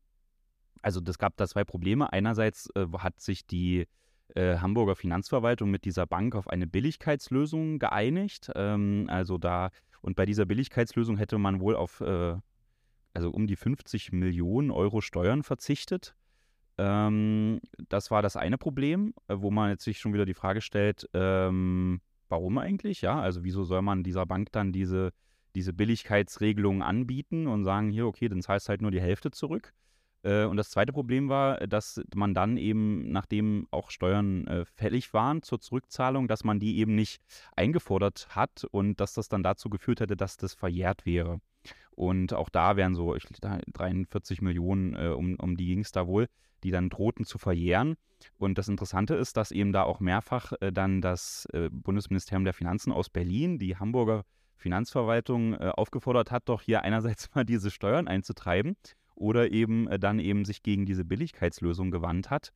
also 0.81 1.01
das 1.01 1.17
gab 1.17 1.35
da 1.37 1.47
zwei 1.47 1.63
Probleme. 1.63 2.11
Einerseits 2.13 2.69
äh, 2.75 2.87
hat 2.97 3.19
sich 3.19 3.45
die 3.45 3.87
äh, 4.35 4.57
Hamburger 4.57 4.95
Finanzverwaltung 4.95 5.69
mit 5.69 5.83
dieser 5.85 6.07
Bank 6.07 6.35
auf 6.35 6.47
eine 6.47 6.67
Billigkeitslösung 6.67 7.79
geeinigt. 7.79 8.49
Ähm, 8.55 9.07
also 9.09 9.37
da, 9.37 9.71
und 10.01 10.15
bei 10.15 10.25
dieser 10.25 10.45
Billigkeitslösung 10.45 11.17
hätte 11.17 11.37
man 11.37 11.59
wohl 11.59 11.75
auf, 11.75 12.01
äh, 12.01 12.35
also 13.13 13.31
um 13.31 13.47
die 13.47 13.55
50 13.55 14.11
Millionen 14.11 14.71
Euro 14.71 15.01
Steuern 15.01 15.43
verzichtet. 15.43 16.15
Ähm, 16.77 17.59
das 17.89 18.11
war 18.11 18.21
das 18.21 18.35
eine 18.35 18.57
Problem, 18.57 19.13
äh, 19.27 19.35
wo 19.37 19.51
man 19.51 19.69
jetzt 19.69 19.83
sich 19.83 19.99
schon 19.99 20.13
wieder 20.13 20.25
die 20.25 20.33
Frage 20.33 20.61
stellt, 20.61 21.07
ähm, 21.13 22.01
warum 22.29 22.57
eigentlich? 22.57 23.01
Ja, 23.01 23.19
also 23.21 23.43
wieso 23.43 23.63
soll 23.63 23.81
man 23.81 24.03
dieser 24.03 24.25
Bank 24.25 24.51
dann 24.51 24.71
diese, 24.71 25.11
diese 25.53 25.73
Billigkeitsregelungen 25.73 26.81
anbieten 26.81 27.47
und 27.47 27.63
sagen, 27.63 27.91
hier, 27.91 28.07
okay, 28.07 28.29
dann 28.29 28.41
zahlst 28.41 28.69
halt 28.69 28.81
nur 28.81 28.91
die 28.91 29.01
Hälfte 29.01 29.31
zurück. 29.31 29.73
Äh, 30.23 30.45
und 30.45 30.57
das 30.57 30.69
zweite 30.69 30.93
Problem 30.93 31.29
war, 31.29 31.57
dass 31.67 32.01
man 32.15 32.33
dann 32.33 32.57
eben, 32.57 33.11
nachdem 33.11 33.67
auch 33.71 33.91
Steuern 33.91 34.47
äh, 34.47 34.65
fällig 34.65 35.13
waren 35.13 35.41
zur 35.41 35.59
Zurückzahlung, 35.59 36.27
dass 36.27 36.43
man 36.43 36.59
die 36.59 36.77
eben 36.77 36.95
nicht 36.95 37.21
eingefordert 37.55 38.27
hat 38.31 38.65
und 38.71 38.99
dass 38.99 39.13
das 39.13 39.29
dann 39.29 39.43
dazu 39.43 39.69
geführt 39.69 39.99
hätte, 39.99 40.15
dass 40.15 40.37
das 40.37 40.53
verjährt 40.53 41.05
wäre. 41.05 41.39
Und 41.91 42.33
auch 42.33 42.49
da 42.49 42.77
wären 42.77 42.95
so 42.95 43.15
ich, 43.15 43.25
43 43.25 44.41
Millionen, 44.41 44.95
äh, 44.95 45.09
um, 45.09 45.35
um 45.35 45.57
die 45.57 45.67
ging 45.67 45.79
es 45.81 45.91
da 45.91 46.07
wohl, 46.07 46.27
die 46.63 46.71
dann 46.71 46.89
drohten 46.89 47.25
zu 47.25 47.37
verjähren. 47.37 47.95
Und 48.37 48.57
das 48.57 48.67
Interessante 48.67 49.15
ist, 49.15 49.35
dass 49.37 49.51
eben 49.51 49.73
da 49.73 49.83
auch 49.83 49.99
mehrfach 49.99 50.53
äh, 50.61 50.71
dann 50.71 51.01
das 51.01 51.47
äh, 51.53 51.69
Bundesministerium 51.71 52.43
der 52.43 52.53
Finanzen 52.53 52.91
aus 52.91 53.09
Berlin, 53.09 53.59
die 53.59 53.77
Hamburger 53.77 54.23
Finanzverwaltung, 54.55 55.55
äh, 55.55 55.71
aufgefordert 55.75 56.29
hat, 56.29 56.47
doch 56.47 56.61
hier 56.61 56.83
einerseits 56.83 57.29
mal 57.35 57.45
diese 57.45 57.71
Steuern 57.71 58.07
einzutreiben 58.07 58.75
oder 59.21 59.51
eben 59.51 59.87
äh, 59.87 59.99
dann 59.99 60.19
eben 60.19 60.43
sich 60.45 60.63
gegen 60.63 60.85
diese 60.85 61.05
Billigkeitslösung 61.05 61.91
gewandt 61.91 62.29
hat. 62.29 62.51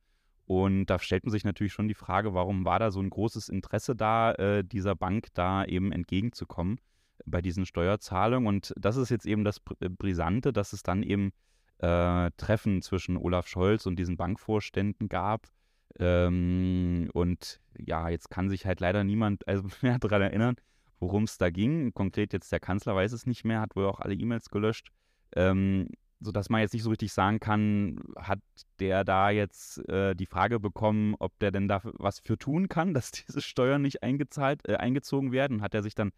Und 0.46 0.86
da 0.86 0.98
stellt 0.98 1.24
man 1.24 1.32
sich 1.32 1.44
natürlich 1.44 1.72
schon 1.72 1.88
die 1.88 1.94
Frage, 1.94 2.34
warum 2.34 2.64
war 2.64 2.78
da 2.78 2.90
so 2.90 3.00
ein 3.00 3.10
großes 3.10 3.48
Interesse 3.48 3.96
da, 3.96 4.32
äh, 4.32 4.64
dieser 4.64 4.94
Bank 4.94 5.28
da 5.34 5.64
eben 5.64 5.92
entgegenzukommen 5.92 6.78
bei 7.24 7.40
diesen 7.40 7.66
Steuerzahlungen. 7.66 8.46
Und 8.46 8.72
das 8.76 8.96
ist 8.96 9.10
jetzt 9.10 9.26
eben 9.26 9.44
das 9.44 9.60
Br- 9.60 9.88
Brisante, 9.88 10.52
dass 10.52 10.72
es 10.72 10.82
dann 10.82 11.02
eben 11.02 11.32
äh, 11.78 12.30
Treffen 12.36 12.82
zwischen 12.82 13.16
Olaf 13.16 13.48
Scholz 13.48 13.86
und 13.86 13.98
diesen 13.98 14.16
Bankvorständen 14.16 15.08
gab. 15.08 15.48
Ähm, 15.98 17.10
und 17.12 17.60
ja, 17.78 18.08
jetzt 18.08 18.30
kann 18.30 18.48
sich 18.48 18.66
halt 18.66 18.80
leider 18.80 19.02
niemand 19.02 19.46
also 19.48 19.64
mehr 19.82 19.98
daran 19.98 20.22
erinnern, 20.22 20.56
worum 21.00 21.24
es 21.24 21.38
da 21.38 21.50
ging. 21.50 21.92
Konkret 21.92 22.32
jetzt 22.32 22.52
der 22.52 22.60
Kanzler 22.60 22.94
weiß 22.94 23.12
es 23.12 23.26
nicht 23.26 23.44
mehr, 23.44 23.60
hat 23.60 23.74
wohl 23.74 23.86
auch 23.86 24.00
alle 24.00 24.14
E-Mails 24.14 24.50
gelöscht. 24.50 24.90
Ähm, 25.34 25.88
sodass 26.26 26.50
man 26.50 26.60
jetzt 26.60 26.74
nicht 26.74 26.82
so 26.82 26.90
richtig 26.90 27.12
sagen 27.12 27.40
kann, 27.40 28.00
hat 28.16 28.40
der 28.80 29.04
da 29.04 29.30
jetzt 29.30 29.88
äh, 29.88 30.14
die 30.14 30.26
Frage 30.26 30.60
bekommen, 30.60 31.14
ob 31.18 31.38
der 31.38 31.50
denn 31.50 31.68
da 31.68 31.80
was 31.84 32.20
für 32.20 32.36
tun 32.36 32.68
kann, 32.68 32.92
dass 32.94 33.10
diese 33.10 33.40
Steuern 33.40 33.82
nicht 33.82 34.02
eingezahlt, 34.02 34.68
äh, 34.68 34.74
eingezogen 34.76 35.32
werden? 35.32 35.62
Hat 35.62 35.74
er 35.74 35.82
sich 35.82 35.94
dann 35.94 36.10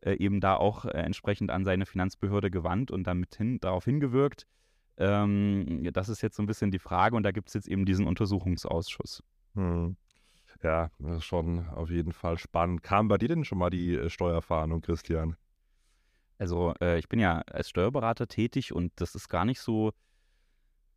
äh, 0.00 0.14
eben 0.14 0.40
da 0.40 0.56
auch 0.56 0.84
äh, 0.84 0.90
entsprechend 0.90 1.50
an 1.50 1.64
seine 1.64 1.86
Finanzbehörde 1.86 2.50
gewandt 2.50 2.90
und 2.90 3.06
damit 3.06 3.34
hin, 3.34 3.58
darauf 3.60 3.84
hingewirkt? 3.84 4.46
Ähm, 4.96 5.88
das 5.92 6.08
ist 6.08 6.22
jetzt 6.22 6.36
so 6.36 6.42
ein 6.42 6.46
bisschen 6.46 6.70
die 6.70 6.78
Frage 6.78 7.16
und 7.16 7.24
da 7.24 7.32
gibt 7.32 7.48
es 7.48 7.54
jetzt 7.54 7.66
eben 7.66 7.84
diesen 7.84 8.06
Untersuchungsausschuss. 8.06 9.22
Hm. 9.54 9.96
Ja, 10.62 10.90
das 10.98 11.18
ist 11.18 11.24
schon 11.24 11.68
auf 11.68 11.90
jeden 11.90 12.12
Fall 12.12 12.38
spannend. 12.38 12.82
Kam 12.82 13.08
bei 13.08 13.18
dir 13.18 13.28
denn 13.28 13.44
schon 13.44 13.58
mal 13.58 13.70
die 13.70 13.94
äh, 13.94 14.08
Steuerfahndung, 14.08 14.82
Christian? 14.82 15.36
Also 16.38 16.74
äh, 16.80 16.98
ich 16.98 17.08
bin 17.08 17.20
ja 17.20 17.42
als 17.50 17.68
Steuerberater 17.68 18.26
tätig 18.26 18.72
und 18.72 18.92
das 18.96 19.14
ist 19.14 19.28
gar 19.28 19.44
nicht 19.44 19.60
so 19.60 19.92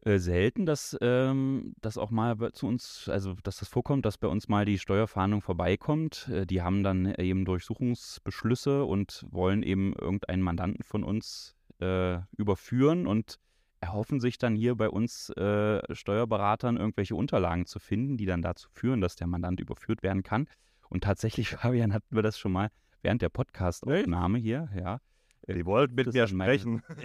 äh, 0.01 0.19
selten, 0.19 0.65
dass 0.65 0.97
ähm, 1.01 1.75
das 1.81 1.97
auch 1.97 2.11
mal 2.11 2.51
zu 2.53 2.67
uns, 2.67 3.09
also 3.09 3.33
dass 3.43 3.57
das 3.57 3.67
vorkommt, 3.67 4.05
dass 4.05 4.17
bei 4.17 4.27
uns 4.27 4.47
mal 4.47 4.63
die 4.63 4.79
Steuerfahndung 4.79 5.41
vorbeikommt. 5.41 6.29
Äh, 6.29 6.45
die 6.45 6.61
haben 6.61 6.83
dann 6.83 7.13
eben 7.15 7.45
Durchsuchungsbeschlüsse 7.45 8.85
und 8.85 9.25
wollen 9.29 9.63
eben 9.63 9.93
irgendeinen 9.93 10.43
Mandanten 10.43 10.83
von 10.83 11.03
uns 11.03 11.55
äh, 11.79 12.19
überführen 12.37 13.05
und 13.05 13.37
erhoffen 13.79 14.19
sich 14.19 14.37
dann 14.37 14.55
hier 14.55 14.75
bei 14.75 14.89
uns 14.89 15.29
äh, 15.31 15.81
Steuerberatern 15.93 16.77
irgendwelche 16.77 17.15
Unterlagen 17.15 17.65
zu 17.65 17.79
finden, 17.79 18.17
die 18.17 18.25
dann 18.25 18.41
dazu 18.41 18.69
führen, 18.71 19.01
dass 19.01 19.15
der 19.15 19.27
Mandant 19.27 19.59
überführt 19.59 20.03
werden 20.03 20.23
kann. 20.23 20.47
Und 20.89 21.03
tatsächlich, 21.03 21.49
Fabian, 21.57 21.93
hatten 21.93 22.15
wir 22.15 22.23
das 22.23 22.39
schon 22.39 22.51
mal 22.51 22.69
während 23.01 23.21
der 23.21 23.29
Podcast-Aufnahme 23.29 24.37
hier, 24.37 24.69
ja. 24.75 24.99
Die 25.47 25.65
wollten 25.65 25.95
mit 25.95 26.07
das 26.07 26.13
mir 26.13 26.27
sprechen. 26.27 26.81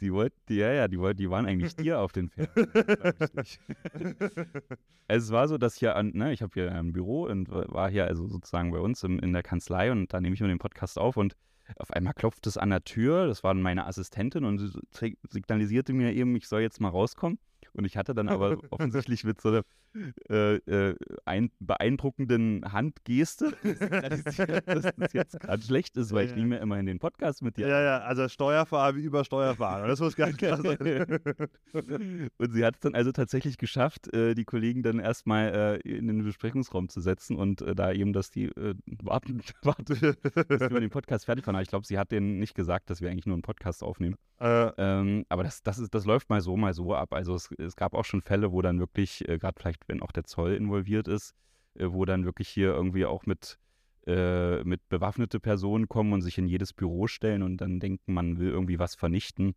die 0.00 0.12
wollten, 0.12 0.36
die, 0.48 0.56
ja, 0.56 0.72
ja, 0.72 0.86
die, 0.86 0.98
wollten, 1.00 1.18
die 1.18 1.28
waren 1.28 1.46
eigentlich 1.46 1.74
dir 1.74 1.98
auf 1.98 2.12
den 2.12 2.30
Pferden. 2.30 2.68
nicht. 3.34 3.60
es 5.08 5.32
war 5.32 5.48
so, 5.48 5.58
dass 5.58 5.74
hier 5.74 5.96
an, 5.96 6.12
ne, 6.14 6.32
ich 6.32 6.42
habe 6.42 6.52
hier 6.54 6.70
ein 6.72 6.92
Büro 6.92 7.24
und 7.24 7.50
war 7.50 7.90
hier 7.90 8.06
also 8.06 8.28
sozusagen 8.28 8.70
bei 8.70 8.78
uns 8.78 9.02
im, 9.02 9.18
in 9.18 9.32
der 9.32 9.42
Kanzlei 9.42 9.90
und 9.90 10.12
da 10.12 10.20
nehme 10.20 10.34
ich 10.34 10.40
mir 10.40 10.46
den 10.48 10.58
Podcast 10.58 10.96
auf 10.96 11.16
und 11.16 11.34
auf 11.78 11.90
einmal 11.90 12.14
klopft 12.14 12.46
es 12.46 12.56
an 12.56 12.70
der 12.70 12.84
Tür, 12.84 13.26
das 13.26 13.42
war 13.42 13.52
meine 13.54 13.86
Assistentin 13.86 14.44
und 14.44 14.58
sie 14.58 15.16
signalisierte 15.28 15.92
mir 15.92 16.12
eben, 16.12 16.36
ich 16.36 16.46
soll 16.46 16.60
jetzt 16.60 16.80
mal 16.80 16.90
rauskommen. 16.90 17.40
Und 17.72 17.84
ich 17.84 17.96
hatte 17.96 18.14
dann 18.14 18.28
aber 18.28 18.58
offensichtlich 18.70 19.24
mit 19.24 19.40
so 19.40 19.48
einer 19.50 19.62
äh, 20.30 20.56
äh, 20.56 20.96
ein, 21.24 21.50
beeindruckenden 21.60 22.72
Handgeste 22.72 23.52
dass 23.80 24.92
es 24.96 25.12
jetzt 25.12 25.40
gerade 25.40 25.62
schlecht 25.62 25.96
ist, 25.96 26.12
weil 26.12 26.26
ich 26.26 26.30
Ja. 26.32 26.36
nehme 26.36 26.56
ja 26.56 26.62
immerhin 26.62 26.86
den 26.86 26.98
Podcast 26.98 27.42
mit 27.42 27.56
dir 27.56 27.68
ja, 27.68 27.80
ja, 27.82 27.98
also 27.98 28.28
Steuerfahrer 28.28 28.96
wie 28.96 29.02
über 29.02 29.24
Steuerfahrer. 29.24 29.86
Das 29.86 30.00
muss 30.00 30.16
ganz 30.16 30.36
klar 30.36 30.60
sein. 30.62 30.78
und 32.38 32.52
sie 32.52 32.64
hat 32.64 32.74
es 32.76 32.80
dann 32.80 32.94
also 32.94 33.12
tatsächlich 33.12 33.58
geschafft, 33.58 34.12
äh, 34.14 34.34
die 34.34 34.44
Kollegen 34.44 34.82
dann 34.82 34.98
erstmal 34.98 35.80
äh, 35.84 35.88
in 35.88 36.06
den 36.06 36.24
Besprechungsraum 36.24 36.88
zu 36.88 37.00
setzen 37.00 37.36
und 37.36 37.62
äh, 37.62 37.74
da 37.74 37.92
eben, 37.92 38.12
dass 38.12 38.30
die 38.30 38.46
äh, 38.46 38.74
warten, 39.02 39.40
warten, 39.62 39.84
bis 39.84 40.60
wir 40.60 40.80
den 40.80 40.90
Podcast 40.90 41.24
fertig 41.26 41.46
waren. 41.46 41.60
Ich 41.62 41.68
glaube, 41.68 41.86
sie 41.86 41.98
hat 41.98 42.10
denen 42.12 42.38
nicht 42.38 42.54
gesagt, 42.54 42.90
dass 42.90 43.00
wir 43.00 43.10
eigentlich 43.10 43.26
nur 43.26 43.34
einen 43.34 43.42
Podcast 43.42 43.82
aufnehmen. 43.82 44.16
äh, 44.40 44.70
Ähm, 44.78 45.24
aber 45.28 45.42
das, 45.44 45.62
das, 45.62 45.78
ist, 45.78 45.94
das 45.94 46.04
läuft 46.04 46.28
mal 46.30 46.40
so, 46.40 46.56
mal 46.56 46.74
so 46.74 46.94
ab. 46.94 47.12
Also 47.14 47.34
es, 47.34 47.50
es 47.58 47.76
gab 47.76 47.94
auch 47.94 48.04
schon 48.04 48.20
Fälle, 48.20 48.52
wo 48.52 48.62
dann 48.62 48.78
wirklich, 48.78 49.24
gerade 49.26 49.54
vielleicht, 49.58 49.85
wenn 49.86 50.02
auch 50.02 50.12
der 50.12 50.24
Zoll 50.24 50.54
involviert 50.54 51.08
ist, 51.08 51.34
äh, 51.74 51.86
wo 51.90 52.04
dann 52.04 52.24
wirklich 52.24 52.48
hier 52.48 52.68
irgendwie 52.68 53.06
auch 53.06 53.26
mit, 53.26 53.58
äh, 54.06 54.62
mit 54.64 54.88
bewaffnete 54.88 55.40
Personen 55.40 55.88
kommen 55.88 56.12
und 56.12 56.22
sich 56.22 56.38
in 56.38 56.46
jedes 56.46 56.72
Büro 56.72 57.06
stellen 57.06 57.42
und 57.42 57.58
dann 57.58 57.80
denken, 57.80 58.14
man 58.14 58.38
will 58.38 58.50
irgendwie 58.50 58.78
was 58.78 58.94
vernichten. 58.94 59.54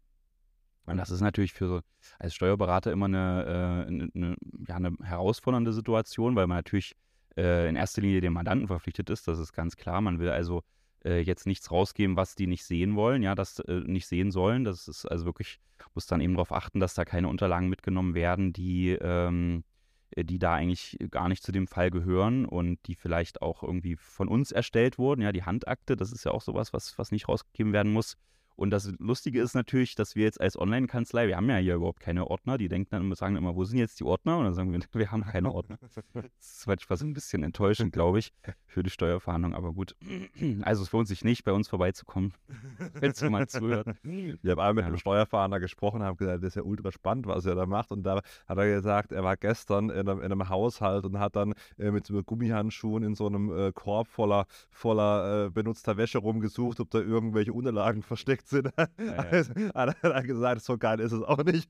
Und 0.85 0.97
das 0.97 1.11
ist 1.11 1.21
natürlich 1.21 1.53
für 1.53 1.83
als 2.17 2.33
Steuerberater 2.33 2.91
immer 2.91 3.05
eine, 3.05 3.45
äh, 3.45 3.87
eine, 3.87 4.09
eine, 4.15 4.35
ja, 4.67 4.75
eine 4.75 4.95
herausfordernde 5.03 5.71
Situation, 5.71 6.35
weil 6.35 6.47
man 6.47 6.57
natürlich 6.57 6.95
äh, 7.37 7.69
in 7.69 7.75
erster 7.75 8.01
Linie 8.01 8.21
dem 8.21 8.33
Mandanten 8.33 8.67
verpflichtet 8.67 9.09
ist. 9.09 9.27
Das 9.27 9.37
ist 9.37 9.53
ganz 9.53 9.75
klar. 9.75 10.01
Man 10.01 10.19
will 10.19 10.29
also 10.29 10.63
äh, 11.05 11.21
jetzt 11.21 11.45
nichts 11.45 11.71
rausgeben, 11.71 12.15
was 12.15 12.35
die 12.35 12.47
nicht 12.47 12.65
sehen 12.65 12.95
wollen, 12.95 13.23
ja, 13.23 13.35
das 13.35 13.59
äh, 13.59 13.81
nicht 13.85 14.07
sehen 14.07 14.31
sollen. 14.31 14.63
Das 14.63 14.87
ist 14.87 15.05
also 15.05 15.25
wirklich, 15.25 15.59
muss 15.93 16.07
dann 16.07 16.21
eben 16.21 16.33
darauf 16.33 16.51
achten, 16.51 16.79
dass 16.79 16.93
da 16.93 17.05
keine 17.05 17.27
Unterlagen 17.27 17.69
mitgenommen 17.69 18.15
werden, 18.15 18.51
die, 18.51 18.91
ähm, 18.99 19.59
äh, 19.59 19.68
die 20.17 20.39
da 20.39 20.55
eigentlich 20.55 20.97
gar 21.11 21.29
nicht 21.29 21.43
zu 21.43 21.51
dem 21.51 21.67
Fall 21.67 21.91
gehören 21.91 22.45
und 22.45 22.79
die 22.87 22.95
vielleicht 22.95 23.41
auch 23.41 23.63
irgendwie 23.63 23.95
von 23.95 24.27
uns 24.27 24.51
erstellt 24.51 24.97
wurden. 24.97 25.21
Ja, 25.21 25.31
die 25.31 25.43
Handakte, 25.43 25.95
das 25.95 26.11
ist 26.11 26.23
ja 26.23 26.31
auch 26.31 26.41
sowas, 26.41 26.73
was, 26.73 26.97
was 26.97 27.11
nicht 27.11 27.27
rausgegeben 27.27 27.73
werden 27.73 27.91
muss. 27.91 28.17
Und 28.59 28.71
das 28.71 28.91
Lustige 28.99 29.41
ist 29.41 29.53
natürlich, 29.53 29.95
dass 29.95 30.17
wir 30.17 30.25
jetzt 30.25 30.41
als 30.41 30.59
Online-Kanzlei, 30.59 31.29
wir 31.29 31.37
haben 31.37 31.49
ja 31.49 31.55
hier 31.55 31.75
überhaupt 31.75 32.01
keine 32.01 32.27
Ordner, 32.27 32.57
die 32.57 32.67
denken 32.67 32.89
dann 32.91 33.03
immer, 33.03 33.15
sagen 33.15 33.37
immer, 33.37 33.55
wo 33.55 33.63
sind 33.63 33.77
jetzt 33.79 34.01
die 34.01 34.03
Ordner? 34.03 34.37
Und 34.37 34.43
dann 34.43 34.53
sagen 34.53 34.73
wir, 34.73 34.81
wir 34.91 35.11
haben 35.11 35.23
keine 35.23 35.53
Ordner. 35.53 35.79
Das 36.13 36.57
ist 36.57 36.67
manchmal 36.67 36.97
so 36.97 37.05
ein 37.05 37.13
bisschen 37.13 37.41
enttäuschend, 37.43 37.93
glaube 37.93 38.19
ich, 38.19 38.33
für 38.69 38.83
die 38.83 38.89
Steuerverhandlung, 38.89 39.53
aber 39.53 39.73
gut. 39.73 39.95
Also 40.61 40.83
es 40.83 40.91
lohnt 40.91 41.07
sich 41.07 41.23
nicht, 41.23 41.43
bei 41.43 41.51
uns 41.51 41.67
vorbeizukommen, 41.67 42.33
wenn 42.93 43.11
es 43.11 43.21
mal 43.21 43.47
zuhört. 43.47 43.87
Wir 44.03 44.51
haben 44.51 44.59
einmal 44.59 44.73
mit 44.73 44.85
einem 44.85 44.97
Steuerfahnder 44.97 45.59
gesprochen, 45.59 46.03
haben 46.03 46.17
gesagt, 46.17 46.43
das 46.43 46.49
ist 46.49 46.55
ja 46.55 46.63
ultra 46.63 46.91
spannend, 46.91 47.27
was 47.27 47.45
er 47.45 47.55
da 47.55 47.65
macht. 47.65 47.91
Und 47.91 48.03
da 48.03 48.21
hat 48.47 48.57
er 48.57 48.75
gesagt, 48.75 49.11
er 49.11 49.23
war 49.23 49.37
gestern 49.37 49.89
in 49.89 50.07
einem, 50.07 50.19
in 50.19 50.31
einem 50.31 50.49
Haushalt 50.49 51.05
und 51.05 51.19
hat 51.19 51.35
dann 51.35 51.53
äh, 51.77 51.91
mit 51.91 52.05
so 52.05 52.21
Gummihandschuhen 52.23 53.03
in 53.03 53.15
so 53.15 53.27
einem 53.27 53.51
äh, 53.51 53.71
Korb 53.73 54.07
voller, 54.07 54.45
voller 54.69 55.45
äh, 55.45 55.49
benutzter 55.49 55.97
Wäsche 55.97 56.19
rumgesucht, 56.19 56.79
ob 56.79 56.89
da 56.91 56.99
irgendwelche 56.99 57.53
Unterlagen 57.53 58.03
versteckt 58.03 58.47
sind. 58.47 58.69
Ja, 58.77 58.87
ja. 58.99 59.71
Also, 59.73 59.93
hat 60.01 60.03
er 60.03 60.23
gesagt, 60.23 60.61
so 60.61 60.77
geil 60.77 60.99
ist 60.99 61.11
es 61.11 61.23
auch 61.23 61.43
nicht. 61.43 61.69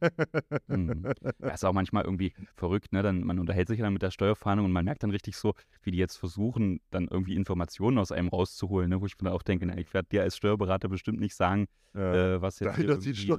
mhm. 0.67 1.13
Ja, 1.39 1.49
ist 1.49 1.65
auch 1.65 1.73
manchmal 1.73 2.03
irgendwie 2.03 2.33
verrückt, 2.55 2.91
ne? 2.91 3.01
Dann, 3.03 3.23
man 3.23 3.39
unterhält 3.39 3.67
sich 3.67 3.79
dann 3.79 3.93
mit 3.93 4.01
der 4.01 4.11
Steuerfahndung 4.11 4.65
und 4.65 4.71
man 4.71 4.85
merkt 4.85 5.03
dann 5.03 5.11
richtig 5.11 5.37
so, 5.37 5.53
wie 5.83 5.91
die 5.91 5.97
jetzt 5.97 6.17
versuchen, 6.17 6.81
dann 6.91 7.07
irgendwie 7.09 7.35
Informationen 7.35 7.97
aus 7.97 8.11
einem 8.11 8.29
rauszuholen, 8.29 8.89
ne? 8.89 9.01
wo 9.01 9.05
ich 9.05 9.19
mir 9.21 9.31
auch 9.31 9.43
denke, 9.43 9.65
na, 9.65 9.77
ich 9.77 9.93
werde 9.93 10.09
dir 10.09 10.23
als 10.23 10.37
Steuerberater 10.37 10.89
bestimmt 10.89 11.19
nicht 11.19 11.35
sagen, 11.35 11.67
ja. 11.93 12.35
äh, 12.35 12.41
was 12.41 12.59
jetzt 12.59 12.75
hier 12.75 12.89
irgendwie... 12.89 13.33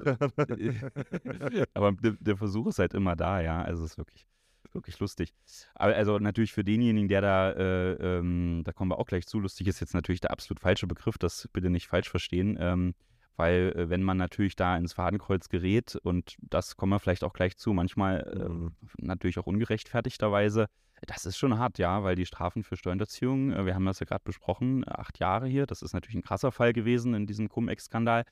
Aber 1.73 1.91
der, 1.93 2.15
der 2.19 2.37
Versuch 2.37 2.67
ist 2.67 2.79
halt 2.79 2.93
immer 2.93 3.15
da, 3.15 3.41
ja. 3.41 3.61
Also 3.61 3.83
es 3.83 3.91
ist 3.91 3.97
wirklich 3.97 4.25
wirklich 4.73 4.99
lustig. 4.99 5.33
Aber 5.75 5.95
also 5.95 6.17
natürlich 6.19 6.53
für 6.53 6.63
denjenigen, 6.63 7.09
der 7.09 7.21
da, 7.21 7.51
äh, 7.51 7.93
ähm, 7.93 8.61
da 8.63 8.71
kommen 8.71 8.91
wir 8.91 8.99
auch 8.99 9.05
gleich 9.05 9.27
zu, 9.27 9.39
lustig 9.39 9.67
ist 9.67 9.81
jetzt 9.81 9.93
natürlich 9.93 10.21
der 10.21 10.31
absolut 10.31 10.59
falsche 10.59 10.87
Begriff, 10.87 11.17
das 11.17 11.49
bitte 11.51 11.69
nicht 11.69 11.87
falsch 11.87 12.09
verstehen. 12.09 12.57
Ähm, 12.59 12.93
weil 13.37 13.73
äh, 13.75 13.89
wenn 13.89 14.03
man 14.03 14.17
natürlich 14.17 14.55
da 14.55 14.77
ins 14.77 14.93
Fadenkreuz 14.93 15.49
gerät, 15.49 15.95
und 16.03 16.35
das 16.41 16.75
kommen 16.75 16.91
wir 16.91 16.99
vielleicht 16.99 17.23
auch 17.23 17.33
gleich 17.33 17.57
zu, 17.57 17.73
manchmal 17.73 18.21
äh, 18.33 18.49
mhm. 18.49 18.75
natürlich 18.97 19.39
auch 19.39 19.47
ungerechtfertigterweise, 19.47 20.67
das 21.07 21.25
ist 21.25 21.37
schon 21.37 21.57
hart, 21.57 21.77
ja, 21.77 22.03
weil 22.03 22.15
die 22.15 22.25
Strafen 22.25 22.63
für 22.63 22.77
Steuerhinterziehung, 22.77 23.51
äh, 23.51 23.65
wir 23.65 23.75
haben 23.75 23.85
das 23.85 23.99
ja 23.99 24.05
gerade 24.05 24.23
besprochen, 24.23 24.83
acht 24.87 25.19
Jahre 25.19 25.47
hier, 25.47 25.65
das 25.65 25.81
ist 25.81 25.93
natürlich 25.93 26.15
ein 26.15 26.23
krasser 26.23 26.51
Fall 26.51 26.73
gewesen 26.73 27.13
in 27.13 27.27
diesem 27.27 27.49
Cum-Ex-Skandal. 27.49 28.25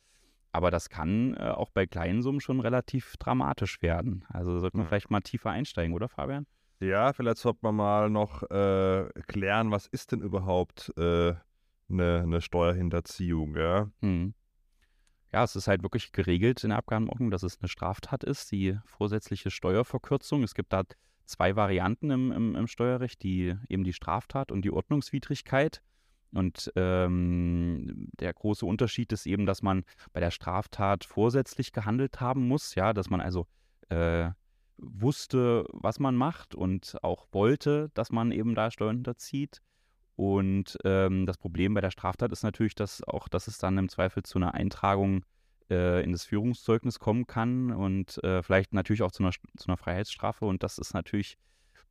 Aber 0.51 0.71
das 0.71 0.89
kann 0.89 1.35
äh, 1.35 1.49
auch 1.49 1.69
bei 1.69 1.85
kleinen 1.85 2.23
Summen 2.23 2.41
schon 2.41 2.59
relativ 2.59 3.17
dramatisch 3.17 3.81
werden. 3.83 4.25
Also 4.29 4.57
sollte 4.59 4.77
man 4.77 4.85
mhm. 4.85 4.89
vielleicht 4.89 5.11
mal 5.11 5.21
tiefer 5.21 5.51
einsteigen, 5.51 5.93
oder 5.93 6.09
Fabian? 6.09 6.47
Ja, 6.79 7.13
vielleicht 7.13 7.37
sollte 7.37 7.59
man 7.61 7.75
mal 7.75 8.09
noch 8.09 8.41
äh, 8.49 9.09
klären, 9.27 9.69
was 9.69 9.85
ist 9.85 10.11
denn 10.11 10.21
überhaupt 10.21 10.91
eine, 10.97 11.39
äh, 11.89 12.19
eine 12.21 12.41
Steuerhinterziehung, 12.41 13.55
ja? 13.55 13.91
Mhm 14.01 14.33
ja, 15.31 15.43
es 15.43 15.55
ist 15.55 15.67
halt 15.67 15.83
wirklich 15.83 16.11
geregelt 16.11 16.63
in 16.63 16.69
der 16.69 16.79
Abgabenordnung, 16.79 17.29
dass 17.29 17.43
es 17.43 17.59
eine 17.59 17.69
Straftat 17.69 18.23
ist, 18.23 18.51
die 18.51 18.77
vorsätzliche 18.85 19.51
Steuerverkürzung. 19.51 20.43
Es 20.43 20.55
gibt 20.55 20.73
da 20.73 20.83
zwei 21.29 21.55
Varianten 21.55 22.09
im, 22.09 22.31
im, 22.31 22.55
im 22.55 22.67
Steuerrecht, 22.67 23.23
die 23.23 23.55
eben 23.69 23.83
die 23.83 23.93
Straftat 23.93 24.51
und 24.51 24.63
die 24.63 24.71
Ordnungswidrigkeit. 24.71 25.81
Und 26.31 26.71
ähm, 26.75 28.09
der 28.19 28.33
große 28.33 28.65
Unterschied 28.65 29.11
ist 29.11 29.25
eben, 29.25 29.45
dass 29.45 29.61
man 29.61 29.83
bei 30.13 30.19
der 30.19 30.31
Straftat 30.31 31.05
vorsätzlich 31.05 31.71
gehandelt 31.71 32.21
haben 32.21 32.47
muss, 32.47 32.75
ja, 32.75 32.93
dass 32.93 33.09
man 33.09 33.21
also 33.21 33.47
äh, 33.89 34.29
wusste, 34.77 35.65
was 35.71 35.99
man 35.99 36.15
macht 36.15 36.55
und 36.55 36.97
auch 37.03 37.27
wollte, 37.31 37.89
dass 37.93 38.11
man 38.11 38.31
eben 38.31 38.55
da 38.55 38.69
Steuern 38.71 38.97
hinterzieht. 38.97 39.61
Und 40.15 40.77
ähm, 40.83 41.25
das 41.25 41.37
Problem 41.37 41.73
bei 41.73 41.81
der 41.81 41.91
Straftat 41.91 42.31
ist 42.31 42.43
natürlich, 42.43 42.75
dass 42.75 43.03
auch, 43.03 43.27
dass 43.27 43.47
es 43.47 43.57
dann 43.57 43.77
im 43.77 43.89
Zweifel 43.89 44.23
zu 44.23 44.37
einer 44.37 44.53
Eintragung 44.53 45.19
äh, 45.19 45.38
in 45.69 46.11
das 46.11 46.25
Führungszeugnis 46.25 46.99
kommen 46.99 47.27
kann 47.27 47.71
und 47.71 48.23
äh, 48.23 48.41
vielleicht 48.41 48.73
natürlich 48.73 49.01
auch 49.03 49.11
zu 49.11 49.23
einer, 49.23 49.31
zu 49.57 49.67
einer 49.67 49.77
Freiheitsstrafe. 49.77 50.45
Und 50.45 50.63
das 50.63 50.77
ist 50.77 50.93
natürlich 50.93 51.37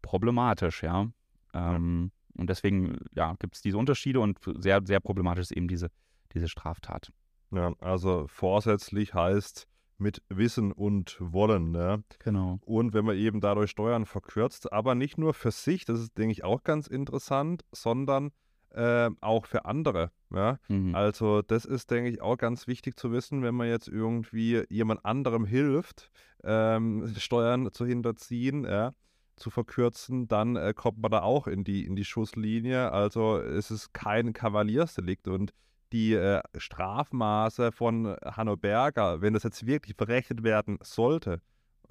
problematisch, 0.02 0.82
ja. 0.82 1.08
Ähm, 1.54 2.10
ja. 2.12 2.40
Und 2.40 2.50
deswegen 2.50 2.98
ja, 3.14 3.34
gibt 3.38 3.56
es 3.56 3.62
diese 3.62 3.78
Unterschiede 3.78 4.20
und 4.20 4.38
sehr, 4.58 4.80
sehr 4.84 5.00
problematisch 5.00 5.42
ist 5.42 5.52
eben 5.52 5.68
diese, 5.68 5.90
diese 6.32 6.48
Straftat. 6.48 7.12
Ja, 7.50 7.72
also 7.80 8.26
vorsätzlich 8.28 9.14
heißt, 9.14 9.66
mit 9.98 10.22
Wissen 10.28 10.72
und 10.72 11.16
Wollen. 11.20 11.72
Ne? 11.72 12.04
Genau. 12.20 12.58
Und 12.64 12.94
wenn 12.94 13.04
man 13.04 13.16
eben 13.16 13.40
dadurch 13.40 13.70
Steuern 13.70 14.06
verkürzt, 14.06 14.72
aber 14.72 14.94
nicht 14.94 15.18
nur 15.18 15.34
für 15.34 15.50
sich, 15.50 15.84
das 15.84 16.00
ist, 16.00 16.18
denke 16.18 16.32
ich, 16.32 16.44
auch 16.44 16.62
ganz 16.62 16.86
interessant, 16.86 17.64
sondern 17.72 18.30
äh, 18.70 19.10
auch 19.20 19.46
für 19.46 19.64
andere. 19.64 20.10
Ja? 20.30 20.58
Mhm. 20.68 20.94
Also 20.94 21.42
das 21.42 21.64
ist, 21.64 21.90
denke 21.90 22.10
ich, 22.10 22.20
auch 22.20 22.36
ganz 22.36 22.66
wichtig 22.66 22.96
zu 22.96 23.12
wissen, 23.12 23.42
wenn 23.42 23.54
man 23.54 23.68
jetzt 23.68 23.88
irgendwie 23.88 24.64
jemand 24.68 25.04
anderem 25.04 25.44
hilft, 25.44 26.10
ähm, 26.44 27.12
Steuern 27.16 27.72
zu 27.72 27.86
hinterziehen, 27.86 28.64
ja? 28.64 28.94
zu 29.36 29.50
verkürzen, 29.50 30.28
dann 30.28 30.56
äh, 30.56 30.74
kommt 30.74 30.98
man 30.98 31.10
da 31.10 31.22
auch 31.22 31.46
in 31.46 31.64
die, 31.64 31.86
in 31.86 31.96
die 31.96 32.04
Schusslinie. 32.04 32.90
Also 32.92 33.38
es 33.38 33.70
ist 33.70 33.92
kein 33.94 34.32
Kavaliersdelikt 34.32 35.28
und 35.28 35.52
die 35.92 36.14
äh, 36.14 36.42
Strafmaße 36.56 37.72
von 37.72 38.16
Hanno 38.24 38.56
Berger, 38.56 39.22
wenn 39.22 39.34
das 39.34 39.44
jetzt 39.44 39.66
wirklich 39.66 39.96
berechnet 39.96 40.42
werden 40.42 40.78
sollte, 40.82 41.40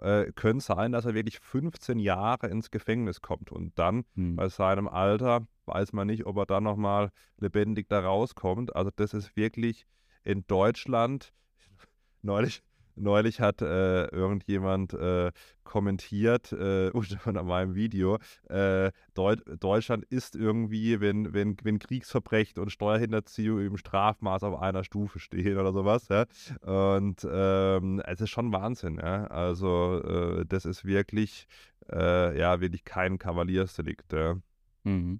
äh, 0.01 0.31
könnte 0.33 0.63
sein, 0.63 0.91
dass 0.91 1.05
er 1.05 1.13
wirklich 1.13 1.39
15 1.39 1.99
Jahre 1.99 2.47
ins 2.47 2.71
Gefängnis 2.71 3.21
kommt. 3.21 3.51
Und 3.51 3.77
dann 3.77 4.05
hm. 4.15 4.35
bei 4.35 4.49
seinem 4.49 4.87
Alter 4.87 5.47
weiß 5.65 5.93
man 5.93 6.07
nicht, 6.07 6.25
ob 6.25 6.37
er 6.37 6.45
dann 6.45 6.63
nochmal 6.63 7.11
lebendig 7.37 7.89
da 7.89 7.99
rauskommt. 7.99 8.75
Also 8.75 8.91
das 8.95 9.13
ist 9.13 9.35
wirklich 9.35 9.85
in 10.23 10.45
Deutschland 10.47 11.33
neulich 12.21 12.63
neulich 12.97 13.39
hat 13.39 13.61
äh, 13.61 14.05
irgendjemand 14.07 14.93
äh, 14.93 15.31
kommentiert 15.63 16.51
äh, 16.51 16.89
unter 16.93 17.43
meinem 17.43 17.75
Video, 17.75 18.17
äh, 18.49 18.91
Deut 19.13 19.43
Deutschland 19.61 20.05
ist 20.05 20.35
irgendwie, 20.35 20.99
wenn, 20.99 21.33
wenn, 21.33 21.57
wenn 21.63 21.79
Kriegsverbrechen 21.79 22.61
und 22.61 22.71
Steuerhinterziehung 22.71 23.61
im 23.61 23.77
Strafmaß 23.77 24.43
auf 24.43 24.59
einer 24.61 24.83
Stufe 24.83 25.19
stehen 25.19 25.57
oder 25.57 25.73
sowas. 25.73 26.07
Ja? 26.09 26.25
Und 26.61 27.27
ähm, 27.29 28.01
es 28.05 28.21
ist 28.21 28.29
schon 28.29 28.51
Wahnsinn. 28.51 28.97
Ja? 28.97 29.25
Also 29.27 30.01
äh, 30.03 30.45
das 30.45 30.65
ist 30.65 30.85
wirklich, 30.85 31.47
äh, 31.91 32.37
ja, 32.37 32.59
wirklich 32.59 32.83
kein 32.83 33.19
Kavaliersdelikt. 33.19 34.13
Ja? 34.13 34.37
Mhm. 34.83 35.19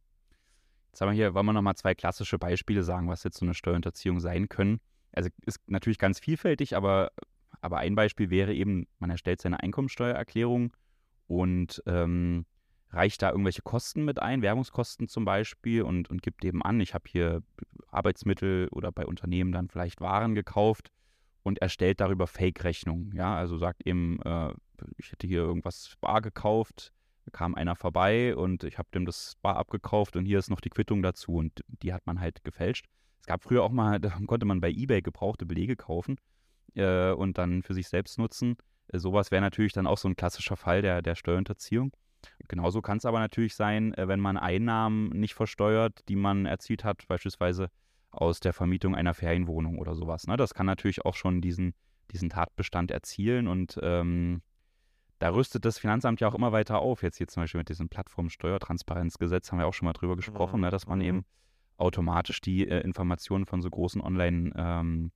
Jetzt 0.88 1.02
haben 1.02 1.10
wir 1.10 1.16
hier, 1.16 1.34
wollen 1.36 1.46
wir 1.46 1.54
nochmal 1.54 1.76
zwei 1.76 1.94
klassische 1.94 2.40
Beispiele 2.40 2.84
sagen, 2.84 3.08
was 3.08 3.24
jetzt 3.24 3.38
so 3.38 3.46
eine 3.46 3.54
Steuerhinterziehung 3.54 4.20
sein 4.20 4.50
können. 4.50 4.80
Also 5.12 5.30
ist 5.46 5.60
natürlich 5.70 6.00
ganz 6.00 6.20
vielfältig, 6.20 6.76
aber 6.76 7.12
aber 7.62 7.78
ein 7.78 7.96
Beispiel 7.96 8.30
wäre 8.30 8.54
eben, 8.54 8.88
man 9.00 9.10
erstellt 9.10 9.42
seine 9.42 9.62
Einkommensteuererklärung 9.62 10.74
und 11.28 11.82
ähm, 11.86 12.46
reicht 12.92 13.22
da 13.22 13.32
irgendwelche 13.32 13.62
Kosten 13.62 14.06
mit 14.06 14.22
ein, 14.22 14.42
Werbungskosten 14.42 15.08
zum 15.08 15.26
Beispiel, 15.26 15.82
und, 15.82 16.10
und 16.10 16.22
gibt 16.22 16.46
eben 16.46 16.62
an, 16.62 16.80
ich 16.80 16.94
habe 16.94 17.06
hier 17.08 17.44
Arbeitsmittel 17.90 18.70
oder 18.72 18.92
bei 18.92 19.06
Unternehmen 19.06 19.52
dann 19.52 19.70
vielleicht 19.70 20.02
Waren 20.02 20.36
gekauft 20.36 20.92
und 21.44 21.60
erstellt 21.60 22.00
darüber 22.00 22.28
Fake-Rechnungen. 22.28 23.14
Ja, 23.14 23.36
also 23.36 23.58
sagt 23.58 23.86
eben, 23.86 24.22
äh, 24.22 24.54
ich 24.98 25.12
hätte 25.12 25.28
hier 25.28 25.40
irgendwas 25.40 25.96
bar 26.00 26.22
gekauft, 26.22 26.94
kam 27.32 27.56
einer 27.56 27.76
vorbei 27.76 28.36
und 28.36 28.64
ich 28.64 28.78
habe 28.78 28.90
dem 28.94 29.06
das 29.06 29.36
bar 29.42 29.58
abgekauft 29.58 30.16
und 30.16 30.26
hier 30.26 30.40
ist 30.40 30.50
noch 30.50 30.62
die 30.62 30.70
Quittung 30.70 31.02
dazu 31.02 31.34
und 31.34 31.64
die 31.82 31.94
hat 31.94 32.06
man 32.06 32.20
halt 32.20 32.44
gefälscht. 32.44 32.86
Es 33.20 33.26
gab 33.26 33.44
früher 33.44 33.64
auch 33.64 33.72
mal, 33.72 34.00
da 34.00 34.18
konnte 34.28 34.46
man 34.46 34.62
bei 34.62 34.70
eBay 34.70 35.02
gebrauchte 35.02 35.46
Belege 35.46 35.76
kaufen 35.76 36.18
äh, 36.78 37.12
und 37.12 37.38
dann 37.38 37.64
für 37.64 37.74
sich 37.74 37.88
selbst 37.88 38.18
nutzen. 38.18 38.56
Äh, 38.88 39.00
sowas 39.00 39.32
wäre 39.32 39.42
natürlich 39.42 39.74
dann 39.74 39.88
auch 39.88 39.98
so 39.98 40.08
ein 40.08 40.16
klassischer 40.16 40.56
Fall 40.56 40.82
der, 40.82 41.02
der 41.02 41.16
Steuerhinterziehung. 41.16 41.92
Genauso 42.48 42.82
kann 42.82 42.98
es 42.98 43.06
aber 43.06 43.20
natürlich 43.20 43.56
sein, 43.56 43.94
äh, 43.94 44.08
wenn 44.08 44.20
man 44.20 44.38
Einnahmen 44.38 45.10
nicht 45.10 45.34
versteuert, 45.34 46.02
die 46.10 46.16
man 46.16 46.46
erzielt 46.46 46.84
hat, 46.84 47.08
beispielsweise 47.08 47.70
aus 48.12 48.40
der 48.40 48.54
Vermietung 48.54 48.96
einer 48.96 49.14
Ferienwohnung 49.14 49.78
oder 49.78 49.96
sowas. 49.96 50.28
Ne? 50.28 50.38
Das 50.38 50.54
kann 50.54 50.66
natürlich 50.66 51.06
auch 51.06 51.16
schon 51.16 51.42
diesen, 51.42 51.74
diesen 52.12 52.30
Tatbestand 52.30 52.92
erzielen 52.92 53.48
und 53.48 53.78
ähm, 53.82 54.42
da 55.20 55.30
rüstet 55.30 55.66
das 55.66 55.80
Finanzamt 55.80 56.20
ja 56.20 56.28
auch 56.28 56.36
immer 56.36 56.52
weiter 56.52 56.80
auf. 56.80 57.02
Jetzt 57.02 57.18
hier 57.18 57.28
zum 57.28 57.44
Beispiel 57.44 57.60
mit 57.60 57.70
diesem 57.70 57.90
Plattformsteuertransparenzgesetz 57.90 59.52
haben 59.52 59.60
wir 59.60 59.68
auch 59.68 59.74
schon 59.74 59.88
mal 59.88 59.94
drüber 59.94 60.16
gesprochen, 60.16 60.58
mhm. 60.58 60.66
ne, 60.66 60.70
dass 60.70 60.88
man 60.88 61.00
mhm. 61.00 61.06
eben 61.06 61.26
automatisch 61.78 62.42
die 62.42 62.68
äh, 62.68 62.82
Informationen 62.82 63.46
von 63.46 63.62
so 63.62 63.70
großen 63.70 64.02
Online-Plattformen 64.02 65.06
ähm, 65.06 65.12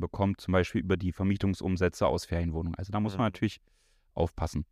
bekommt, 0.00 0.40
zum 0.40 0.52
Beispiel 0.52 0.80
über 0.80 0.96
die 0.96 1.12
Vermietungsumsätze 1.12 2.06
aus 2.06 2.24
Ferienwohnungen. 2.24 2.76
Also 2.76 2.92
da 2.92 3.00
muss 3.00 3.14
man 3.14 3.22
mhm. 3.22 3.26
natürlich 3.26 3.60
aufpassen. 4.14 4.64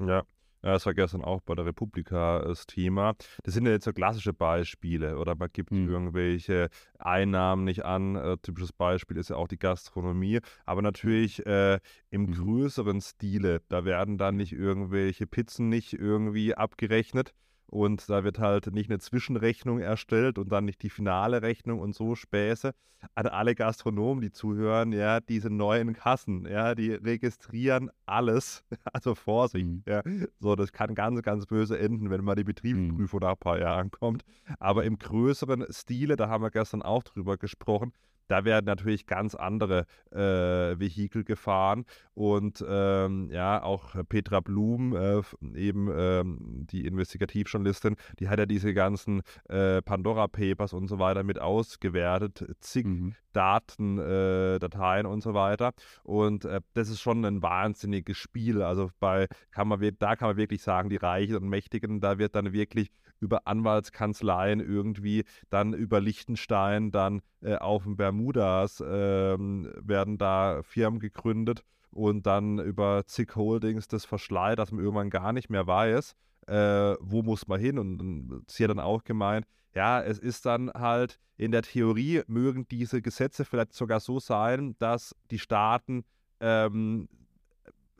Ja, 0.00 0.72
Das 0.74 0.86
war 0.86 0.94
gestern 0.94 1.22
auch 1.22 1.40
bei 1.40 1.54
der 1.54 1.66
Republika 1.66 2.40
das 2.40 2.66
Thema. 2.66 3.14
Das 3.42 3.54
sind 3.54 3.66
ja 3.66 3.72
jetzt 3.72 3.84
so 3.84 3.92
klassische 3.92 4.32
Beispiele 4.32 5.18
oder 5.18 5.34
man 5.34 5.48
gibt 5.52 5.70
mhm. 5.70 5.88
irgendwelche 5.88 6.68
Einnahmen 6.98 7.64
nicht 7.64 7.84
an. 7.84 8.16
Äh, 8.16 8.36
typisches 8.38 8.72
Beispiel 8.72 9.16
ist 9.16 9.30
ja 9.30 9.36
auch 9.36 9.48
die 9.48 9.58
Gastronomie. 9.58 10.40
Aber 10.66 10.82
natürlich 10.82 11.44
äh, 11.46 11.80
im 12.10 12.22
mhm. 12.22 12.32
größeren 12.32 13.00
Stile, 13.00 13.62
da 13.68 13.84
werden 13.84 14.18
dann 14.18 14.36
nicht 14.36 14.52
irgendwelche 14.52 15.26
Pizzen 15.26 15.68
nicht 15.68 15.94
irgendwie 15.94 16.54
abgerechnet, 16.54 17.34
und 17.70 18.08
da 18.08 18.24
wird 18.24 18.38
halt 18.38 18.72
nicht 18.72 18.90
eine 18.90 18.98
Zwischenrechnung 18.98 19.78
erstellt 19.78 20.38
und 20.38 20.50
dann 20.50 20.64
nicht 20.64 20.82
die 20.82 20.90
finale 20.90 21.42
Rechnung 21.42 21.80
und 21.80 21.94
so 21.94 22.14
Späße. 22.14 22.72
An 23.14 23.26
alle 23.26 23.54
Gastronomen, 23.54 24.22
die 24.22 24.32
zuhören, 24.32 24.92
ja, 24.92 25.20
diese 25.20 25.50
neuen 25.50 25.92
Kassen, 25.92 26.46
ja, 26.46 26.74
die 26.74 26.92
registrieren 26.92 27.90
alles. 28.06 28.64
Also 28.92 29.14
Vorsicht, 29.14 29.66
mhm. 29.66 29.82
ja. 29.86 30.02
So, 30.40 30.56
das 30.56 30.72
kann 30.72 30.94
ganz, 30.94 31.22
ganz 31.22 31.46
böse 31.46 31.78
enden, 31.78 32.10
wenn 32.10 32.24
mal 32.24 32.34
die 32.34 32.44
Betriebsprüfung 32.44 33.20
mhm. 33.20 33.26
nach 33.26 33.32
ein 33.32 33.38
paar 33.38 33.60
Jahren 33.60 33.90
kommt. 33.90 34.24
Aber 34.58 34.84
im 34.84 34.98
größeren 34.98 35.66
Stile, 35.70 36.16
da 36.16 36.28
haben 36.28 36.42
wir 36.42 36.50
gestern 36.50 36.82
auch 36.82 37.02
drüber 37.04 37.36
gesprochen, 37.36 37.92
da 38.28 38.44
werden 38.44 38.66
natürlich 38.66 39.06
ganz 39.06 39.34
andere 39.34 39.86
äh, 40.12 40.78
Vehikel 40.78 41.24
gefahren. 41.24 41.84
Und 42.14 42.64
ähm, 42.68 43.30
ja, 43.30 43.62
auch 43.62 43.94
Petra 44.08 44.40
Blum, 44.40 44.94
äh, 44.94 45.22
eben 45.54 45.90
ähm, 45.94 46.66
die 46.70 46.86
Investigativjournalistin, 46.86 47.96
die 48.18 48.28
hat 48.28 48.38
ja 48.38 48.46
diese 48.46 48.74
ganzen 48.74 49.22
äh, 49.48 49.82
Pandora 49.82 50.28
Papers 50.28 50.72
und 50.72 50.88
so 50.88 50.98
weiter 50.98 51.22
mit 51.22 51.40
ausgewertet, 51.40 52.44
zig 52.60 52.86
mhm. 52.86 53.14
Daten, 53.32 53.98
äh, 53.98 54.58
Dateien 54.58 55.06
und 55.06 55.22
so 55.22 55.34
weiter. 55.34 55.72
Und 56.02 56.44
äh, 56.44 56.60
das 56.74 56.88
ist 56.88 57.00
schon 57.00 57.24
ein 57.24 57.42
wahnsinniges 57.42 58.16
Spiel. 58.16 58.62
Also 58.62 58.90
bei 59.00 59.26
kann 59.50 59.68
man 59.68 59.80
da 59.98 60.16
kann 60.16 60.28
man 60.28 60.36
wirklich 60.36 60.62
sagen, 60.62 60.90
die 60.90 60.96
Reichen 60.96 61.36
und 61.36 61.48
Mächtigen, 61.48 62.00
da 62.00 62.18
wird 62.18 62.34
dann 62.34 62.52
wirklich 62.52 62.90
über 63.20 63.46
Anwaltskanzleien 63.46 64.60
irgendwie, 64.60 65.24
dann 65.50 65.72
über 65.72 66.00
Liechtenstein, 66.00 66.90
dann 66.90 67.20
äh, 67.40 67.56
auf 67.56 67.84
den 67.84 67.96
Bermudas 67.96 68.82
ähm, 68.86 69.72
werden 69.80 70.18
da 70.18 70.62
Firmen 70.62 71.00
gegründet 71.00 71.64
und 71.90 72.26
dann 72.26 72.58
über 72.58 73.04
zig 73.06 73.34
Holdings 73.34 73.88
das 73.88 74.04
verschleiert, 74.04 74.58
dass 74.58 74.72
man 74.72 74.82
irgendwann 74.82 75.10
gar 75.10 75.32
nicht 75.32 75.50
mehr 75.50 75.66
weiß, 75.66 76.14
äh, 76.46 76.94
wo 77.00 77.22
muss 77.22 77.46
man 77.46 77.60
hin. 77.60 77.78
Und, 77.78 78.00
und 78.00 78.50
sie 78.50 78.64
hat 78.64 78.70
dann 78.70 78.80
auch 78.80 79.04
gemeint, 79.04 79.46
ja, 79.74 80.02
es 80.02 80.18
ist 80.18 80.46
dann 80.46 80.70
halt 80.70 81.18
in 81.36 81.52
der 81.52 81.62
Theorie 81.62 82.22
mögen 82.26 82.66
diese 82.68 83.00
Gesetze 83.00 83.44
vielleicht 83.44 83.72
sogar 83.72 84.00
so 84.00 84.18
sein, 84.18 84.74
dass 84.78 85.14
die 85.30 85.38
Staaten 85.38 86.04
ähm, 86.40 87.08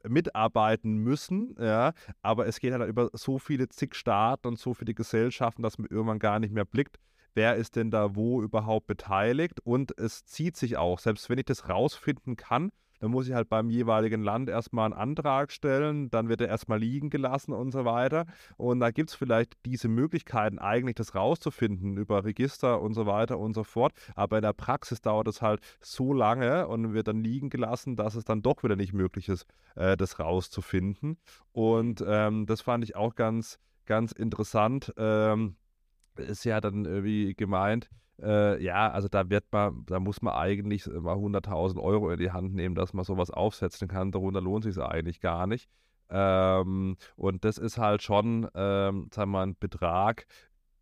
mitarbeiten 0.08 0.96
müssen, 0.98 1.54
ja, 1.58 1.92
aber 2.22 2.46
es 2.46 2.60
geht 2.60 2.72
halt 2.72 2.88
über 2.88 3.10
so 3.12 3.38
viele 3.38 3.68
zig 3.68 3.94
Staaten 3.94 4.48
und 4.48 4.58
so 4.58 4.74
viele 4.74 4.94
Gesellschaften, 4.94 5.62
dass 5.62 5.78
man 5.78 5.88
irgendwann 5.88 6.18
gar 6.18 6.38
nicht 6.38 6.52
mehr 6.52 6.64
blickt, 6.64 6.98
wer 7.34 7.56
ist 7.56 7.76
denn 7.76 7.90
da 7.90 8.16
wo 8.16 8.42
überhaupt 8.42 8.86
beteiligt. 8.86 9.60
Und 9.60 9.96
es 9.98 10.24
zieht 10.24 10.56
sich 10.56 10.76
auch, 10.76 10.98
selbst 10.98 11.28
wenn 11.30 11.38
ich 11.38 11.44
das 11.44 11.68
rausfinden 11.68 12.36
kann, 12.36 12.70
dann 13.00 13.10
muss 13.10 13.28
ich 13.28 13.34
halt 13.34 13.48
beim 13.48 13.70
jeweiligen 13.70 14.22
Land 14.22 14.48
erstmal 14.48 14.86
einen 14.86 14.94
Antrag 14.94 15.52
stellen, 15.52 16.10
dann 16.10 16.28
wird 16.28 16.40
er 16.40 16.48
erstmal 16.48 16.78
liegen 16.78 17.10
gelassen 17.10 17.52
und 17.52 17.70
so 17.70 17.84
weiter. 17.84 18.26
Und 18.56 18.80
da 18.80 18.90
gibt 18.90 19.10
es 19.10 19.16
vielleicht 19.16 19.54
diese 19.64 19.88
Möglichkeiten, 19.88 20.58
eigentlich 20.58 20.96
das 20.96 21.14
rauszufinden 21.14 21.96
über 21.96 22.24
Register 22.24 22.80
und 22.80 22.94
so 22.94 23.06
weiter 23.06 23.38
und 23.38 23.54
so 23.54 23.64
fort. 23.64 23.92
Aber 24.14 24.38
in 24.38 24.42
der 24.42 24.52
Praxis 24.52 25.00
dauert 25.00 25.28
es 25.28 25.42
halt 25.42 25.60
so 25.80 26.12
lange 26.12 26.68
und 26.68 26.92
wird 26.92 27.08
dann 27.08 27.22
liegen 27.22 27.50
gelassen, 27.50 27.96
dass 27.96 28.14
es 28.14 28.24
dann 28.24 28.42
doch 28.42 28.62
wieder 28.62 28.76
nicht 28.76 28.92
möglich 28.92 29.28
ist, 29.28 29.46
äh, 29.76 29.96
das 29.96 30.18
rauszufinden. 30.18 31.18
Und 31.52 32.04
ähm, 32.06 32.46
das 32.46 32.60
fand 32.60 32.84
ich 32.84 32.96
auch 32.96 33.14
ganz, 33.14 33.58
ganz 33.86 34.12
interessant. 34.12 34.92
Ähm, 34.96 35.56
ist 36.16 36.44
ja 36.44 36.60
dann 36.60 36.84
irgendwie 36.84 37.34
gemeint, 37.34 37.88
äh, 38.22 38.62
ja, 38.62 38.90
also 38.90 39.08
da 39.08 39.28
wird 39.30 39.44
man, 39.52 39.84
da 39.86 40.00
muss 40.00 40.22
man 40.22 40.34
eigentlich 40.34 40.86
mal 40.86 41.16
100.000 41.16 41.80
Euro 41.80 42.10
in 42.10 42.18
die 42.18 42.32
Hand 42.32 42.54
nehmen, 42.54 42.74
dass 42.74 42.92
man 42.92 43.04
sowas 43.04 43.30
aufsetzen 43.30 43.88
kann. 43.88 44.12
Darunter 44.12 44.40
lohnt 44.40 44.64
sich 44.64 44.78
eigentlich 44.78 45.20
gar 45.20 45.46
nicht. 45.46 45.68
Ähm, 46.10 46.96
und 47.16 47.44
das 47.44 47.58
ist 47.58 47.78
halt 47.78 48.02
schon, 48.02 48.48
ähm, 48.54 49.08
sagen 49.12 49.30
wir 49.30 49.42
ein 49.42 49.56
Betrag, 49.58 50.26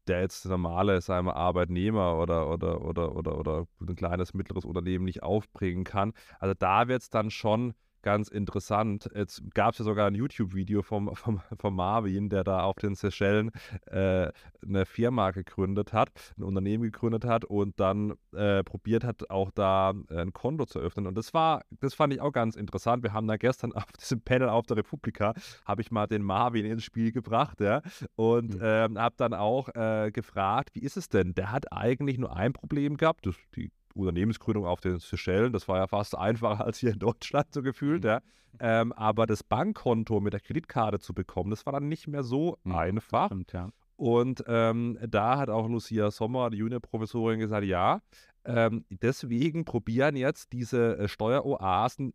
der 0.06 0.20
jetzt 0.20 0.46
normale, 0.46 1.00
sagen 1.00 1.26
wir, 1.26 1.36
Arbeitnehmer 1.36 2.18
oder, 2.18 2.48
oder, 2.48 2.80
oder, 2.82 3.16
oder, 3.16 3.38
oder 3.38 3.66
ein 3.80 3.96
kleines, 3.96 4.34
mittleres 4.34 4.64
Unternehmen 4.64 5.04
nicht 5.04 5.22
aufbringen 5.22 5.84
kann. 5.84 6.12
Also 6.38 6.54
da 6.56 6.88
wird 6.88 7.02
es 7.02 7.10
dann 7.10 7.30
schon 7.30 7.74
ganz 8.06 8.28
interessant. 8.28 9.10
Jetzt 9.16 9.42
gab 9.52 9.72
es 9.72 9.80
ja 9.80 9.84
sogar 9.84 10.06
ein 10.06 10.14
YouTube-Video 10.14 10.82
vom, 10.82 11.12
vom, 11.16 11.40
vom 11.58 11.74
Marvin, 11.74 12.28
der 12.28 12.44
da 12.44 12.60
auf 12.62 12.76
den 12.76 12.94
Seychellen 12.94 13.50
äh, 13.86 14.30
eine 14.64 14.86
Firma 14.86 15.32
gegründet 15.32 15.92
hat, 15.92 16.10
ein 16.38 16.44
Unternehmen 16.44 16.84
gegründet 16.84 17.24
hat 17.24 17.44
und 17.44 17.80
dann 17.80 18.14
äh, 18.32 18.62
probiert 18.62 19.02
hat, 19.02 19.28
auch 19.28 19.50
da 19.50 19.92
äh, 20.08 20.20
ein 20.20 20.32
Konto 20.32 20.66
zu 20.66 20.78
öffnen. 20.78 21.08
Und 21.08 21.16
das 21.16 21.34
war, 21.34 21.62
das 21.80 21.94
fand 21.94 22.12
ich 22.12 22.20
auch 22.20 22.30
ganz 22.30 22.54
interessant. 22.54 23.02
Wir 23.02 23.12
haben 23.12 23.26
da 23.26 23.36
gestern 23.36 23.72
auf 23.74 23.90
diesem 23.98 24.20
Panel 24.20 24.50
auf 24.50 24.66
der 24.66 24.76
Republika, 24.76 25.34
habe 25.64 25.82
ich 25.82 25.90
mal 25.90 26.06
den 26.06 26.22
Marvin 26.22 26.64
ins 26.64 26.84
Spiel 26.84 27.10
gebracht, 27.10 27.60
ja, 27.60 27.82
und 28.14 28.54
mhm. 28.54 28.60
ähm, 28.62 28.98
habe 29.00 29.16
dann 29.18 29.34
auch 29.34 29.68
äh, 29.74 30.12
gefragt, 30.12 30.70
wie 30.74 30.84
ist 30.84 30.96
es 30.96 31.08
denn? 31.08 31.34
Der 31.34 31.50
hat 31.50 31.72
eigentlich 31.72 32.18
nur 32.18 32.36
ein 32.36 32.52
Problem 32.52 32.98
gehabt, 32.98 33.26
das, 33.26 33.34
die 33.56 33.72
Unternehmensgründung 33.96 34.66
auf 34.66 34.80
den 34.80 34.98
Seychellen. 34.98 35.52
Das 35.52 35.68
war 35.68 35.78
ja 35.78 35.86
fast 35.86 36.16
einfacher 36.16 36.64
als 36.64 36.78
hier 36.78 36.92
in 36.92 36.98
Deutschland 36.98 37.46
so 37.52 37.62
gefühlt. 37.62 38.04
Mhm. 38.04 38.08
Ja. 38.08 38.20
Ähm, 38.58 38.92
aber 38.92 39.26
das 39.26 39.42
Bankkonto 39.42 40.20
mit 40.20 40.32
der 40.32 40.40
Kreditkarte 40.40 40.98
zu 40.98 41.12
bekommen, 41.12 41.50
das 41.50 41.66
war 41.66 41.74
dann 41.74 41.88
nicht 41.88 42.06
mehr 42.06 42.22
so 42.22 42.58
mhm. 42.64 42.74
einfach. 42.74 43.26
Stimmt, 43.26 43.52
ja. 43.52 43.70
Und 43.96 44.44
ähm, 44.46 44.98
da 45.08 45.38
hat 45.38 45.48
auch 45.48 45.68
Lucia 45.68 46.10
Sommer, 46.10 46.50
die 46.50 46.58
Juniorprofessorin, 46.58 47.38
gesagt, 47.38 47.64
ja, 47.64 48.00
ähm, 48.44 48.84
deswegen 48.90 49.64
probieren 49.64 50.16
jetzt 50.16 50.52
diese 50.52 50.98
äh, 50.98 51.08
Steueroasen 51.08 52.12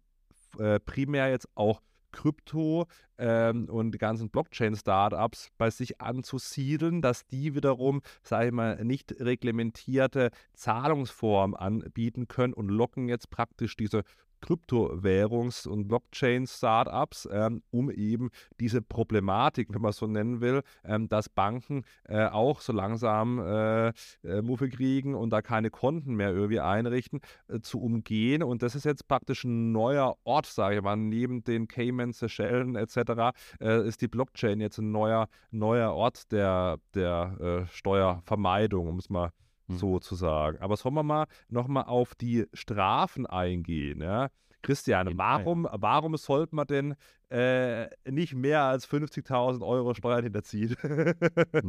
äh, 0.59 0.79
primär 0.79 1.29
jetzt 1.29 1.47
auch 1.55 1.81
Krypto 2.11 2.87
ähm, 3.17 3.69
und 3.69 3.91
die 3.91 3.97
ganzen 3.97 4.29
Blockchain-Startups 4.29 5.51
bei 5.57 5.69
sich 5.69 6.01
anzusiedeln, 6.01 7.01
dass 7.01 7.25
die 7.25 7.55
wiederum, 7.55 8.01
sage 8.23 8.47
ich 8.47 8.53
mal, 8.53 8.83
nicht 8.83 9.15
reglementierte 9.19 10.31
Zahlungsformen 10.53 11.55
anbieten 11.55 12.27
können 12.27 12.53
und 12.53 12.69
locken 12.69 13.09
jetzt 13.09 13.29
praktisch 13.29 13.75
diese 13.75 14.03
Kryptowährungs- 14.41 15.67
und 15.67 15.87
Blockchain-Startups, 15.87 17.29
ähm, 17.31 17.61
um 17.71 17.89
eben 17.91 18.29
diese 18.59 18.81
Problematik, 18.81 19.69
wenn 19.73 19.81
man 19.81 19.91
so 19.91 20.07
nennen 20.07 20.41
will, 20.41 20.61
ähm, 20.83 21.07
dass 21.07 21.29
Banken 21.29 21.83
äh, 22.05 22.25
auch 22.25 22.61
so 22.61 22.73
langsam 22.73 23.39
äh, 23.39 23.89
äh, 24.23 24.41
Muffe 24.41 24.69
kriegen 24.69 25.15
und 25.15 25.31
da 25.31 25.41
keine 25.41 25.69
Konten 25.69 26.15
mehr 26.15 26.31
irgendwie 26.31 26.59
einrichten, 26.59 27.21
äh, 27.47 27.59
zu 27.59 27.81
umgehen. 27.81 28.43
Und 28.43 28.63
das 28.63 28.75
ist 28.75 28.85
jetzt 28.85 29.07
praktisch 29.07 29.43
ein 29.43 29.71
neuer 29.71 30.15
Ort, 30.23 30.47
sage 30.47 30.77
ich 30.77 30.81
mal, 30.81 30.95
neben 30.97 31.43
den 31.43 31.67
Cayman, 31.67 32.13
Seychellen 32.13 32.75
etc. 32.75 33.33
Äh, 33.59 33.87
ist 33.87 34.01
die 34.01 34.07
Blockchain 34.07 34.59
jetzt 34.59 34.79
ein 34.79 34.91
neuer, 34.91 35.27
neuer 35.51 35.93
Ort 35.93 36.31
der, 36.31 36.79
der 36.93 37.37
äh, 37.39 37.67
Steuervermeidung, 37.67 38.87
um 38.87 38.97
es 38.97 39.09
mal 39.09 39.31
hm. 39.71 39.77
sozusagen. 39.77 40.59
Aber 40.59 40.77
sollen 40.77 40.95
wir 40.95 41.03
mal 41.03 41.25
nochmal 41.49 41.85
auf 41.85 42.15
die 42.15 42.45
Strafen 42.53 43.25
eingehen? 43.25 44.01
Ja? 44.01 44.29
Christian, 44.61 45.17
warum, 45.17 45.67
warum 45.71 46.15
sollte 46.17 46.55
man 46.55 46.67
denn 46.67 46.95
äh, 47.29 47.87
nicht 48.09 48.33
mehr 48.33 48.63
als 48.63 48.87
50.000 48.87 49.65
Euro 49.65 49.93
Steuern 49.93 50.23
hinterziehen? 50.23 50.75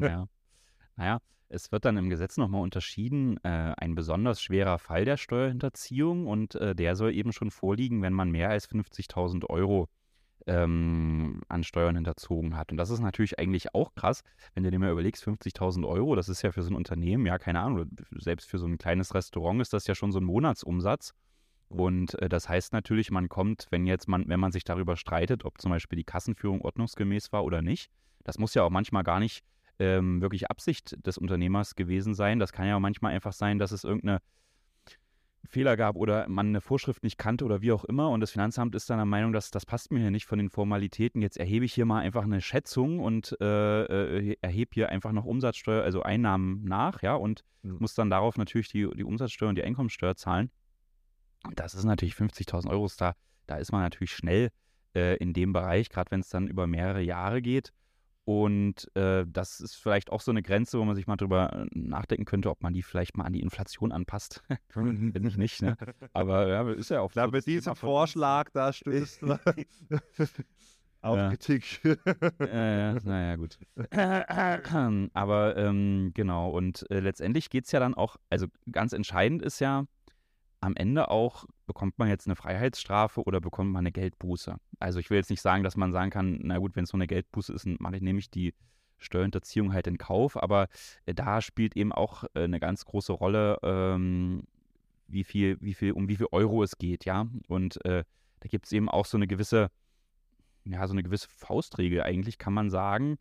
ja. 0.01 0.27
Naja, 0.95 1.21
es 1.49 1.73
wird 1.73 1.87
dann 1.87 1.97
im 1.97 2.11
Gesetz 2.11 2.37
nochmal 2.37 2.61
unterschieden, 2.61 3.43
äh, 3.45 3.73
ein 3.79 3.95
besonders 3.95 4.43
schwerer 4.43 4.79
Fall 4.79 5.07
der 5.07 5.17
Steuerhinterziehung 5.17 6.27
und 6.27 6.55
äh, 6.57 6.75
der 6.75 6.97
soll 6.97 7.15
eben 7.15 7.33
schon 7.33 7.51
vorliegen, 7.51 8.03
wenn 8.03 8.13
man 8.13 8.31
mehr 8.31 8.51
als 8.51 8.69
50.000 8.69 9.49
Euro 9.49 9.89
ähm, 10.47 11.41
an 11.49 11.65
Steuern 11.65 11.95
hinterzogen 11.95 12.57
hat. 12.57 12.71
Und 12.71 12.77
das 12.77 12.91
ist 12.91 13.01
natürlich 13.01 13.39
eigentlich 13.39 13.75
auch 13.75 13.95
krass, 13.95 14.23
wenn 14.55 14.63
du 14.63 14.71
dir 14.71 14.79
mal 14.79 14.91
überlegst, 14.91 15.25
50.000 15.25 15.87
Euro, 15.87 16.15
das 16.15 16.29
ist 16.29 16.43
ja 16.43 16.53
für 16.53 16.63
so 16.63 16.71
ein 16.71 16.77
Unternehmen, 16.77 17.27
ja, 17.27 17.39
keine 17.39 17.61
Ahnung, 17.61 17.91
selbst 18.11 18.49
für 18.49 18.59
so 18.59 18.67
ein 18.67 18.79
kleines 18.79 19.15
Restaurant 19.15 19.61
ist 19.61 19.73
das 19.73 19.87
ja 19.87 19.95
schon 19.95 20.13
so 20.13 20.21
ein 20.21 20.25
Monatsumsatz. 20.25 21.15
Und 21.69 22.21
äh, 22.21 22.29
das 22.29 22.49
heißt 22.49 22.73
natürlich, 22.73 23.11
man 23.11 23.29
kommt, 23.29 23.67
wenn 23.71 23.87
jetzt 23.87 24.09
man, 24.09 24.29
wenn 24.29 24.41
man 24.41 24.53
sich 24.53 24.65
darüber 24.65 24.97
streitet, 24.97 25.45
ob 25.45 25.61
zum 25.61 25.71
Beispiel 25.71 25.97
die 25.97 26.05
Kassenführung 26.05 26.61
ordnungsgemäß 26.61 27.33
war 27.33 27.45
oder 27.45 27.63
nicht, 27.63 27.91
das 28.25 28.39
muss 28.39 28.55
ja 28.55 28.63
auch 28.63 28.71
manchmal 28.71 29.05
gar 29.05 29.21
nicht 29.21 29.43
ähm, 29.79 30.21
wirklich 30.21 30.51
Absicht 30.51 30.97
des 31.07 31.19
Unternehmers 31.19 31.75
gewesen 31.75 32.15
sein. 32.15 32.39
Das 32.39 32.53
kann 32.53 32.67
ja 32.67 32.77
auch 32.77 32.81
manchmal 32.81 33.15
einfach 33.15 33.33
sein, 33.33 33.59
dass 33.59 33.73
es 33.73 33.85
irgendeine 33.85 34.21
Fehler 35.45 35.77
gab 35.77 35.97
oder 35.97 36.29
man 36.29 36.49
eine 36.49 36.61
Vorschrift 36.61 37.03
nicht 37.03 37.19
kannte 37.19 37.45
oder 37.45 37.61
wie 37.63 37.73
auch 37.73 37.85
immer. 37.85 38.11
Und 38.11 38.21
das 38.21 38.31
Finanzamt 38.31 38.75
ist 38.75 38.89
dann 38.89 38.99
der 38.99 39.07
Meinung, 39.07 39.33
dass 39.33 39.51
das 39.51 39.67
passt 39.67 39.91
mir 39.91 40.01
hier 40.01 40.11
nicht 40.11 40.27
von 40.27 40.39
den 40.39 40.51
Formalitäten. 40.51 41.21
Jetzt 41.21 41.37
erhebe 41.37 41.65
ich 41.65 41.75
hier 41.75 41.85
mal 41.85 42.01
einfach 42.01 42.23
eine 42.23 42.41
Schätzung 42.41 43.01
und 43.01 43.37
äh, 43.41 43.83
äh, 43.83 44.37
erhebe 44.41 44.71
hier 44.75 44.89
einfach 44.89 45.13
noch 45.13 45.25
Umsatzsteuer, 45.25 45.83
also 45.83 46.03
Einnahmen 46.03 46.65
nach, 46.65 47.03
ja, 47.03 47.15
und 47.15 47.45
mhm. 47.63 47.79
muss 47.81 47.95
dann 47.95 48.11
darauf 48.11 48.37
natürlich 48.37 48.69
die, 48.69 48.89
die 48.97 49.05
Umsatzsteuer 49.05 49.49
und 49.49 49.57
die 49.57 49.65
Einkommensteuer 49.65 50.17
zahlen. 50.17 50.51
Und 51.45 51.59
das 51.59 51.75
ist 51.75 51.85
natürlich 51.85 52.15
50.000 52.15 52.71
Euro. 52.71 52.89
Da, 52.97 53.15
da 53.47 53.57
ist 53.57 53.73
man 53.73 53.83
natürlich 53.83 54.13
schnell 54.13 54.51
äh, 54.95 55.17
in 55.17 55.33
dem 55.33 55.53
Bereich, 55.53 55.89
gerade 55.89 56.11
wenn 56.11 56.21
es 56.21 56.29
dann 56.29 56.47
über 56.47 56.67
mehrere 56.67 57.03
Jahre 57.03 57.43
geht. 57.43 57.73
Und 58.25 58.89
äh, 58.95 59.25
das 59.27 59.61
ist 59.61 59.75
vielleicht 59.75 60.11
auch 60.11 60.21
so 60.21 60.31
eine 60.31 60.43
Grenze, 60.43 60.79
wo 60.79 60.85
man 60.85 60.95
sich 60.95 61.09
mal 61.09 61.17
drüber 61.17 61.53
äh, 61.53 61.67
nachdenken 61.75 62.25
könnte, 62.25 62.51
ob 62.51 62.63
man 62.63 62.73
die 62.73 62.83
vielleicht 62.83 63.17
mal 63.17 63.25
an 63.25 63.33
die 63.33 63.41
Inflation 63.41 63.91
anpasst. 63.91 64.43
Bin 64.75 65.25
ich 65.27 65.37
nicht, 65.37 65.61
ne? 65.61 65.77
Aber 66.13 66.47
ja, 66.49 66.71
ist 66.71 66.91
ja 66.91 67.01
auch 67.01 67.13
so. 67.13 67.27
mit 67.27 67.47
diesem 67.47 67.75
Vorschlag, 67.75 68.51
da 68.53 68.73
stößt 68.73 69.23
du 69.23 69.33
auf 71.01 71.17
ja. 71.17 71.29
Kritik. 71.31 71.81
äh, 71.85 72.95
naja, 72.95 73.37
gut. 73.37 73.59
Aber 75.15 75.57
ähm, 75.57 76.13
genau, 76.15 76.51
und 76.51 76.89
äh, 76.91 77.01
letztendlich 77.01 77.51
geht 77.51 77.65
es 77.65 77.73
ja 77.73 77.81
dann 77.81 77.95
auch, 77.95 78.17
also 78.31 78.47
ganz 78.71 78.93
entscheidend 78.93 79.43
ist 79.43 79.59
ja, 79.59 79.85
am 80.63 80.77
Ende 80.77 81.11
auch, 81.11 81.45
bekommt 81.67 81.99
man 81.99 82.09
jetzt 82.09 82.27
eine 82.27 82.37
Freiheitsstrafe 82.37 83.23
oder 83.23 83.41
bekommt 83.41 83.73
man 83.73 83.81
eine 83.81 83.93
Geldbuße. 83.93 84.57
Also 84.79 85.01
ich 85.01 85.11
will 85.11 85.19
jetzt 85.19 85.31
nicht 85.31 85.43
sagen, 85.43 85.65
dass 85.65 85.77
man 85.77 85.93
sagen 85.93 86.11
kann, 86.11 86.39
na 86.43 86.59
gut, 86.59 86.77
wenn 86.77 86.85
es 86.85 86.91
so 86.91 86.97
eine 86.97 87.07
Geldbuße 87.07 87.53
ist, 87.53 87.67
dann 87.67 87.77
mache 87.81 87.97
ich 87.97 88.31
die 88.31 88.55
Steuerhinterziehung 88.99 89.73
halt 89.73 89.89
in 89.89 89.99
Kauf, 89.99 90.41
aber 90.41 90.69
äh, 91.05 91.15
da 91.15 91.41
spielt 91.41 91.77
eben 91.77 91.93
auch 91.93 92.25
äh, 92.35 92.45
eine 92.45 92.61
ganz 92.61 92.85
große 92.85 93.13
Rolle, 93.13 93.59
ähm, 93.65 94.45
wie 95.09 95.25
viel, 95.25 95.59
wie 95.61 95.75
viel, 95.75 95.93
um 95.93 96.09
wie 96.09 96.17
viel 96.17 96.29
Euro 96.31 96.63
es 96.63 96.79
geht, 96.79 97.05
ja. 97.05 97.27
Und 97.49 97.85
äh, 97.85 98.05
da 98.41 98.49
gibt 98.49 98.67
es 98.67 98.73
eben 98.73 98.89
auch 98.89 99.05
so 99.05 99.19
eine 99.19 99.27
gewisse, 99.27 99.71
ja, 100.65 100.87
so 100.87 100.93
eine 100.93 101.03
gewisse 101.03 101.29
Faustregel 101.29 102.03
eigentlich, 102.03 102.39
kann 102.39 102.55
man 102.55 102.71
sagen. 102.71 103.17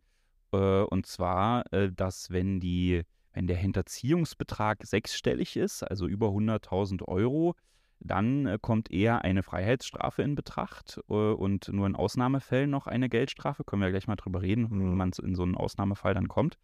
Äh, 0.53 0.83
und 0.83 1.07
zwar, 1.07 1.71
äh, 1.73 1.91
dass 1.91 2.29
wenn 2.29 2.59
die 2.59 3.01
wenn 3.33 3.47
der 3.47 3.57
Hinterziehungsbetrag 3.57 4.85
sechsstellig 4.85 5.57
ist, 5.57 5.83
also 5.83 6.07
über 6.07 6.27
100.000 6.27 7.03
Euro, 7.03 7.55
dann 7.99 8.45
äh, 8.45 8.57
kommt 8.59 8.91
eher 8.91 9.23
eine 9.23 9.43
Freiheitsstrafe 9.43 10.23
in 10.23 10.35
Betracht 10.35 10.99
äh, 11.09 11.13
und 11.13 11.69
nur 11.69 11.87
in 11.87 11.95
Ausnahmefällen 11.95 12.69
noch 12.69 12.87
eine 12.87 13.09
Geldstrafe. 13.09 13.63
Können 13.63 13.81
wir 13.81 13.91
gleich 13.91 14.07
mal 14.07 14.15
drüber 14.15 14.41
reden, 14.41 14.63
mhm. 14.63 14.79
wenn 14.79 14.97
man 14.97 15.11
in 15.21 15.35
so 15.35 15.43
einen 15.43 15.55
Ausnahmefall 15.55 16.13
dann 16.13 16.27
kommt. 16.27 16.57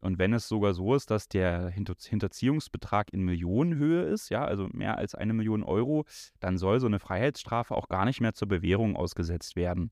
Und 0.00 0.18
wenn 0.18 0.32
es 0.32 0.46
sogar 0.46 0.74
so 0.74 0.94
ist, 0.94 1.10
dass 1.10 1.28
der 1.28 1.68
Hinter 1.70 1.94
Hinterziehungsbetrag 2.00 3.12
in 3.12 3.24
Millionenhöhe 3.24 4.02
ist, 4.02 4.28
ja, 4.28 4.44
also 4.44 4.68
mehr 4.72 4.96
als 4.96 5.16
eine 5.16 5.32
Million 5.32 5.64
Euro, 5.64 6.04
dann 6.38 6.56
soll 6.56 6.78
so 6.78 6.86
eine 6.86 7.00
Freiheitsstrafe 7.00 7.74
auch 7.74 7.88
gar 7.88 8.04
nicht 8.04 8.20
mehr 8.20 8.34
zur 8.34 8.46
Bewährung 8.46 8.94
ausgesetzt 8.94 9.56
werden. 9.56 9.90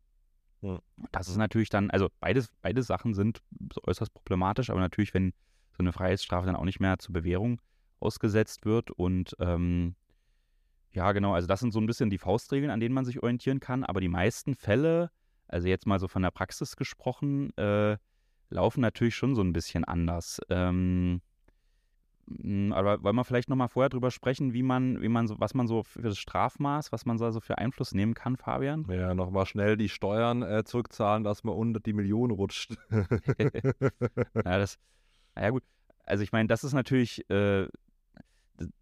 Das 1.13 1.29
ist 1.29 1.37
natürlich 1.37 1.71
dann, 1.71 1.91
also 1.91 2.09
beides, 2.21 2.49
beide 2.63 2.83
Sachen 2.83 3.15
sind 3.15 3.43
äußerst 3.83 4.15
problematisch, 4.15 4.71
aber 4.71 4.81
natürlich, 4.81 5.13
wenn 5.13 5.33
so 5.77 5.83
eine 5.83 5.93
Freiheitsstrafe 5.93 6.47
dann 6.47 6.57
auch 6.57 6.65
nicht 6.65 6.81
mehr 6.81 6.99
zur 6.99 7.13
Bewährung 7.13 7.61
ausgesetzt 8.01 8.65
wird. 8.65 8.91
Und 8.91 9.37
ähm, 9.41 9.95
ja, 10.93 11.13
genau, 11.13 11.35
also 11.35 11.47
das 11.47 11.61
sind 11.61 11.73
so 11.73 11.81
ein 11.81 11.87
bisschen 11.87 12.11
die 12.11 12.19
Faustregeln, 12.19 12.71
an 12.71 12.81
denen 12.81 12.95
man 12.95 13.05
sich 13.05 13.23
orientieren 13.23 13.61
kann. 13.61 13.85
Aber 13.85 14.01
die 14.01 14.09
meisten 14.09 14.55
Fälle, 14.55 15.11
also 15.49 15.69
jetzt 15.69 15.87
mal 15.87 15.99
so 15.99 16.09
von 16.09 16.23
der 16.23 16.31
Praxis 16.31 16.77
gesprochen, 16.77 17.57
äh, 17.59 17.99
laufen 18.49 18.81
natürlich 18.81 19.15
schon 19.15 19.35
so 19.35 19.43
ein 19.43 19.53
bisschen 19.53 19.85
anders. 19.85 20.41
Ähm, 20.49 21.21
hm, 22.29 22.73
aber 22.73 23.03
wollen 23.03 23.17
wir 23.17 23.25
vielleicht 23.25 23.49
nochmal 23.49 23.69
vorher 23.69 23.89
drüber 23.89 24.11
sprechen, 24.11 24.53
wie 24.53 24.63
man, 24.63 25.01
wie 25.01 25.09
man 25.09 25.29
so, 25.29 25.39
was 25.39 25.55
man 25.55 25.69
so 25.69 25.83
für 25.83 26.03
das 26.03 26.19
Strafmaß, 26.19 26.93
was 26.93 27.07
man 27.07 27.19
so 27.19 27.25
also 27.25 27.41
für 27.41 27.59
Einfluss 27.59 27.95
nehmen 27.95 28.15
kann, 28.15 28.37
Fabian? 28.37 28.85
Ja, 28.89 29.15
nochmal 29.15 29.47
schnell 29.47 29.77
die 29.77 29.89
Steuern 29.89 30.43
äh, 30.43 30.65
zurückzahlen, 30.65 31.25
dass 31.25 31.45
man 31.45 31.55
unter 31.55 31.81
die 31.81 31.93
Million 31.93 32.31
rutscht. 32.31 32.77
ja, 32.91 34.59
das, 34.59 34.79
naja, 35.37 35.51
gut. 35.51 35.63
Also 36.05 36.23
ich 36.23 36.33
meine, 36.33 36.49
das 36.49 36.65
ist 36.65 36.73
natürlich, 36.73 37.29
äh, 37.31 37.67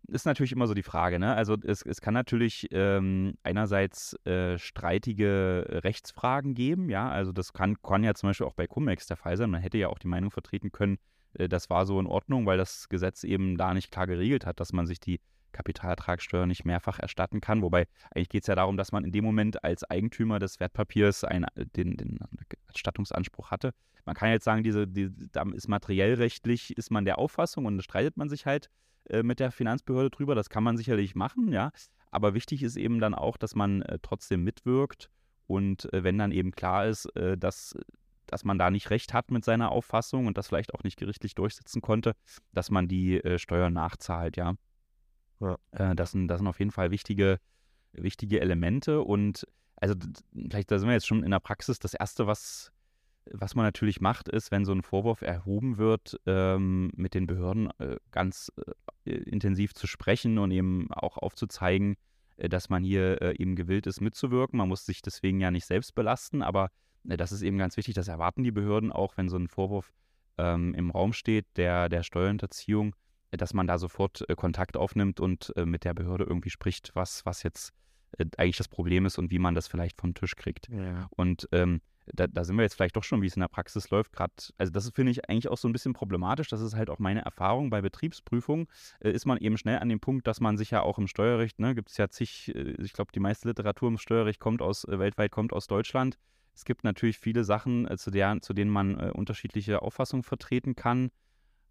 ist 0.08 0.26
natürlich 0.26 0.52
immer 0.52 0.66
so 0.66 0.74
die 0.74 0.82
Frage, 0.82 1.18
ne? 1.18 1.34
Also 1.34 1.56
es, 1.62 1.82
es 1.82 2.00
kann 2.00 2.14
natürlich 2.14 2.68
ähm, 2.70 3.34
einerseits 3.42 4.14
äh, 4.24 4.58
streitige 4.58 5.66
Rechtsfragen 5.84 6.54
geben, 6.54 6.90
ja. 6.90 7.10
Also 7.10 7.32
das 7.32 7.52
kann, 7.52 7.80
kann 7.82 8.04
ja 8.04 8.14
zum 8.14 8.28
Beispiel 8.28 8.46
auch 8.46 8.54
bei 8.54 8.66
Cum-Ex 8.66 9.06
der 9.06 9.16
Fall 9.16 9.36
sein. 9.36 9.50
Man 9.50 9.62
hätte 9.62 9.78
ja 9.78 9.88
auch 9.88 9.98
die 9.98 10.08
Meinung 10.08 10.30
vertreten 10.30 10.70
können, 10.70 10.98
äh, 11.34 11.48
das 11.48 11.70
war 11.70 11.86
so 11.86 11.98
in 12.00 12.06
Ordnung, 12.06 12.46
weil 12.46 12.58
das 12.58 12.88
Gesetz 12.88 13.24
eben 13.24 13.56
da 13.56 13.74
nicht 13.74 13.90
klar 13.90 14.06
geregelt 14.06 14.46
hat, 14.46 14.60
dass 14.60 14.72
man 14.72 14.86
sich 14.86 15.00
die 15.00 15.20
Kapitalertragssteuer 15.54 16.46
nicht 16.46 16.64
mehrfach 16.64 16.98
erstatten 16.98 17.40
kann. 17.40 17.62
Wobei 17.62 17.86
eigentlich 18.14 18.28
geht 18.28 18.42
es 18.42 18.48
ja 18.48 18.54
darum, 18.54 18.76
dass 18.76 18.92
man 18.92 19.04
in 19.04 19.12
dem 19.12 19.24
Moment 19.24 19.64
als 19.64 19.84
Eigentümer 19.84 20.38
des 20.38 20.60
Wertpapiers 20.60 21.24
einen, 21.24 21.46
den, 21.56 21.96
den 21.96 22.18
Erstattungsanspruch 22.68 23.50
hatte. 23.50 23.72
Man 24.04 24.14
kann 24.14 24.30
jetzt 24.30 24.44
sagen, 24.44 24.62
diese, 24.62 24.86
die, 24.86 25.10
da 25.32 25.44
ist 25.54 25.68
materiell 25.68 26.14
rechtlich, 26.14 26.76
ist 26.76 26.90
man 26.90 27.06
der 27.06 27.18
Auffassung 27.18 27.64
und 27.64 27.82
streitet 27.82 28.18
man 28.18 28.28
sich 28.28 28.44
halt 28.44 28.68
äh, 29.08 29.22
mit 29.22 29.40
der 29.40 29.50
Finanzbehörde 29.50 30.10
drüber. 30.10 30.34
Das 30.34 30.50
kann 30.50 30.64
man 30.64 30.76
sicherlich 30.76 31.14
machen, 31.14 31.52
ja. 31.52 31.70
Aber 32.10 32.34
wichtig 32.34 32.62
ist 32.62 32.76
eben 32.76 33.00
dann 33.00 33.14
auch, 33.14 33.36
dass 33.36 33.54
man 33.54 33.82
äh, 33.82 33.98
trotzdem 34.02 34.44
mitwirkt 34.44 35.08
und 35.46 35.92
äh, 35.92 36.04
wenn 36.04 36.18
dann 36.18 36.32
eben 36.32 36.52
klar 36.52 36.86
ist, 36.86 37.06
äh, 37.16 37.38
dass 37.38 37.74
dass 38.26 38.44
man 38.44 38.58
da 38.58 38.70
nicht 38.70 38.90
recht 38.90 39.12
hat 39.12 39.30
mit 39.30 39.44
seiner 39.44 39.70
Auffassung 39.70 40.26
und 40.26 40.38
das 40.38 40.48
vielleicht 40.48 40.74
auch 40.74 40.82
nicht 40.82 40.96
gerichtlich 40.96 41.34
durchsetzen 41.34 41.82
konnte, 41.82 42.14
dass 42.52 42.70
man 42.70 42.88
die 42.88 43.22
äh, 43.22 43.38
Steuern 43.38 43.72
nachzahlt, 43.72 44.36
ja. 44.36 44.54
Ja. 45.40 45.58
Äh, 45.72 45.94
das, 45.94 46.12
sind, 46.12 46.28
das 46.28 46.38
sind 46.38 46.46
auf 46.46 46.58
jeden 46.58 46.70
Fall 46.70 46.90
wichtige, 46.90 47.38
wichtige 47.92 48.40
Elemente 48.40 49.02
und 49.02 49.46
also 49.76 49.94
vielleicht 50.32 50.70
da 50.70 50.78
sind 50.78 50.88
wir 50.88 50.94
jetzt 50.94 51.06
schon 51.06 51.24
in 51.24 51.30
der 51.30 51.40
Praxis. 51.40 51.78
Das 51.78 51.94
Erste, 51.94 52.26
was 52.26 52.72
was 53.30 53.54
man 53.54 53.64
natürlich 53.64 54.00
macht, 54.00 54.28
ist, 54.28 54.50
wenn 54.50 54.64
so 54.64 54.72
ein 54.72 54.82
Vorwurf 54.82 55.22
erhoben 55.22 55.78
wird, 55.78 56.20
ähm, 56.26 56.90
mit 56.94 57.14
den 57.14 57.26
Behörden 57.26 57.70
äh, 57.78 57.96
ganz 58.10 58.52
äh, 59.04 59.12
intensiv 59.12 59.74
zu 59.74 59.86
sprechen 59.86 60.38
und 60.38 60.50
eben 60.50 60.92
auch 60.92 61.16
aufzuzeigen, 61.16 61.96
äh, 62.36 62.48
dass 62.48 62.68
man 62.68 62.84
hier 62.84 63.22
äh, 63.22 63.36
eben 63.38 63.56
gewillt 63.56 63.86
ist, 63.86 64.00
mitzuwirken. 64.00 64.58
Man 64.58 64.68
muss 64.68 64.86
sich 64.86 65.02
deswegen 65.02 65.40
ja 65.40 65.50
nicht 65.50 65.66
selbst 65.66 65.94
belasten, 65.94 66.42
aber 66.42 66.70
äh, 67.08 67.16
das 67.16 67.32
ist 67.32 67.42
eben 67.42 67.58
ganz 67.58 67.76
wichtig, 67.76 67.94
das 67.94 68.08
erwarten 68.08 68.42
die 68.42 68.52
Behörden 68.52 68.92
auch, 68.92 69.16
wenn 69.16 69.28
so 69.28 69.36
ein 69.36 69.48
Vorwurf 69.48 69.92
ähm, 70.36 70.74
im 70.74 70.90
Raum 70.90 71.12
steht, 71.12 71.46
der, 71.56 71.88
der 71.88 72.02
Steuerhinterziehung, 72.02 72.94
dass 73.36 73.54
man 73.54 73.66
da 73.66 73.78
sofort 73.78 74.24
Kontakt 74.36 74.76
aufnimmt 74.76 75.20
und 75.20 75.52
mit 75.64 75.84
der 75.84 75.94
Behörde 75.94 76.24
irgendwie 76.24 76.50
spricht, 76.50 76.90
was, 76.94 77.24
was 77.26 77.42
jetzt 77.42 77.72
eigentlich 78.36 78.56
das 78.56 78.68
Problem 78.68 79.06
ist 79.06 79.18
und 79.18 79.30
wie 79.30 79.38
man 79.38 79.54
das 79.54 79.68
vielleicht 79.68 80.00
vom 80.00 80.14
Tisch 80.14 80.36
kriegt. 80.36 80.68
Ja. 80.68 81.08
Und 81.10 81.48
ähm, 81.52 81.80
da, 82.06 82.26
da, 82.26 82.44
sind 82.44 82.56
wir 82.56 82.62
jetzt 82.62 82.74
vielleicht 82.74 82.96
doch 82.96 83.04
schon, 83.04 83.22
wie 83.22 83.26
es 83.26 83.36
in 83.36 83.40
der 83.40 83.48
Praxis 83.48 83.90
läuft, 83.90 84.12
gerade, 84.12 84.32
also 84.58 84.72
das 84.72 84.90
finde 84.90 85.12
ich 85.12 85.28
eigentlich 85.28 85.48
auch 85.48 85.56
so 85.56 85.68
ein 85.68 85.72
bisschen 85.72 85.94
problematisch, 85.94 86.48
das 86.48 86.60
ist 86.60 86.76
halt 86.76 86.90
auch 86.90 86.98
meine 86.98 87.24
Erfahrung 87.24 87.70
bei 87.70 87.80
Betriebsprüfungen, 87.80 88.66
äh, 89.00 89.10
ist 89.10 89.26
man 89.26 89.38
eben 89.38 89.56
schnell 89.56 89.78
an 89.78 89.88
dem 89.88 90.00
Punkt, 90.00 90.26
dass 90.26 90.40
man 90.40 90.56
sich 90.56 90.70
ja 90.70 90.82
auch 90.82 90.98
im 90.98 91.06
Steuerrecht, 91.06 91.58
ne, 91.60 91.74
gibt 91.74 91.90
es 91.90 91.96
ja 91.96 92.08
zig, 92.08 92.54
äh, 92.54 92.74
ich 92.82 92.92
glaube, 92.92 93.12
die 93.12 93.20
meiste 93.20 93.48
Literatur 93.48 93.88
im 93.88 93.98
Steuerrecht 93.98 94.40
kommt 94.40 94.60
aus, 94.60 94.84
äh, 94.84 94.98
weltweit 94.98 95.30
kommt 95.30 95.52
aus 95.52 95.66
Deutschland. 95.66 96.18
Es 96.54 96.64
gibt 96.64 96.84
natürlich 96.84 97.18
viele 97.18 97.42
Sachen, 97.42 97.88
äh, 97.90 97.96
zu, 97.96 98.10
der, 98.10 98.40
zu 98.40 98.52
denen 98.52 98.70
man 98.70 99.00
äh, 99.00 99.10
unterschiedliche 99.10 99.82
Auffassungen 99.82 100.22
vertreten 100.22 100.76
kann 100.76 101.10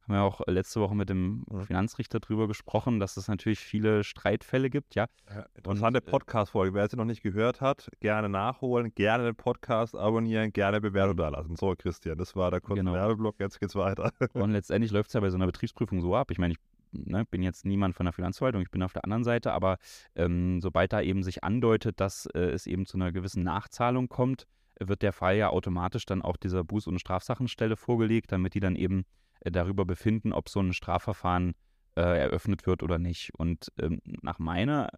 haben 0.04 0.16
wir 0.16 0.22
auch 0.22 0.42
letzte 0.48 0.82
Woche 0.82 0.96
mit 0.96 1.10
dem 1.10 1.46
mhm. 1.50 1.62
Finanzrichter 1.64 2.20
drüber 2.20 2.48
gesprochen, 2.48 3.00
dass 3.00 3.16
es 3.16 3.28
natürlich 3.28 3.60
viele 3.60 4.04
Streitfälle 4.04 4.70
gibt, 4.70 4.96
ja. 4.96 5.08
ja 5.30 5.46
interessante 5.56 6.00
äh, 6.00 6.02
Podcast-Folge. 6.02 6.74
Wer 6.74 6.90
sie 6.90 6.98
noch 6.98 7.06
nicht 7.06 7.24
gehört 7.24 7.62
hat, 7.62 7.90
gerne 8.02 8.28
nachholen, 8.28 8.94
gerne 8.96 9.24
den 9.24 9.36
Podcast 9.36 9.96
abonnieren, 9.96 10.52
gerne 10.52 10.82
Bewertung 10.82 11.18
da 11.18 11.30
lassen. 11.30 11.56
So, 11.56 11.74
Christian, 11.78 12.18
das 12.18 12.36
war 12.36 12.52
der 12.52 12.60
kurze 12.60 12.82
genau. 12.82 12.94
Werbeblock, 12.94 13.40
jetzt 13.40 13.60
geht's 13.60 13.76
weiter. 13.76 14.12
Und 14.34 14.52
letztendlich 14.52 14.92
läuft 14.92 15.08
es 15.08 15.14
ja 15.14 15.22
bei 15.22 15.30
so 15.30 15.38
einer 15.38 15.46
Betriebsprüfung 15.46 16.02
so 16.02 16.16
ab. 16.16 16.32
Ich 16.32 16.38
meine, 16.38 16.54
ich 16.54 16.60
ne, 16.92 17.26
bin 17.26 17.42
jetzt 17.42 17.66
niemand 17.66 17.96
von 17.96 18.06
der 18.06 18.14
Finanzverwaltung, 18.14 18.62
ich 18.62 18.72
bin 18.72 18.84
auf 18.84 18.94
der 18.94 19.06
anderen 19.06 19.24
Seite, 19.24 19.54
aber 19.54 19.78
ähm, 20.16 20.60
sobald 20.62 20.92
da 20.92 21.02
eben 21.02 21.24
sich 21.24 21.44
andeutet, 21.44 22.00
dass 22.00 22.26
äh, 22.28 22.40
es 22.40 22.68
eben 22.68 22.86
zu 22.86 22.98
einer 22.98 23.12
gewissen 23.12 23.44
Nachzahlung 23.44 24.10
kommt, 24.10 24.48
wird 24.80 25.02
der 25.02 25.14
Fall 25.14 25.38
ja 25.38 25.50
automatisch 25.50 26.06
dann 26.06 26.22
auch 26.22 26.38
dieser 26.38 26.62
Buß- 26.62 26.88
und 26.88 27.00
Strafsachenstelle 27.00 27.76
vorgelegt, 27.76 28.32
damit 28.32 28.54
die 28.54 28.60
dann 28.60 28.76
eben 28.76 29.06
äh, 29.42 29.52
darüber 29.52 29.86
befinden, 29.86 30.34
ob 30.34 30.50
so 30.50 30.60
ein 30.60 30.74
Strafverfahren 30.74 31.54
äh, 31.96 32.02
eröffnet 32.02 32.66
wird 32.66 32.84
oder 32.84 33.00
nicht. 33.00 33.32
Und 33.38 33.72
ähm, 33.80 34.02
nach 34.22 34.40
meiner 34.40 34.90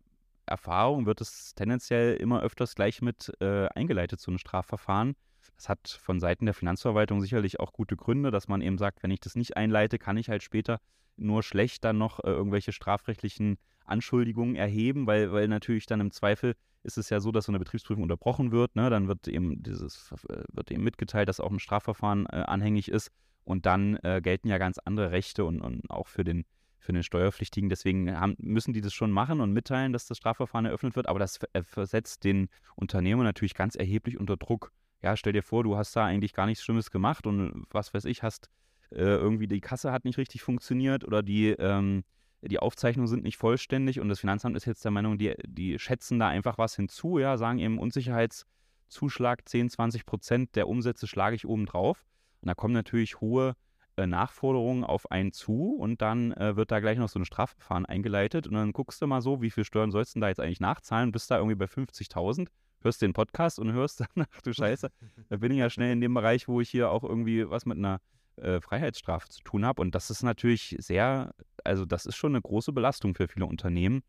Erfahrung 0.45 1.05
wird 1.05 1.21
es 1.21 1.55
tendenziell 1.55 2.15
immer 2.15 2.41
öfters 2.41 2.75
gleich 2.75 3.01
mit 3.01 3.31
äh, 3.39 3.67
eingeleitet, 3.67 4.19
so 4.19 4.31
ein 4.31 4.37
Strafverfahren. 4.37 5.15
Das 5.55 5.69
hat 5.69 5.87
von 5.87 6.19
Seiten 6.19 6.45
der 6.45 6.53
Finanzverwaltung 6.53 7.21
sicherlich 7.21 7.59
auch 7.59 7.73
gute 7.73 7.95
Gründe, 7.95 8.31
dass 8.31 8.47
man 8.47 8.61
eben 8.61 8.77
sagt, 8.77 9.03
wenn 9.03 9.11
ich 9.11 9.19
das 9.19 9.35
nicht 9.35 9.57
einleite, 9.57 9.97
kann 9.99 10.17
ich 10.17 10.29
halt 10.29 10.43
später 10.43 10.79
nur 11.17 11.43
schlecht 11.43 11.83
dann 11.83 11.97
noch 11.97 12.19
äh, 12.19 12.29
irgendwelche 12.29 12.71
strafrechtlichen 12.71 13.57
Anschuldigungen 13.85 14.55
erheben, 14.55 15.07
weil, 15.07 15.31
weil 15.31 15.47
natürlich 15.47 15.85
dann 15.85 16.01
im 16.01 16.11
Zweifel 16.11 16.55
ist 16.85 16.97
es 16.97 17.09
ja 17.09 17.19
so, 17.19 17.31
dass 17.31 17.45
so 17.45 17.51
eine 17.51 17.59
Betriebsprüfung 17.59 18.03
unterbrochen 18.03 18.51
wird. 18.51 18.75
Ne? 18.75 18.89
Dann 18.89 19.07
wird 19.07 19.27
eben 19.27 19.61
dieses 19.61 20.11
äh, 20.29 20.43
wird 20.51 20.71
eben 20.71 20.83
mitgeteilt, 20.83 21.27
dass 21.27 21.39
auch 21.39 21.51
ein 21.51 21.59
Strafverfahren 21.59 22.25
äh, 22.27 22.43
anhängig 22.47 22.89
ist. 22.89 23.11
Und 23.43 23.65
dann 23.65 23.97
äh, 23.97 24.21
gelten 24.23 24.47
ja 24.47 24.57
ganz 24.57 24.79
andere 24.79 25.11
Rechte 25.11 25.45
und, 25.45 25.61
und 25.61 25.89
auch 25.89 26.07
für 26.07 26.23
den, 26.23 26.45
für 26.79 26.93
den 26.93 27.03
Steuerpflichtigen. 27.03 27.69
Deswegen 27.69 28.19
haben, 28.19 28.35
müssen 28.39 28.73
die 28.73 28.81
das 28.81 28.93
schon 28.93 29.11
machen 29.11 29.41
und 29.41 29.51
mitteilen, 29.51 29.93
dass 29.93 30.07
das 30.07 30.17
Strafverfahren 30.17 30.65
eröffnet 30.65 30.95
wird. 30.95 31.07
Aber 31.07 31.19
das 31.19 31.39
äh, 31.53 31.63
versetzt 31.63 32.23
den 32.23 32.49
Unternehmer 32.75 33.23
natürlich 33.23 33.53
ganz 33.53 33.75
erheblich 33.75 34.19
unter 34.19 34.37
Druck. 34.37 34.71
Ja, 35.01 35.15
stell 35.15 35.33
dir 35.33 35.43
vor, 35.43 35.63
du 35.63 35.75
hast 35.77 35.95
da 35.95 36.05
eigentlich 36.05 36.33
gar 36.33 36.47
nichts 36.47 36.63
Schlimmes 36.63 36.89
gemacht 36.89 37.27
und 37.27 37.65
was 37.69 37.93
weiß 37.93 38.05
ich, 38.05 38.23
hast 38.23 38.49
äh, 38.91 39.03
irgendwie 39.03 39.47
die 39.47 39.61
Kasse 39.61 39.91
hat 39.91 40.05
nicht 40.05 40.17
richtig 40.17 40.41
funktioniert 40.41 41.03
oder 41.03 41.21
die, 41.21 41.49
ähm, 41.49 42.03
die 42.47 42.59
Aufzeichnungen 42.59 43.07
sind 43.07 43.23
nicht 43.23 43.37
vollständig 43.37 43.99
und 43.99 44.09
das 44.09 44.19
Finanzamt 44.19 44.55
ist 44.55 44.65
jetzt 44.65 44.83
der 44.83 44.91
Meinung, 44.91 45.17
die, 45.17 45.35
die 45.45 45.79
schätzen 45.79 46.19
da 46.19 46.27
einfach 46.27 46.57
was 46.57 46.75
hinzu, 46.75 47.19
ja, 47.19 47.37
sagen 47.37 47.59
eben 47.59 47.79
Unsicherheitszuschlag 47.79 49.47
10, 49.47 49.69
20 49.69 50.05
Prozent 50.05 50.55
der 50.55 50.67
Umsätze 50.67 51.07
schlage 51.07 51.35
ich 51.35 51.45
oben 51.45 51.65
drauf. 51.65 52.05
Und 52.41 52.47
da 52.47 52.53
kommen 52.53 52.73
natürlich 52.73 53.21
hohe 53.21 53.55
äh, 53.97 54.07
Nachforderungen 54.07 54.83
auf 54.83 55.09
einen 55.09 55.31
zu 55.31 55.75
und 55.79 56.01
dann 56.01 56.33
äh, 56.33 56.55
wird 56.55 56.71
da 56.71 56.79
gleich 56.79 56.97
noch 56.97 57.09
so 57.09 57.17
ein 57.17 57.25
Strafverfahren 57.25 57.85
eingeleitet. 57.85 58.45
Und 58.45 58.53
dann 58.53 58.73
guckst 58.73 59.01
du 59.01 59.07
mal 59.07 59.21
so, 59.21 59.41
wie 59.41 59.49
viel 59.49 59.63
Steuern 59.63 59.91
sollst 59.91 60.15
du 60.15 60.19
da 60.19 60.27
jetzt 60.27 60.39
eigentlich 60.39 60.59
nachzahlen, 60.59 61.11
bist 61.11 61.31
da 61.31 61.37
irgendwie 61.37 61.55
bei 61.55 61.65
50.000, 61.65 62.47
hörst 62.81 63.01
den 63.01 63.13
Podcast 63.13 63.57
und 63.57 63.71
hörst 63.71 63.99
dann, 64.15 64.25
ach 64.31 64.41
du 64.41 64.53
Scheiße, 64.53 64.91
da 65.29 65.37
bin 65.37 65.51
ich 65.51 65.59
ja 65.59 65.69
schnell 65.69 65.93
in 65.93 66.01
dem 66.01 66.13
Bereich, 66.13 66.47
wo 66.47 66.61
ich 66.61 66.69
hier 66.69 66.91
auch 66.91 67.03
irgendwie 67.03 67.49
was 67.49 67.65
mit 67.65 67.77
einer 67.77 68.01
äh, 68.37 68.61
Freiheitsstrafe 68.61 69.29
zu 69.29 69.41
tun 69.41 69.65
habe 69.65 69.81
und 69.81 69.95
das 69.95 70.09
ist 70.09 70.23
natürlich 70.23 70.75
sehr, 70.79 71.33
also 71.63 71.85
das 71.85 72.05
ist 72.05 72.15
schon 72.15 72.33
eine 72.33 72.41
große 72.41 72.71
Belastung 72.73 73.15
für 73.15 73.27
viele 73.27 73.45
Unternehmen 73.45 74.03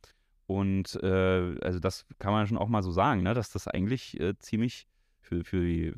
und 0.47 0.99
äh, 1.03 1.59
also 1.61 1.79
das 1.79 2.07
kann 2.19 2.33
man 2.33 2.47
schon 2.47 2.59
auch 2.59 2.69
mal 2.69 2.83
so 2.83 2.93
sagen, 2.93 3.23
ne, 3.23 3.35
dass 3.35 3.51
das 3.51 3.69
eigentlich 3.69 4.19
äh, 4.21 4.39
ziemlich 4.39 4.87
für, 5.21 5.45
für 5.45 5.61
die, 5.61 5.95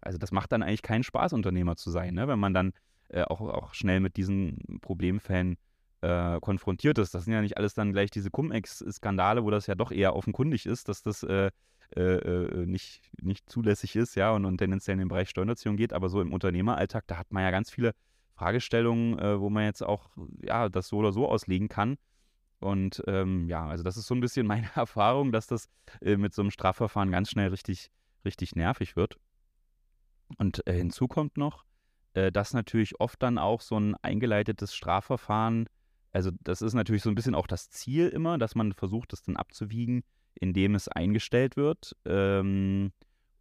also 0.00 0.18
das 0.18 0.32
macht 0.32 0.52
dann 0.52 0.62
eigentlich 0.62 0.82
keinen 0.82 1.02
Spaß, 1.02 1.32
Unternehmer 1.32 1.76
zu 1.76 1.90
sein, 1.90 2.14
ne, 2.14 2.28
wenn 2.28 2.38
man 2.38 2.54
dann 2.54 2.72
äh, 3.08 3.22
auch, 3.22 3.40
auch 3.40 3.74
schnell 3.74 4.00
mit 4.00 4.16
diesen 4.16 4.78
Problemfällen 4.80 5.56
äh, 6.00 6.38
konfrontiert 6.40 6.98
ist. 6.98 7.14
Das 7.14 7.24
sind 7.24 7.32
ja 7.32 7.40
nicht 7.40 7.56
alles 7.56 7.74
dann 7.74 7.92
gleich 7.92 8.10
diese 8.10 8.30
Cum-Ex-Skandale, 8.30 9.42
wo 9.42 9.50
das 9.50 9.66
ja 9.66 9.74
doch 9.74 9.90
eher 9.90 10.14
offenkundig 10.14 10.66
ist, 10.66 10.88
dass 10.88 11.02
das 11.02 11.26
äh, 11.96 12.00
äh, 12.00 12.62
äh, 12.62 12.66
nicht, 12.66 13.10
nicht 13.20 13.48
zulässig 13.48 13.96
ist, 13.96 14.14
ja, 14.14 14.32
und, 14.32 14.44
und 14.44 14.58
tendenziell 14.58 14.94
in 14.94 15.00
den 15.00 15.08
Bereich 15.08 15.30
Steuererziehung 15.30 15.76
geht, 15.76 15.92
aber 15.92 16.08
so 16.08 16.20
im 16.20 16.32
Unternehmeralltag, 16.32 17.06
da 17.06 17.16
hat 17.16 17.32
man 17.32 17.42
ja 17.42 17.50
ganz 17.50 17.70
viele 17.70 17.94
Fragestellungen, 18.34 19.18
äh, 19.18 19.40
wo 19.40 19.50
man 19.50 19.64
jetzt 19.64 19.82
auch 19.82 20.10
ja, 20.42 20.68
das 20.68 20.88
so 20.88 20.98
oder 20.98 21.12
so 21.12 21.28
auslegen 21.28 21.68
kann. 21.68 21.96
Und 22.60 23.02
ähm, 23.06 23.48
ja, 23.48 23.66
also 23.66 23.84
das 23.84 23.96
ist 23.96 24.06
so 24.06 24.14
ein 24.14 24.20
bisschen 24.20 24.46
meine 24.46 24.68
Erfahrung, 24.74 25.32
dass 25.32 25.46
das 25.46 25.68
mit 26.00 26.34
so 26.34 26.42
einem 26.42 26.50
Strafverfahren 26.50 27.10
ganz 27.10 27.30
schnell 27.30 27.48
richtig, 27.48 27.90
richtig 28.24 28.54
nervig 28.54 28.96
wird. 28.96 29.16
Und 30.36 30.62
hinzu 30.66 31.08
kommt 31.08 31.38
noch, 31.38 31.64
äh, 32.14 32.32
dass 32.32 32.52
natürlich 32.52 33.00
oft 33.00 33.22
dann 33.22 33.38
auch 33.38 33.60
so 33.60 33.78
ein 33.78 33.94
eingeleitetes 33.96 34.74
Strafverfahren, 34.74 35.68
also 36.12 36.30
das 36.40 36.62
ist 36.62 36.74
natürlich 36.74 37.02
so 37.02 37.10
ein 37.10 37.14
bisschen 37.14 37.34
auch 37.34 37.46
das 37.46 37.70
Ziel 37.70 38.08
immer, 38.08 38.38
dass 38.38 38.54
man 38.54 38.72
versucht, 38.72 39.12
das 39.12 39.22
dann 39.22 39.36
abzuwiegen, 39.36 40.02
indem 40.40 40.74
es 40.74 40.88
eingestellt 40.88 41.56
wird. 41.56 41.96
Ähm, 42.04 42.92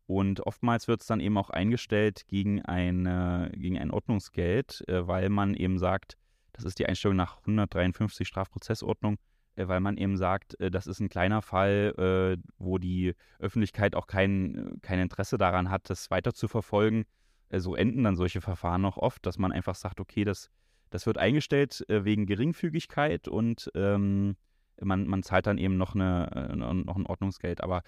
und 0.05 0.41
oftmals 0.41 0.87
wird 0.87 1.01
es 1.01 1.07
dann 1.07 1.19
eben 1.19 1.37
auch 1.37 1.49
eingestellt 1.49 2.27
gegen, 2.27 2.61
eine, 2.63 3.51
gegen 3.55 3.77
ein 3.77 3.91
Ordnungsgeld, 3.91 4.83
äh, 4.87 5.07
weil 5.07 5.29
man 5.29 5.53
eben 5.53 5.77
sagt, 5.77 6.17
das 6.53 6.65
ist 6.65 6.79
die 6.79 6.85
Einstellung 6.85 7.17
nach 7.17 7.39
153 7.39 8.27
Strafprozessordnung, 8.27 9.17
äh, 9.55 9.67
weil 9.67 9.81
man 9.81 9.97
eben 9.97 10.17
sagt, 10.17 10.59
äh, 10.59 10.71
das 10.71 10.87
ist 10.87 10.99
ein 10.99 11.09
kleiner 11.09 11.41
Fall, 11.41 11.93
äh, 12.37 12.41
wo 12.57 12.77
die 12.77 13.15
Öffentlichkeit 13.39 13.95
auch 13.95 14.07
kein, 14.07 14.79
kein 14.81 14.99
Interesse 14.99 15.37
daran 15.37 15.69
hat, 15.69 15.89
das 15.89 16.09
weiter 16.09 16.33
zu 16.33 16.47
verfolgen 16.47 17.05
äh, 17.49 17.59
so 17.59 17.75
enden 17.75 18.03
dann 18.03 18.15
solche 18.15 18.41
Verfahren 18.41 18.81
noch 18.81 18.97
oft, 18.97 19.25
dass 19.25 19.37
man 19.37 19.51
einfach 19.51 19.75
sagt, 19.75 19.99
okay, 19.99 20.23
das, 20.23 20.49
das 20.89 21.05
wird 21.05 21.17
eingestellt 21.17 21.85
äh, 21.89 22.03
wegen 22.03 22.25
Geringfügigkeit 22.25 23.27
und 23.27 23.71
ähm, 23.75 24.35
man, 24.81 25.07
man 25.07 25.23
zahlt 25.23 25.47
dann 25.47 25.57
eben 25.57 25.77
noch, 25.77 25.95
eine, 25.95 26.49
äh, 26.51 26.55
noch 26.55 26.95
ein 26.95 27.05
Ordnungsgeld. 27.05 27.61
Aber 27.61 27.83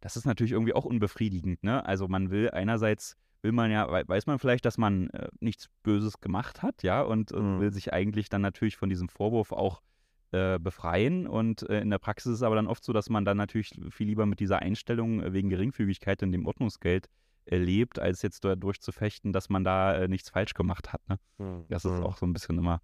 das 0.00 0.16
ist 0.16 0.24
natürlich 0.24 0.52
irgendwie 0.52 0.74
auch 0.74 0.84
unbefriedigend. 0.84 1.62
Ne? 1.62 1.84
Also 1.84 2.08
man 2.08 2.30
will 2.30 2.50
einerseits, 2.50 3.16
will 3.42 3.52
man 3.52 3.70
ja, 3.70 3.88
weiß 3.90 4.26
man 4.26 4.38
vielleicht, 4.38 4.64
dass 4.64 4.78
man 4.78 5.08
äh, 5.10 5.28
nichts 5.40 5.68
Böses 5.82 6.20
gemacht 6.20 6.62
hat, 6.62 6.82
ja, 6.82 7.02
und, 7.02 7.32
und 7.32 7.56
mhm. 7.56 7.60
will 7.60 7.72
sich 7.72 7.92
eigentlich 7.92 8.28
dann 8.28 8.42
natürlich 8.42 8.76
von 8.76 8.88
diesem 8.88 9.08
Vorwurf 9.08 9.52
auch 9.52 9.82
äh, 10.32 10.58
befreien. 10.58 11.26
Und 11.26 11.68
äh, 11.68 11.80
in 11.80 11.90
der 11.90 11.98
Praxis 11.98 12.32
ist 12.32 12.38
es 12.38 12.42
aber 12.42 12.54
dann 12.54 12.66
oft 12.66 12.84
so, 12.84 12.92
dass 12.92 13.10
man 13.10 13.24
dann 13.24 13.36
natürlich 13.36 13.72
viel 13.90 14.06
lieber 14.06 14.26
mit 14.26 14.40
dieser 14.40 14.60
Einstellung 14.60 15.32
wegen 15.32 15.48
Geringfügigkeit 15.48 16.22
in 16.22 16.32
dem 16.32 16.46
Ordnungsgeld 16.46 17.08
erlebt, 17.46 17.98
als 17.98 18.22
jetzt 18.22 18.44
dadurch 18.44 18.80
zu 18.80 18.92
fechten, 18.92 19.32
dass 19.32 19.48
man 19.48 19.64
da 19.64 19.94
äh, 19.94 20.08
nichts 20.08 20.30
falsch 20.30 20.54
gemacht 20.54 20.92
hat. 20.92 21.00
Ne? 21.08 21.18
Mhm. 21.38 21.64
Das 21.68 21.84
ist 21.84 21.98
hm. 21.98 22.04
auch 22.04 22.16
so 22.16 22.26
ein 22.26 22.32
bisschen 22.32 22.58
immer 22.58 22.80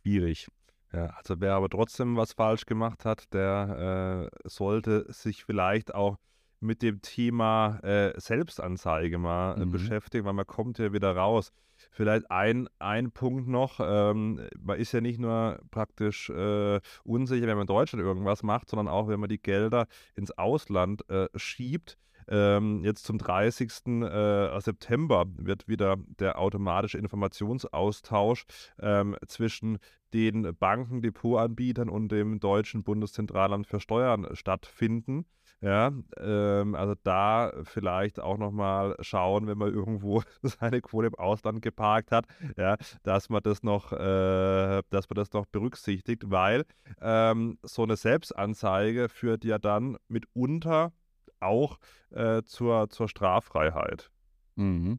schwierig. 0.00 0.48
Ja, 0.92 1.06
also 1.16 1.40
wer 1.40 1.54
aber 1.54 1.68
trotzdem 1.68 2.16
was 2.16 2.32
falsch 2.32 2.64
gemacht 2.64 3.04
hat, 3.04 3.32
der 3.34 4.30
äh, 4.32 4.48
sollte 4.48 5.12
sich 5.12 5.44
vielleicht 5.44 5.94
auch 5.94 6.16
mit 6.60 6.82
dem 6.82 7.02
Thema 7.02 7.78
äh, 7.82 8.18
Selbstanzeige 8.18 9.18
mal 9.18 9.60
äh, 9.60 9.66
mhm. 9.66 9.70
beschäftigen, 9.70 10.24
weil 10.24 10.32
man 10.32 10.46
kommt 10.46 10.78
ja 10.78 10.92
wieder 10.92 11.14
raus. 11.14 11.52
Vielleicht 11.90 12.30
ein, 12.30 12.68
ein 12.80 13.12
Punkt 13.12 13.48
noch, 13.48 13.78
ähm, 13.80 14.40
man 14.58 14.78
ist 14.78 14.92
ja 14.92 15.00
nicht 15.00 15.20
nur 15.20 15.60
praktisch 15.70 16.28
äh, 16.30 16.80
unsicher, 17.04 17.46
wenn 17.46 17.56
man 17.56 17.62
in 17.62 17.66
Deutschland 17.68 18.04
irgendwas 18.04 18.42
macht, 18.42 18.68
sondern 18.68 18.88
auch, 18.88 19.06
wenn 19.06 19.20
man 19.20 19.28
die 19.28 19.40
Gelder 19.40 19.86
ins 20.16 20.36
Ausland 20.36 21.08
äh, 21.08 21.28
schiebt. 21.36 21.96
Ähm, 22.28 22.84
jetzt 22.84 23.04
zum 23.04 23.18
30. 23.18 23.86
Äh, 23.86 24.60
September 24.60 25.26
wird 25.36 25.68
wieder 25.68 25.96
der 26.18 26.38
automatische 26.38 26.98
Informationsaustausch 26.98 28.44
ähm, 28.80 29.16
zwischen 29.26 29.78
den 30.12 30.54
Banken, 30.56 31.02
Depotanbietern 31.02 31.88
und 31.88 32.10
dem 32.10 32.40
Deutschen 32.40 32.82
Bundeszentralamt 32.82 33.66
für 33.66 33.80
Steuern 33.80 34.26
stattfinden. 34.32 35.26
Ja, 35.60 35.92
ähm, 36.18 36.76
also 36.76 36.94
da 37.02 37.52
vielleicht 37.64 38.20
auch 38.20 38.38
nochmal 38.38 38.94
schauen, 39.00 39.48
wenn 39.48 39.58
man 39.58 39.74
irgendwo 39.74 40.22
seine 40.42 40.80
Quote 40.80 41.08
im 41.08 41.14
Ausland 41.16 41.62
geparkt 41.62 42.12
hat, 42.12 42.26
ja, 42.56 42.76
dass 43.02 43.28
man 43.28 43.42
das 43.42 43.64
noch, 43.64 43.92
äh, 43.92 44.82
dass 44.90 45.10
man 45.10 45.16
das 45.16 45.32
noch 45.32 45.46
berücksichtigt, 45.46 46.30
weil 46.30 46.64
ähm, 47.00 47.58
so 47.64 47.82
eine 47.82 47.96
Selbstanzeige 47.96 49.08
führt 49.08 49.44
ja 49.44 49.58
dann 49.58 49.96
mitunter 50.06 50.92
auch 51.40 51.78
äh, 52.10 52.42
zur, 52.42 52.90
zur 52.90 53.08
Straffreiheit. 53.08 54.10
Mhm. 54.56 54.98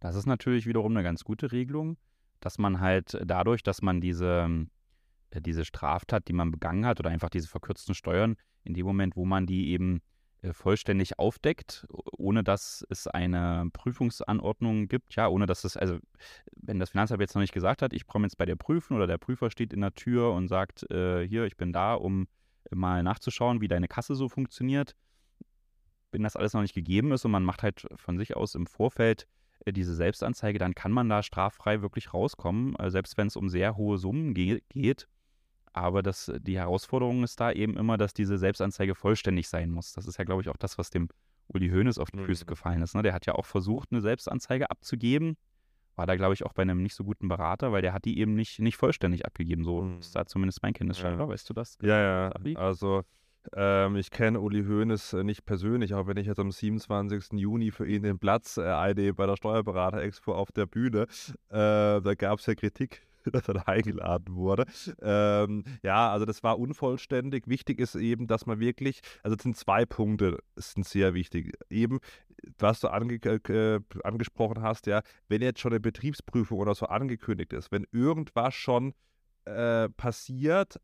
Das 0.00 0.16
ist 0.16 0.26
natürlich 0.26 0.66
wiederum 0.66 0.92
eine 0.92 1.02
ganz 1.02 1.24
gute 1.24 1.52
Regelung, 1.52 1.96
dass 2.40 2.58
man 2.58 2.80
halt 2.80 3.18
dadurch, 3.24 3.62
dass 3.62 3.82
man 3.82 4.00
diese, 4.00 4.66
äh, 5.30 5.40
diese 5.40 5.64
Straftat, 5.64 6.28
die 6.28 6.32
man 6.32 6.50
begangen 6.50 6.86
hat, 6.86 7.00
oder 7.00 7.10
einfach 7.10 7.30
diese 7.30 7.48
verkürzten 7.48 7.94
Steuern, 7.94 8.36
in 8.64 8.74
dem 8.74 8.86
Moment, 8.86 9.16
wo 9.16 9.24
man 9.24 9.46
die 9.46 9.70
eben 9.70 10.00
äh, 10.42 10.52
vollständig 10.52 11.18
aufdeckt, 11.18 11.86
ohne 11.88 12.44
dass 12.44 12.84
es 12.90 13.06
eine 13.06 13.68
Prüfungsanordnung 13.72 14.88
gibt, 14.88 15.14
ja, 15.14 15.28
ohne 15.28 15.46
dass 15.46 15.64
es, 15.64 15.76
also 15.76 15.98
wenn 16.56 16.78
das 16.78 16.90
Finanzamt 16.90 17.20
jetzt 17.20 17.34
noch 17.34 17.42
nicht 17.42 17.54
gesagt 17.54 17.82
hat, 17.82 17.92
ich 17.92 18.06
komme 18.06 18.26
jetzt 18.26 18.36
bei 18.36 18.44
der 18.44 18.56
Prüfen 18.56 18.94
oder 18.96 19.06
der 19.06 19.18
Prüfer 19.18 19.50
steht 19.50 19.72
in 19.72 19.80
der 19.80 19.94
Tür 19.94 20.32
und 20.32 20.48
sagt, 20.48 20.90
äh, 20.90 21.26
hier, 21.26 21.44
ich 21.44 21.56
bin 21.56 21.72
da, 21.72 21.94
um 21.94 22.26
mal 22.70 23.02
nachzuschauen, 23.02 23.60
wie 23.60 23.68
deine 23.68 23.88
Kasse 23.88 24.14
so 24.14 24.28
funktioniert, 24.28 24.94
wenn 26.16 26.22
das 26.22 26.36
alles 26.36 26.54
noch 26.54 26.62
nicht 26.62 26.74
gegeben 26.74 27.12
ist 27.12 27.24
und 27.26 27.30
man 27.30 27.44
macht 27.44 27.62
halt 27.62 27.86
von 27.94 28.16
sich 28.16 28.36
aus 28.36 28.54
im 28.54 28.66
Vorfeld 28.66 29.26
äh, 29.66 29.72
diese 29.72 29.94
Selbstanzeige, 29.94 30.58
dann 30.58 30.74
kann 30.74 30.90
man 30.90 31.08
da 31.10 31.22
straffrei 31.22 31.82
wirklich 31.82 32.14
rauskommen, 32.14 32.74
äh, 32.76 32.90
selbst 32.90 33.18
wenn 33.18 33.26
es 33.26 33.36
um 33.36 33.50
sehr 33.50 33.76
hohe 33.76 33.98
Summen 33.98 34.32
ge 34.32 34.62
geht. 34.70 35.08
Aber 35.74 36.02
das, 36.02 36.32
die 36.40 36.56
Herausforderung 36.56 37.22
ist 37.22 37.38
da 37.38 37.52
eben 37.52 37.76
immer, 37.76 37.98
dass 37.98 38.14
diese 38.14 38.38
Selbstanzeige 38.38 38.94
vollständig 38.94 39.46
sein 39.48 39.70
muss. 39.70 39.92
Das 39.92 40.06
ist 40.06 40.16
ja, 40.16 40.24
glaube 40.24 40.40
ich, 40.40 40.48
auch 40.48 40.56
das, 40.56 40.78
was 40.78 40.88
dem 40.88 41.08
Uli 41.48 41.68
Hoeneß 41.68 41.98
auf 41.98 42.10
die 42.10 42.18
Füße 42.18 42.44
mhm. 42.44 42.48
gefallen 42.48 42.82
ist. 42.82 42.94
Ne? 42.94 43.02
Der 43.02 43.12
hat 43.12 43.26
ja 43.26 43.34
auch 43.34 43.44
versucht, 43.44 43.92
eine 43.92 44.00
Selbstanzeige 44.00 44.70
abzugeben. 44.70 45.36
War 45.94 46.06
da, 46.06 46.16
glaube 46.16 46.32
ich, 46.32 46.46
auch 46.46 46.54
bei 46.54 46.62
einem 46.62 46.82
nicht 46.82 46.94
so 46.94 47.04
guten 47.04 47.28
Berater, 47.28 47.72
weil 47.72 47.82
der 47.82 47.92
hat 47.92 48.06
die 48.06 48.18
eben 48.18 48.34
nicht, 48.34 48.58
nicht 48.58 48.76
vollständig 48.78 49.26
abgegeben. 49.26 49.64
So 49.64 49.82
mhm. 49.82 49.98
ist 49.98 50.16
da 50.16 50.24
zumindest 50.24 50.62
mein 50.62 50.72
Kenntnisstand, 50.72 51.18
ja. 51.18 51.28
weißt 51.28 51.50
du 51.50 51.52
das? 51.52 51.76
Ja, 51.82 52.00
ja. 52.00 52.32
Also 52.54 53.02
ähm, 53.54 53.96
ich 53.96 54.10
kenne 54.10 54.40
Uli 54.40 54.64
Hoeneß 54.64 55.14
äh, 55.14 55.24
nicht 55.24 55.44
persönlich, 55.44 55.94
auch 55.94 56.06
wenn 56.06 56.16
ich 56.16 56.26
jetzt 56.26 56.38
am 56.38 56.50
27. 56.50 57.38
Juni 57.38 57.70
für 57.70 57.86
ihn 57.86 58.02
den 58.02 58.18
Platz 58.18 58.56
äh, 58.56 59.12
bei 59.12 59.26
der 59.26 59.36
Steuerberater-Expo 59.36 60.34
auf 60.34 60.52
der 60.52 60.66
Bühne. 60.66 61.06
Äh, 61.50 62.00
da 62.00 62.14
gab 62.16 62.38
es 62.38 62.46
ja 62.46 62.54
Kritik 62.54 63.02
dass 63.32 63.48
er 63.48 63.54
da 63.54 63.62
eingeladen 63.62 64.34
wurde. 64.34 64.64
Ähm, 65.02 65.64
ja, 65.82 66.10
also 66.10 66.24
das 66.24 66.42
war 66.42 66.58
unvollständig. 66.58 67.46
Wichtig 67.46 67.80
ist 67.80 67.94
eben, 67.94 68.26
dass 68.26 68.46
man 68.46 68.60
wirklich, 68.60 69.00
also 69.22 69.36
es 69.36 69.42
sind 69.42 69.56
zwei 69.56 69.84
Punkte, 69.84 70.38
sind 70.56 70.86
sehr 70.86 71.14
wichtig. 71.14 71.52
Eben, 71.70 71.98
was 72.58 72.80
du 72.80 72.88
ange 72.88 73.14
äh, 73.16 73.80
angesprochen 74.04 74.62
hast, 74.62 74.86
ja, 74.86 75.02
wenn 75.28 75.42
jetzt 75.42 75.60
schon 75.60 75.72
eine 75.72 75.80
Betriebsprüfung 75.80 76.58
oder 76.58 76.74
so 76.74 76.86
angekündigt 76.86 77.52
ist, 77.52 77.72
wenn 77.72 77.86
irgendwas 77.92 78.54
schon 78.54 78.94
äh, 79.44 79.88
passiert, 79.90 80.80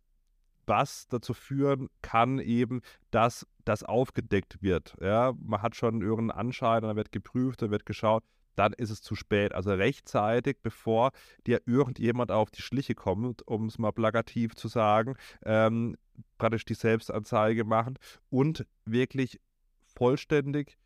was 0.67 1.09
dazu 1.09 1.35
führen 1.35 1.89
kann, 2.03 2.39
eben, 2.39 2.83
dass 3.11 3.47
das 3.65 3.83
aufgedeckt 3.83 4.63
wird. 4.63 4.97
Ja, 5.01 5.35
man 5.39 5.63
hat 5.63 5.77
schon 5.77 6.03
irgendeinen 6.03 6.39
Anschein, 6.39 6.83
dann 6.83 6.97
wird 6.97 7.13
geprüft, 7.13 7.63
dann 7.63 7.71
wird 7.71 7.87
geschaut, 7.87 8.25
dann 8.57 8.73
ist 8.73 8.91
es 8.91 9.03
zu 9.03 9.15
spät. 9.15 9.55
Also 9.55 9.73
rechtzeitig, 9.73 10.59
bevor 10.63 11.13
dir 11.47 11.63
irgendjemand 11.67 12.31
auf 12.31 12.51
die 12.51 12.63
Schliche 12.63 12.95
kommt, 12.95 13.47
um 13.47 13.67
es 13.67 13.79
mal 13.79 13.93
plakativ 13.93 14.55
zu 14.55 14.69
sagen, 14.69 15.17
ähm, 15.45 15.97
praktisch 16.39 16.65
die 16.65 16.75
Selbstanzeige 16.75 17.65
machen 17.65 17.99
und 18.31 18.67
wirklich 18.85 19.41
vollständig 19.85 20.77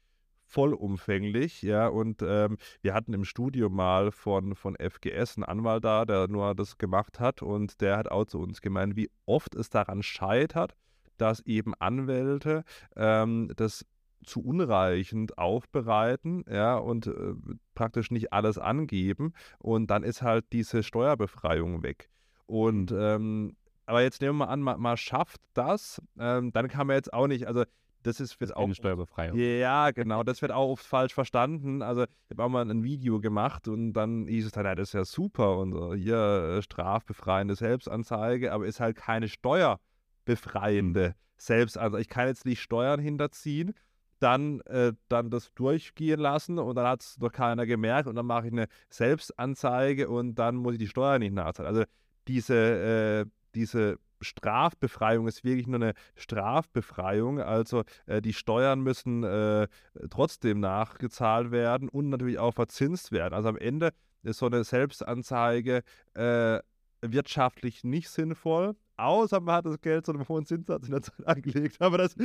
vollumfänglich, 0.47 1.63
ja, 1.63 1.89
und 1.89 2.23
ähm, 2.23 2.57
wir 2.81 2.95
hatten 2.95 3.13
im 3.13 3.25
Studio 3.25 3.69
mal 3.69 4.13
von, 4.13 4.55
von 4.55 4.77
FGS 4.77 5.37
einen 5.37 5.45
Anwalt 5.45 5.85
da, 5.85 6.05
der 6.05 6.29
nur 6.29 6.55
das 6.55 6.79
gemacht 6.79 7.21
hat 7.21 7.43
und 7.43 7.81
der 7.81 7.99
hat 7.99 8.11
auch 8.11 8.25
zu 8.25 8.41
uns 8.41 8.61
gemeint, 8.61 8.97
wie 8.97 9.11
oft 9.27 9.55
es 9.55 9.71
daran 9.71 10.03
scheitert, 10.03 10.77
dass 11.19 11.41
eben 11.41 11.75
Anwälte 11.75 12.65
ähm, 12.95 13.51
das 13.57 13.85
zu 14.25 14.41
unreichend 14.41 15.39
aufbereiten, 15.39 16.45
ja, 16.51 16.77
und 16.77 17.07
äh, 17.07 17.35
praktisch 17.75 18.11
nicht 18.11 18.33
alles 18.33 18.59
angeben. 18.59 19.33
Und 19.59 19.89
dann 19.89 20.03
ist 20.03 20.23
halt 20.23 20.47
diese 20.53 20.83
Steuerbefreiung 20.83 21.83
weg. 21.83 22.11
Und 22.47 22.93
ähm, 22.93 23.57
aber 23.87 24.03
jetzt 24.03 24.21
nehmen 24.21 24.39
wir 24.39 24.47
mal 24.47 24.53
an, 24.53 24.63
man, 24.63 24.81
man 24.81 24.97
schafft 24.97 25.41
das, 25.55 26.03
ähm, 26.19 26.53
dann 26.53 26.69
kann 26.69 26.89
man 26.89 26.97
jetzt 26.97 27.13
auch 27.13 27.29
nicht, 27.29 27.47
also 27.47 27.65
das 28.07 28.21
ist 28.21 28.41
jetzt 28.41 28.57
auch. 28.57 28.65
Eine 28.65 28.75
Steuerbefreiung. 28.75 29.37
Ja, 29.37 29.91
genau. 29.91 30.23
Das 30.23 30.41
wird 30.41 30.53
auch 30.53 30.71
oft 30.71 30.87
falsch 30.87 31.13
verstanden. 31.13 31.83
Also, 31.83 32.05
ich 32.05 32.31
habe 32.31 32.45
auch 32.45 32.49
mal 32.49 32.69
ein 32.71 32.85
Video 32.85 33.21
gemacht 33.21 33.67
und 33.69 33.93
dann 33.93 34.27
hieß 34.27 34.47
es 34.47 34.53
dann, 34.53 34.65
ja, 34.65 34.75
das 34.75 34.89
ist 34.89 34.95
ja 34.95 35.05
super 35.05 35.59
und 35.59 35.73
so, 35.73 35.95
hier 35.95 36.59
äh, 36.59 36.63
strafbefreiende 36.63 37.57
Selbstanzeige, 37.57 38.53
aber 38.53 38.67
ist 38.67 38.81
halt 38.81 38.97
keine 38.97 39.29
steuerbefreiende 39.29 41.15
Selbstanzeige. 41.37 42.01
Ich 42.01 42.09
kann 42.09 42.29
jetzt 42.29 42.47
nicht 42.47 42.63
Steuern 42.63 43.01
hinterziehen, 43.01 43.75
dann, 44.21 44.61
äh, 44.63 44.93
dann 45.09 45.31
das 45.31 45.53
durchgehen 45.55 46.21
lassen 46.21 46.59
und 46.59 46.77
dann 46.77 46.87
hat 46.87 47.03
es 47.03 47.17
doch 47.17 47.33
keiner 47.33 47.67
gemerkt 47.67 48.09
und 48.09 48.15
dann 48.15 48.27
mache 48.27 48.47
ich 48.47 48.53
eine 48.53 48.69
Selbstanzeige 48.89 50.09
und 50.09 50.37
dann 50.37 50.57
muss 50.57 50.75
ich 50.75 50.79
die 50.79 50.89
Steuern 50.89 51.21
nicht 51.21 51.35
nachzahlen. 51.35 51.69
Also, 51.69 51.85
diese, 52.29 52.55
äh, 52.55 53.31
diese 53.55 53.99
Strafbefreiung 54.21 55.27
ist 55.27 55.45
wirklich 55.45 55.67
nur 55.67 55.77
eine 55.77 55.95
Strafbefreiung. 56.15 57.41
Also 57.41 57.85
äh, 58.07 58.21
die 58.23 58.33
Steuern 58.33 58.81
müssen 58.81 59.25
äh, 59.25 59.69
trotzdem 60.11 60.61
nachgezahlt 60.61 61.51
werden 61.51 61.89
und 61.89 62.09
natürlich 62.09 62.39
auch 62.39 62.53
verzinst 62.53 63.13
werden. 63.13 63.35
Also 63.35 63.49
am 63.49 63.57
Ende 63.57 63.91
ist 64.23 64.39
so 64.39 64.47
eine 64.47 64.65
Selbstanzeige 64.65 65.83
äh, 66.15 66.61
wirtschaftlich 67.03 67.85
nicht 67.85 68.09
sinnvoll. 68.09 68.75
Außer 68.99 69.41
man 69.41 69.57
hat 69.57 69.67
das 69.67 69.79
Geld 69.81 70.07
zu 70.07 70.13
einem 70.13 70.27
hohen 70.27 70.47
Zinssatz 70.47 70.87
in 70.87 70.93
der 70.93 71.03
Zeit 71.03 71.27
angelegt. 71.27 71.77
Aber 71.81 71.99
das. 71.99 72.17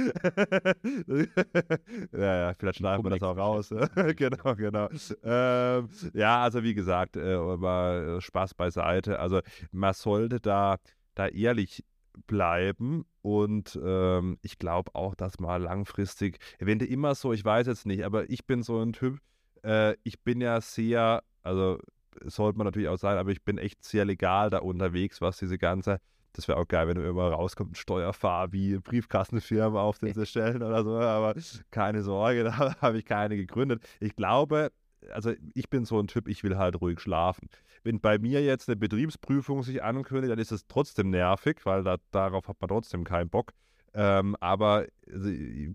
ja, 2.13 2.35
ja, 2.35 2.53
vielleicht 2.57 2.77
schneiden 2.77 3.03
wir 3.03 3.09
das 3.09 3.21
auch 3.21 3.35
raus. 3.35 3.69
genau, 4.15 4.55
genau. 4.55 4.87
Ähm, 5.23 5.89
ja, 6.13 6.41
also 6.41 6.63
wie 6.63 6.73
gesagt, 6.73 7.17
äh, 7.17 7.33
aber 7.33 8.17
äh, 8.17 8.21
Spaß 8.21 8.53
beiseite. 8.53 9.19
Also 9.19 9.41
man 9.71 9.93
sollte 9.93 10.39
da 10.39 10.77
da 11.15 11.27
ehrlich 11.27 11.83
bleiben 12.27 13.05
und 13.21 13.79
ähm, 13.83 14.37
ich 14.41 14.57
glaube 14.57 14.95
auch, 14.95 15.15
dass 15.15 15.39
mal 15.39 15.61
langfristig, 15.61 16.39
eventuell 16.59 16.91
immer 16.91 17.15
so, 17.15 17.33
ich 17.33 17.43
weiß 17.43 17.67
jetzt 17.67 17.85
nicht, 17.85 18.03
aber 18.03 18.29
ich 18.29 18.45
bin 18.45 18.63
so 18.63 18.81
ein 18.81 18.93
Typ, 18.93 19.19
äh, 19.63 19.95
ich 20.03 20.21
bin 20.21 20.41
ja 20.41 20.59
sehr, 20.61 21.23
also 21.43 21.79
sollte 22.25 22.57
man 22.57 22.65
natürlich 22.65 22.89
auch 22.89 22.97
sein, 22.97 23.17
aber 23.17 23.31
ich 23.31 23.43
bin 23.43 23.57
echt 23.57 23.83
sehr 23.83 24.05
legal 24.05 24.49
da 24.49 24.59
unterwegs, 24.59 25.21
was 25.21 25.37
diese 25.37 25.57
ganze, 25.57 25.99
das 26.33 26.47
wäre 26.47 26.57
auch 26.57 26.67
geil, 26.67 26.87
wenn 26.87 26.95
du 26.95 27.07
immer 27.07 27.29
rauskommt, 27.29 27.71
ein 27.71 27.75
Steuerfahr 27.75 28.51
wie 28.51 28.77
Briefkastenfirmen 28.77 29.77
auf 29.77 29.99
den 29.99 30.13
stellen 30.25 30.63
oder 30.63 30.83
so, 30.83 30.97
aber 30.97 31.35
keine 31.71 32.01
Sorge, 32.03 32.43
da 32.45 32.75
habe 32.81 32.97
ich 32.97 33.05
keine 33.05 33.37
gegründet. 33.37 33.83
Ich 33.99 34.15
glaube, 34.15 34.71
also 35.11 35.33
ich 35.53 35.69
bin 35.69 35.85
so 35.85 35.99
ein 35.99 36.07
Typ, 36.07 36.27
ich 36.27 36.43
will 36.43 36.57
halt 36.57 36.79
ruhig 36.81 36.99
schlafen. 36.99 37.49
Wenn 37.83 37.99
bei 37.99 38.19
mir 38.19 38.43
jetzt 38.43 38.69
eine 38.69 38.75
Betriebsprüfung 38.75 39.63
sich 39.63 39.83
ankündigt, 39.83 40.31
dann 40.31 40.39
ist 40.39 40.51
es 40.51 40.67
trotzdem 40.67 41.09
nervig, 41.09 41.65
weil 41.65 41.83
da, 41.83 41.97
darauf 42.11 42.47
hat 42.47 42.57
man 42.61 42.67
trotzdem 42.67 43.03
keinen 43.03 43.29
Bock. 43.29 43.53
Ähm, 43.93 44.35
aber 44.39 44.85
also, 45.11 45.29
ich 45.29 45.69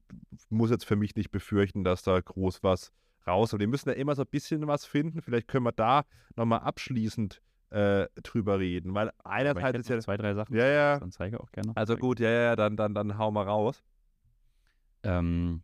muss 0.49 0.71
jetzt 0.71 0.85
für 0.85 0.97
mich 0.97 1.15
nicht 1.17 1.31
befürchten, 1.31 1.85
dass 1.85 2.03
da 2.03 2.19
groß 2.19 2.63
was 2.63 2.93
rauskommt. 3.27 3.61
Wir 3.61 3.69
müssen 3.69 3.89
ja 3.89 3.95
immer 3.95 4.15
so 4.15 4.23
ein 4.23 4.29
bisschen 4.31 4.67
was 4.67 4.87
finden. 4.87 5.21
Vielleicht 5.21 5.49
können 5.49 5.65
wir 5.65 5.73
da 5.73 6.05
nochmal 6.37 6.61
abschließend 6.61 7.43
äh, 7.71 8.07
drüber 8.23 8.59
reden. 8.59 8.95
Weil 8.95 9.13
einerseits 9.25 9.81
ist 9.81 9.89
ja. 9.89 10.01
Zwei, 10.01 10.17
drei 10.17 10.35
Sachen. 10.35 10.57
Ja, 10.57 10.67
ja. 10.67 10.99
Dann 10.99 11.11
zeige 11.11 11.41
auch 11.41 11.51
gerne. 11.51 11.73
Also 11.75 11.97
gut, 11.97 12.21
ja, 12.21 12.31
ja, 12.31 12.57
dann, 12.57 12.77
dann, 12.77 12.95
dann 12.95 13.19
hau 13.19 13.31
mal 13.31 13.45
raus. 13.45 13.83
Ähm, 15.03 15.63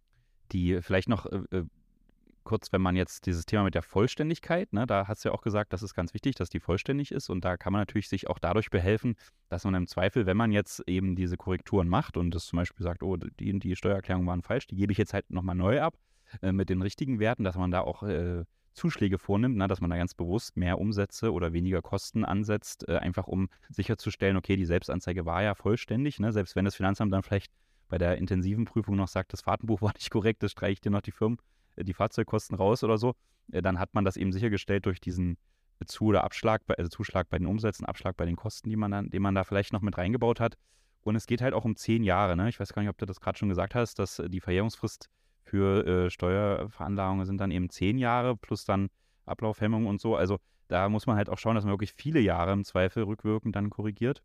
die 0.52 0.82
vielleicht 0.82 1.08
noch. 1.08 1.26
Äh, 1.26 1.42
äh 1.50 1.64
kurz, 2.44 2.72
wenn 2.72 2.80
man 2.82 2.96
jetzt 2.96 3.26
dieses 3.26 3.46
Thema 3.46 3.64
mit 3.64 3.74
der 3.74 3.82
Vollständigkeit, 3.82 4.72
ne, 4.72 4.86
da 4.86 5.08
hast 5.08 5.24
du 5.24 5.28
ja 5.28 5.34
auch 5.34 5.42
gesagt, 5.42 5.72
das 5.72 5.82
ist 5.82 5.94
ganz 5.94 6.14
wichtig, 6.14 6.34
dass 6.34 6.50
die 6.50 6.60
vollständig 6.60 7.12
ist 7.12 7.30
und 7.30 7.44
da 7.44 7.56
kann 7.56 7.72
man 7.72 7.80
natürlich 7.80 8.08
sich 8.08 8.28
auch 8.28 8.38
dadurch 8.38 8.70
behelfen, 8.70 9.16
dass 9.48 9.64
man 9.64 9.74
im 9.74 9.86
Zweifel, 9.86 10.26
wenn 10.26 10.36
man 10.36 10.52
jetzt 10.52 10.82
eben 10.86 11.16
diese 11.16 11.36
Korrekturen 11.36 11.88
macht 11.88 12.16
und 12.16 12.34
das 12.34 12.46
zum 12.46 12.58
Beispiel 12.58 12.82
sagt, 12.84 13.02
oh, 13.02 13.16
die, 13.16 13.58
die 13.58 13.76
Steuererklärungen 13.76 14.26
waren 14.26 14.42
falsch, 14.42 14.66
die 14.66 14.76
gebe 14.76 14.92
ich 14.92 14.98
jetzt 14.98 15.14
halt 15.14 15.30
nochmal 15.30 15.56
neu 15.56 15.80
ab 15.80 15.94
äh, 16.40 16.52
mit 16.52 16.68
den 16.68 16.82
richtigen 16.82 17.18
Werten, 17.18 17.44
dass 17.44 17.56
man 17.56 17.70
da 17.70 17.80
auch 17.80 18.02
äh, 18.02 18.44
Zuschläge 18.74 19.18
vornimmt, 19.18 19.56
ne, 19.56 19.68
dass 19.68 19.80
man 19.80 19.90
da 19.90 19.96
ganz 19.96 20.14
bewusst 20.14 20.56
mehr 20.56 20.78
Umsätze 20.78 21.32
oder 21.32 21.52
weniger 21.52 21.82
Kosten 21.82 22.24
ansetzt, 22.24 22.88
äh, 22.88 22.96
einfach 22.96 23.26
um 23.26 23.48
sicherzustellen, 23.68 24.36
okay, 24.36 24.56
die 24.56 24.64
Selbstanzeige 24.64 25.26
war 25.26 25.42
ja 25.42 25.54
vollständig, 25.54 26.20
ne, 26.20 26.32
selbst 26.32 26.56
wenn 26.56 26.64
das 26.64 26.74
Finanzamt 26.74 27.12
dann 27.12 27.22
vielleicht 27.22 27.52
bei 27.88 27.98
der 27.98 28.16
intensiven 28.16 28.64
Prüfung 28.64 28.96
noch 28.96 29.08
sagt, 29.08 29.32
das 29.32 29.42
Fahrtenbuch 29.42 29.82
war 29.82 29.92
nicht 29.92 30.10
korrekt, 30.10 30.42
das 30.42 30.52
streiche 30.52 30.72
ich 30.72 30.80
dir 30.80 30.90
noch 30.90 31.02
die 31.02 31.12
Firmen 31.12 31.38
die 31.76 31.94
Fahrzeugkosten 31.94 32.56
raus 32.56 32.84
oder 32.84 32.98
so, 32.98 33.14
äh, 33.52 33.62
dann 33.62 33.78
hat 33.78 33.94
man 33.94 34.04
das 34.04 34.16
eben 34.16 34.32
sichergestellt 34.32 34.86
durch 34.86 35.00
diesen 35.00 35.38
Zu- 35.86 36.06
oder 36.06 36.24
Abschlag, 36.24 36.62
also 36.68 36.88
Zuschlag 36.88 37.28
bei 37.28 37.38
den 37.38 37.46
Umsätzen, 37.46 37.84
Abschlag 37.84 38.16
bei 38.16 38.24
den 38.24 38.36
Kosten, 38.36 38.70
die 38.70 38.76
man 38.76 38.90
dann, 38.90 39.10
den 39.10 39.22
man 39.22 39.34
da 39.34 39.44
vielleicht 39.44 39.72
noch 39.72 39.82
mit 39.82 39.98
reingebaut 39.98 40.38
hat. 40.38 40.56
Und 41.02 41.16
es 41.16 41.26
geht 41.26 41.42
halt 41.42 41.54
auch 41.54 41.64
um 41.64 41.74
zehn 41.74 42.04
Jahre. 42.04 42.36
Ne? 42.36 42.48
Ich 42.48 42.60
weiß 42.60 42.72
gar 42.72 42.82
nicht, 42.82 42.90
ob 42.90 42.98
du 42.98 43.06
das 43.06 43.20
gerade 43.20 43.36
schon 43.36 43.48
gesagt 43.48 43.74
hast, 43.74 43.98
dass 43.98 44.18
äh, 44.18 44.28
die 44.28 44.40
Verjährungsfrist 44.40 45.10
für 45.42 45.86
äh, 45.86 46.10
Steuerveranlagungen 46.10 47.26
sind 47.26 47.40
dann 47.40 47.50
eben 47.50 47.68
zehn 47.68 47.98
Jahre 47.98 48.36
plus 48.36 48.64
dann 48.64 48.88
Ablaufhemmung 49.26 49.86
und 49.86 50.00
so. 50.00 50.14
Also 50.14 50.38
da 50.68 50.88
muss 50.88 51.06
man 51.06 51.16
halt 51.16 51.28
auch 51.28 51.38
schauen, 51.38 51.56
dass 51.56 51.64
man 51.64 51.72
wirklich 51.72 51.92
viele 51.92 52.20
Jahre 52.20 52.52
im 52.52 52.64
Zweifel 52.64 53.02
rückwirkend 53.02 53.56
dann 53.56 53.70
korrigiert. 53.70 54.22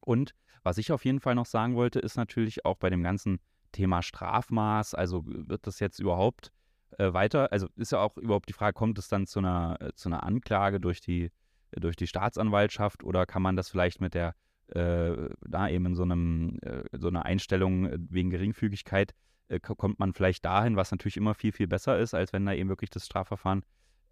Und 0.00 0.34
was 0.62 0.78
ich 0.78 0.92
auf 0.92 1.04
jeden 1.04 1.20
Fall 1.20 1.34
noch 1.34 1.46
sagen 1.46 1.74
wollte, 1.74 1.98
ist 1.98 2.16
natürlich 2.16 2.64
auch 2.64 2.76
bei 2.76 2.90
dem 2.90 3.02
ganzen 3.02 3.40
Thema 3.74 4.02
Strafmaß, 4.02 4.94
also 4.94 5.22
wird 5.26 5.66
das 5.66 5.80
jetzt 5.80 5.98
überhaupt 5.98 6.52
äh, 6.98 7.12
weiter, 7.12 7.52
also 7.52 7.68
ist 7.76 7.92
ja 7.92 7.98
auch 7.98 8.16
überhaupt 8.16 8.48
die 8.48 8.54
Frage, 8.54 8.74
kommt 8.74 8.98
es 8.98 9.08
dann 9.08 9.26
zu 9.26 9.40
einer, 9.40 9.76
äh, 9.80 9.92
zu 9.94 10.08
einer 10.08 10.22
Anklage 10.22 10.80
durch 10.80 11.00
die, 11.00 11.30
äh, 11.72 11.80
durch 11.80 11.96
die 11.96 12.06
Staatsanwaltschaft 12.06 13.04
oder 13.04 13.26
kann 13.26 13.42
man 13.42 13.56
das 13.56 13.68
vielleicht 13.68 14.00
mit 14.00 14.14
der, 14.14 14.34
äh, 14.68 15.28
da 15.46 15.68
eben 15.68 15.86
in 15.86 15.94
so 15.94 16.04
einem, 16.04 16.58
äh, 16.62 16.84
so 16.92 17.08
einer 17.08 17.24
Einstellung 17.26 17.86
äh, 17.86 17.98
wegen 17.98 18.30
Geringfügigkeit, 18.30 19.12
kommt 19.60 19.98
man 19.98 20.14
vielleicht 20.14 20.46
dahin, 20.46 20.76
was 20.76 20.90
natürlich 20.90 21.18
immer 21.18 21.34
viel, 21.34 21.52
viel 21.52 21.66
besser 21.66 21.98
ist, 21.98 22.14
als 22.14 22.32
wenn 22.32 22.46
da 22.46 22.54
eben 22.54 22.70
wirklich 22.70 22.88
das 22.88 23.04
Strafverfahren 23.04 23.62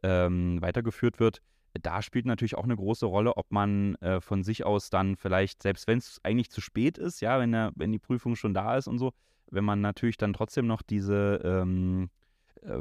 ähm, 0.02 0.60
weitergeführt 0.60 1.20
wird. 1.20 1.40
Da 1.80 2.02
spielt 2.02 2.26
natürlich 2.26 2.56
auch 2.56 2.64
eine 2.64 2.76
große 2.76 3.06
Rolle, 3.06 3.36
ob 3.38 3.50
man 3.50 3.94
äh, 3.96 4.20
von 4.20 4.42
sich 4.42 4.66
aus 4.66 4.90
dann 4.90 5.16
vielleicht, 5.16 5.62
selbst 5.62 5.86
wenn 5.86 5.98
es 5.98 6.20
eigentlich 6.22 6.50
zu 6.50 6.60
spät 6.60 6.98
ist, 6.98 7.22
ja, 7.22 7.40
wenn, 7.40 7.52
der, 7.52 7.72
wenn 7.76 7.92
die 7.92 7.98
Prüfung 7.98 8.36
schon 8.36 8.52
da 8.52 8.76
ist 8.76 8.88
und 8.88 8.98
so, 8.98 9.12
wenn 9.52 9.64
man 9.64 9.80
natürlich 9.80 10.16
dann 10.16 10.32
trotzdem 10.32 10.66
noch 10.66 10.82
diese 10.82 11.40
ähm, 11.44 12.10
äh, 12.62 12.80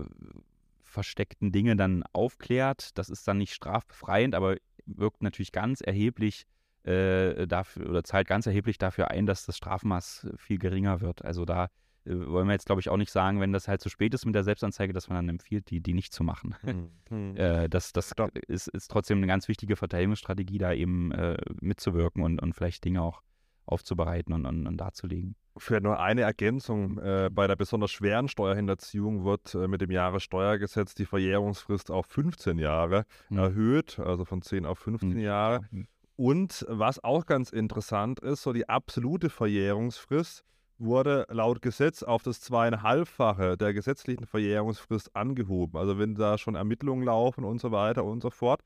versteckten 0.83 1.51
Dinge 1.51 1.75
dann 1.75 2.03
aufklärt, 2.13 2.97
das 2.97 3.09
ist 3.09 3.27
dann 3.27 3.37
nicht 3.37 3.53
strafbefreiend, 3.53 4.35
aber 4.35 4.57
wirkt 4.85 5.23
natürlich 5.23 5.51
ganz 5.51 5.81
erheblich 5.81 6.45
äh, 6.83 7.47
dafür 7.47 7.89
oder 7.89 8.03
zahlt 8.03 8.27
ganz 8.27 8.45
erheblich 8.45 8.77
dafür 8.77 9.11
ein, 9.11 9.25
dass 9.25 9.45
das 9.45 9.57
Strafmaß 9.57 10.27
viel 10.37 10.57
geringer 10.57 11.01
wird. 11.01 11.23
Also 11.23 11.45
da 11.45 11.69
äh, 12.05 12.15
wollen 12.15 12.47
wir 12.47 12.53
jetzt, 12.53 12.65
glaube 12.65 12.81
ich, 12.81 12.89
auch 12.89 12.97
nicht 12.97 13.11
sagen, 13.11 13.39
wenn 13.39 13.53
das 13.53 13.67
halt 13.67 13.81
zu 13.81 13.89
spät 13.89 14.13
ist 14.13 14.25
mit 14.25 14.35
der 14.35 14.43
Selbstanzeige, 14.43 14.93
dass 14.93 15.07
man 15.07 15.17
dann 15.17 15.29
empfiehlt, 15.29 15.69
die, 15.69 15.81
die 15.81 15.93
nicht 15.93 16.13
zu 16.13 16.23
machen. 16.23 16.55
Hm, 16.61 16.89
hm. 17.09 17.35
äh, 17.37 17.69
das 17.69 17.93
das 17.93 18.13
ist, 18.47 18.67
ist 18.67 18.89
trotzdem 18.89 19.17
eine 19.17 19.27
ganz 19.27 19.47
wichtige 19.47 19.75
Verteidigungsstrategie, 19.75 20.57
da 20.57 20.73
eben 20.73 21.11
äh, 21.11 21.37
mitzuwirken 21.61 22.23
und, 22.23 22.41
und 22.41 22.53
vielleicht 22.53 22.83
Dinge 22.83 23.01
auch 23.01 23.21
aufzubereiten 23.71 24.33
und, 24.33 24.45
und, 24.45 24.67
und 24.67 24.77
darzulegen. 24.77 25.35
Für 25.57 25.81
nur 25.81 25.99
eine 25.99 26.21
Ergänzung, 26.21 26.97
äh, 26.99 27.29
bei 27.31 27.47
der 27.47 27.55
besonders 27.55 27.91
schweren 27.91 28.27
Steuerhinterziehung 28.27 29.23
wird 29.25 29.53
äh, 29.55 29.67
mit 29.67 29.81
dem 29.81 29.91
Jahressteuergesetz 29.91 30.95
die 30.95 31.05
Verjährungsfrist 31.05 31.91
auf 31.91 32.05
15 32.07 32.57
Jahre 32.57 33.05
mhm. 33.29 33.37
erhöht, 33.37 33.99
also 33.99 34.25
von 34.25 34.41
10 34.41 34.65
auf 34.65 34.79
15 34.79 35.09
mhm. 35.11 35.19
Jahre. 35.19 35.61
Mhm. 35.71 35.87
Und 36.15 36.65
was 36.69 37.03
auch 37.03 37.25
ganz 37.25 37.49
interessant 37.49 38.19
ist, 38.19 38.43
so 38.43 38.53
die 38.53 38.69
absolute 38.69 39.29
Verjährungsfrist 39.29 40.43
wurde 40.77 41.25
laut 41.29 41.61
Gesetz 41.61 42.03
auf 42.03 42.23
das 42.23 42.41
zweieinhalbfache 42.41 43.57
der 43.57 43.73
gesetzlichen 43.73 44.25
Verjährungsfrist 44.25 45.15
angehoben. 45.15 45.79
Also 45.79 45.97
wenn 45.99 46.15
da 46.15 46.37
schon 46.37 46.55
Ermittlungen 46.55 47.03
laufen 47.03 47.43
und 47.43 47.61
so 47.61 47.71
weiter 47.71 48.03
und 48.03 48.21
so 48.21 48.29
fort. 48.29 48.61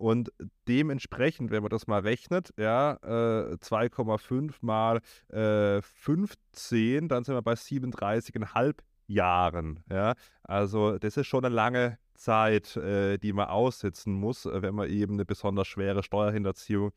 Und 0.00 0.32
dementsprechend, 0.66 1.50
wenn 1.50 1.62
man 1.62 1.68
das 1.68 1.86
mal 1.86 2.00
rechnet, 2.00 2.54
ja, 2.56 2.94
äh, 3.02 3.58
2,5 3.58 4.54
mal 4.62 5.02
äh, 5.28 5.82
15, 5.82 7.06
dann 7.06 7.22
sind 7.22 7.34
wir 7.34 7.42
bei 7.42 7.52
37,5 7.52 8.76
Jahren. 9.08 9.84
Ja. 9.90 10.14
Also 10.42 10.96
das 10.96 11.18
ist 11.18 11.26
schon 11.26 11.44
eine 11.44 11.54
lange 11.54 11.98
Zeit, 12.14 12.78
äh, 12.78 13.18
die 13.18 13.34
man 13.34 13.48
aussitzen 13.48 14.14
muss, 14.14 14.46
äh, 14.46 14.62
wenn 14.62 14.74
man 14.74 14.88
eben 14.88 15.14
eine 15.14 15.26
besonders 15.26 15.68
schwere 15.68 16.02
Steuerhinterziehung 16.02 16.92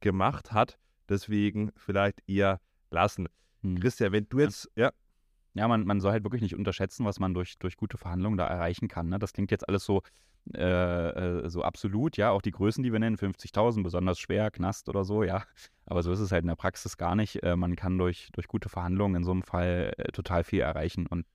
gemacht 0.00 0.52
hat. 0.52 0.78
Deswegen 1.10 1.72
vielleicht 1.76 2.26
eher 2.26 2.62
lassen. 2.90 3.28
Hm. 3.60 3.78
Christian, 3.80 4.12
wenn 4.12 4.30
du 4.30 4.40
jetzt, 4.40 4.70
ja. 4.76 4.92
Ja, 5.52 5.68
man, 5.68 5.84
man 5.84 6.00
soll 6.00 6.12
halt 6.12 6.24
wirklich 6.24 6.42
nicht 6.42 6.54
unterschätzen, 6.54 7.04
was 7.04 7.18
man 7.18 7.34
durch, 7.34 7.58
durch 7.58 7.76
gute 7.76 7.98
Verhandlungen 7.98 8.38
da 8.38 8.46
erreichen 8.46 8.88
kann. 8.88 9.10
Ne? 9.10 9.18
Das 9.18 9.34
klingt 9.34 9.50
jetzt 9.50 9.68
alles 9.68 9.84
so 9.84 10.02
äh, 10.54 11.40
äh, 11.40 11.48
so 11.48 11.62
absolut, 11.62 12.16
ja, 12.16 12.30
auch 12.30 12.42
die 12.42 12.52
Größen, 12.52 12.82
die 12.84 12.92
wir 12.92 12.98
nennen, 12.98 13.16
50.000, 13.16 13.82
besonders 13.82 14.18
schwer, 14.18 14.50
Knast 14.50 14.88
oder 14.88 15.04
so, 15.04 15.22
ja. 15.22 15.42
Aber 15.86 16.02
so 16.02 16.12
ist 16.12 16.20
es 16.20 16.32
halt 16.32 16.42
in 16.42 16.48
der 16.48 16.56
Praxis 16.56 16.96
gar 16.96 17.14
nicht. 17.14 17.42
Äh, 17.42 17.56
man 17.56 17.76
kann 17.76 17.98
durch, 17.98 18.28
durch 18.32 18.48
gute 18.48 18.68
Verhandlungen 18.68 19.16
in 19.16 19.24
so 19.24 19.32
einem 19.32 19.42
Fall 19.42 19.92
äh, 19.96 20.12
total 20.12 20.44
viel 20.44 20.60
erreichen. 20.60 21.06
Und 21.06 21.26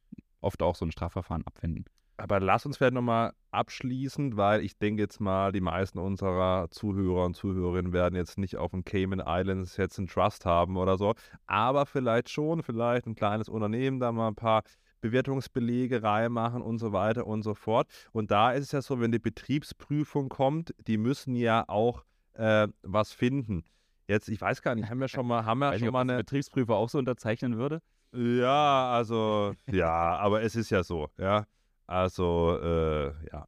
oft 0.41 0.61
auch 0.61 0.75
so 0.75 0.85
ein 0.85 0.91
Strafverfahren 0.91 1.45
abwenden. 1.45 1.85
Aber 2.17 2.39
lass 2.39 2.65
uns 2.65 2.77
vielleicht 2.77 2.93
nochmal 2.93 3.33
abschließen, 3.49 4.37
weil 4.37 4.61
ich 4.61 4.77
denke 4.77 5.01
jetzt 5.01 5.19
mal, 5.19 5.51
die 5.51 5.61
meisten 5.61 5.97
unserer 5.97 6.69
Zuhörer 6.69 7.25
und 7.25 7.35
Zuhörerinnen 7.35 7.93
werden 7.93 8.15
jetzt 8.15 8.37
nicht 8.37 8.57
auf 8.57 8.71
den 8.71 8.85
Cayman 8.85 9.23
Islands 9.25 9.77
jetzt 9.77 9.97
einen 9.97 10.07
Trust 10.07 10.45
haben 10.45 10.77
oder 10.77 10.97
so. 10.97 11.15
Aber 11.47 11.87
vielleicht 11.87 12.29
schon, 12.29 12.61
vielleicht 12.61 13.07
ein 13.07 13.15
kleines 13.15 13.49
Unternehmen 13.49 13.99
da 13.99 14.11
mal 14.11 14.27
ein 14.27 14.35
paar 14.35 14.61
Bewertungsbelege 15.01 16.03
reinmachen 16.03 16.61
und 16.61 16.77
so 16.77 16.93
weiter 16.93 17.27
und 17.27 17.43
so 17.43 17.53
fort. 17.53 17.87
Und 18.11 18.31
da 18.31 18.51
ist 18.53 18.65
es 18.65 18.71
ja 18.71 18.81
so, 18.81 18.99
wenn 18.99 19.11
die 19.11 19.19
Betriebsprüfung 19.19 20.29
kommt, 20.29 20.73
die 20.87 20.97
müssen 20.97 21.35
ja 21.35 21.65
auch 21.67 22.03
äh, 22.33 22.67
was 22.83 23.11
finden. 23.11 23.63
Jetzt, 24.07 24.29
ich 24.29 24.39
weiß 24.39 24.61
gar 24.61 24.75
nicht, 24.75 24.89
haben 24.89 24.99
wir 24.99 25.07
schon 25.07 25.27
mal, 25.27 25.45
haben 25.45 25.59
wir 25.59 25.73
schon 25.73 25.81
nicht, 25.81 25.91
mal 25.91 26.01
eine. 26.01 26.17
Betriebsprüfer 26.17 26.75
auch 26.75 26.89
so 26.89 26.97
unterzeichnen 26.97 27.57
würde? 27.57 27.81
Ja, 28.13 28.91
also, 28.91 29.53
ja, 29.67 30.17
aber 30.17 30.41
es 30.41 30.55
ist 30.55 30.69
ja 30.69 30.83
so, 30.83 31.09
ja. 31.17 31.45
Also, 31.87 32.57
äh, 32.61 33.07
ja. 33.31 33.47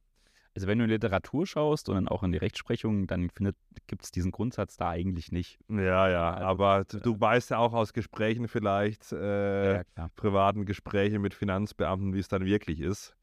Also 0.54 0.68
wenn 0.68 0.78
du 0.78 0.84
in 0.84 0.90
Literatur 0.90 1.46
schaust 1.46 1.88
und 1.88 1.96
dann 1.96 2.08
auch 2.08 2.22
in 2.22 2.30
die 2.30 2.38
Rechtsprechung, 2.38 3.08
dann 3.08 3.28
gibt 3.86 4.04
es 4.04 4.12
diesen 4.12 4.30
Grundsatz 4.30 4.76
da 4.76 4.90
eigentlich 4.90 5.32
nicht. 5.32 5.58
Ja, 5.68 6.08
ja, 6.08 6.32
Also, 6.32 6.46
aber 6.46 6.84
du, 6.84 6.98
äh, 6.98 7.00
du 7.00 7.20
weißt 7.20 7.50
ja 7.50 7.58
auch 7.58 7.72
aus 7.72 7.92
Gesprächen 7.92 8.46
vielleicht, 8.46 9.12
äh, 9.12 9.74
ja, 9.78 10.10
privaten 10.14 10.64
Gesprächen 10.64 11.20
mit 11.22 11.34
Finanzbeamten, 11.34 12.14
wie 12.14 12.20
es 12.20 12.28
dann 12.28 12.44
wirklich 12.44 12.80
ist. 12.80 13.16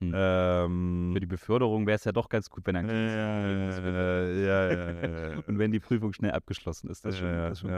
Hm. 0.00 0.12
Ähm, 0.14 1.10
Für 1.14 1.20
die 1.20 1.26
Beförderung 1.26 1.86
wäre 1.86 1.96
es 1.96 2.04
ja 2.04 2.12
doch 2.12 2.28
ganz 2.28 2.50
gut, 2.50 2.66
wenn 2.66 2.74
ja, 2.74 2.82
ein 2.82 2.88
ja, 2.88 4.30
ja, 4.30 4.72
ja, 4.72 5.30
ja. 5.30 5.42
und 5.46 5.58
wenn 5.58 5.72
die 5.72 5.80
Prüfung 5.80 6.12
schnell 6.12 6.32
abgeschlossen 6.32 6.90
ist. 6.90 7.04
Das 7.04 7.16
schon, 7.16 7.32
das 7.32 7.60
schon 7.60 7.70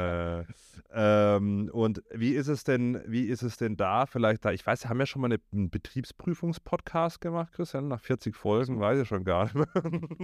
ähm, 0.91 1.71
und 1.73 2.03
wie 2.13 2.31
ist 2.31 2.49
es 2.49 2.65
denn, 2.65 3.01
wie 3.07 3.27
ist 3.27 3.43
es 3.43 3.57
denn 3.57 3.77
da? 3.77 4.07
Vielleicht 4.07 4.45
da, 4.45 4.51
ich 4.51 4.67
weiß, 4.67 4.85
wir 4.85 4.91
haben 4.91 4.99
ja 4.99 5.07
schon 5.07 5.23
mal 5.23 5.27
eine, 5.27 5.39
einen 5.53 5.71
Betriebsprüfungspodcast 5.71 7.21
gemacht, 7.21 7.53
Christian, 7.53 7.89
nach 7.89 8.01
40 8.01 8.35
Folgen, 8.35 8.81
weiß 8.81 9.01
ich 9.01 9.09
schon 9.09 9.25
gar 9.25 9.45
nicht 9.45 9.55
mehr. 9.55 9.67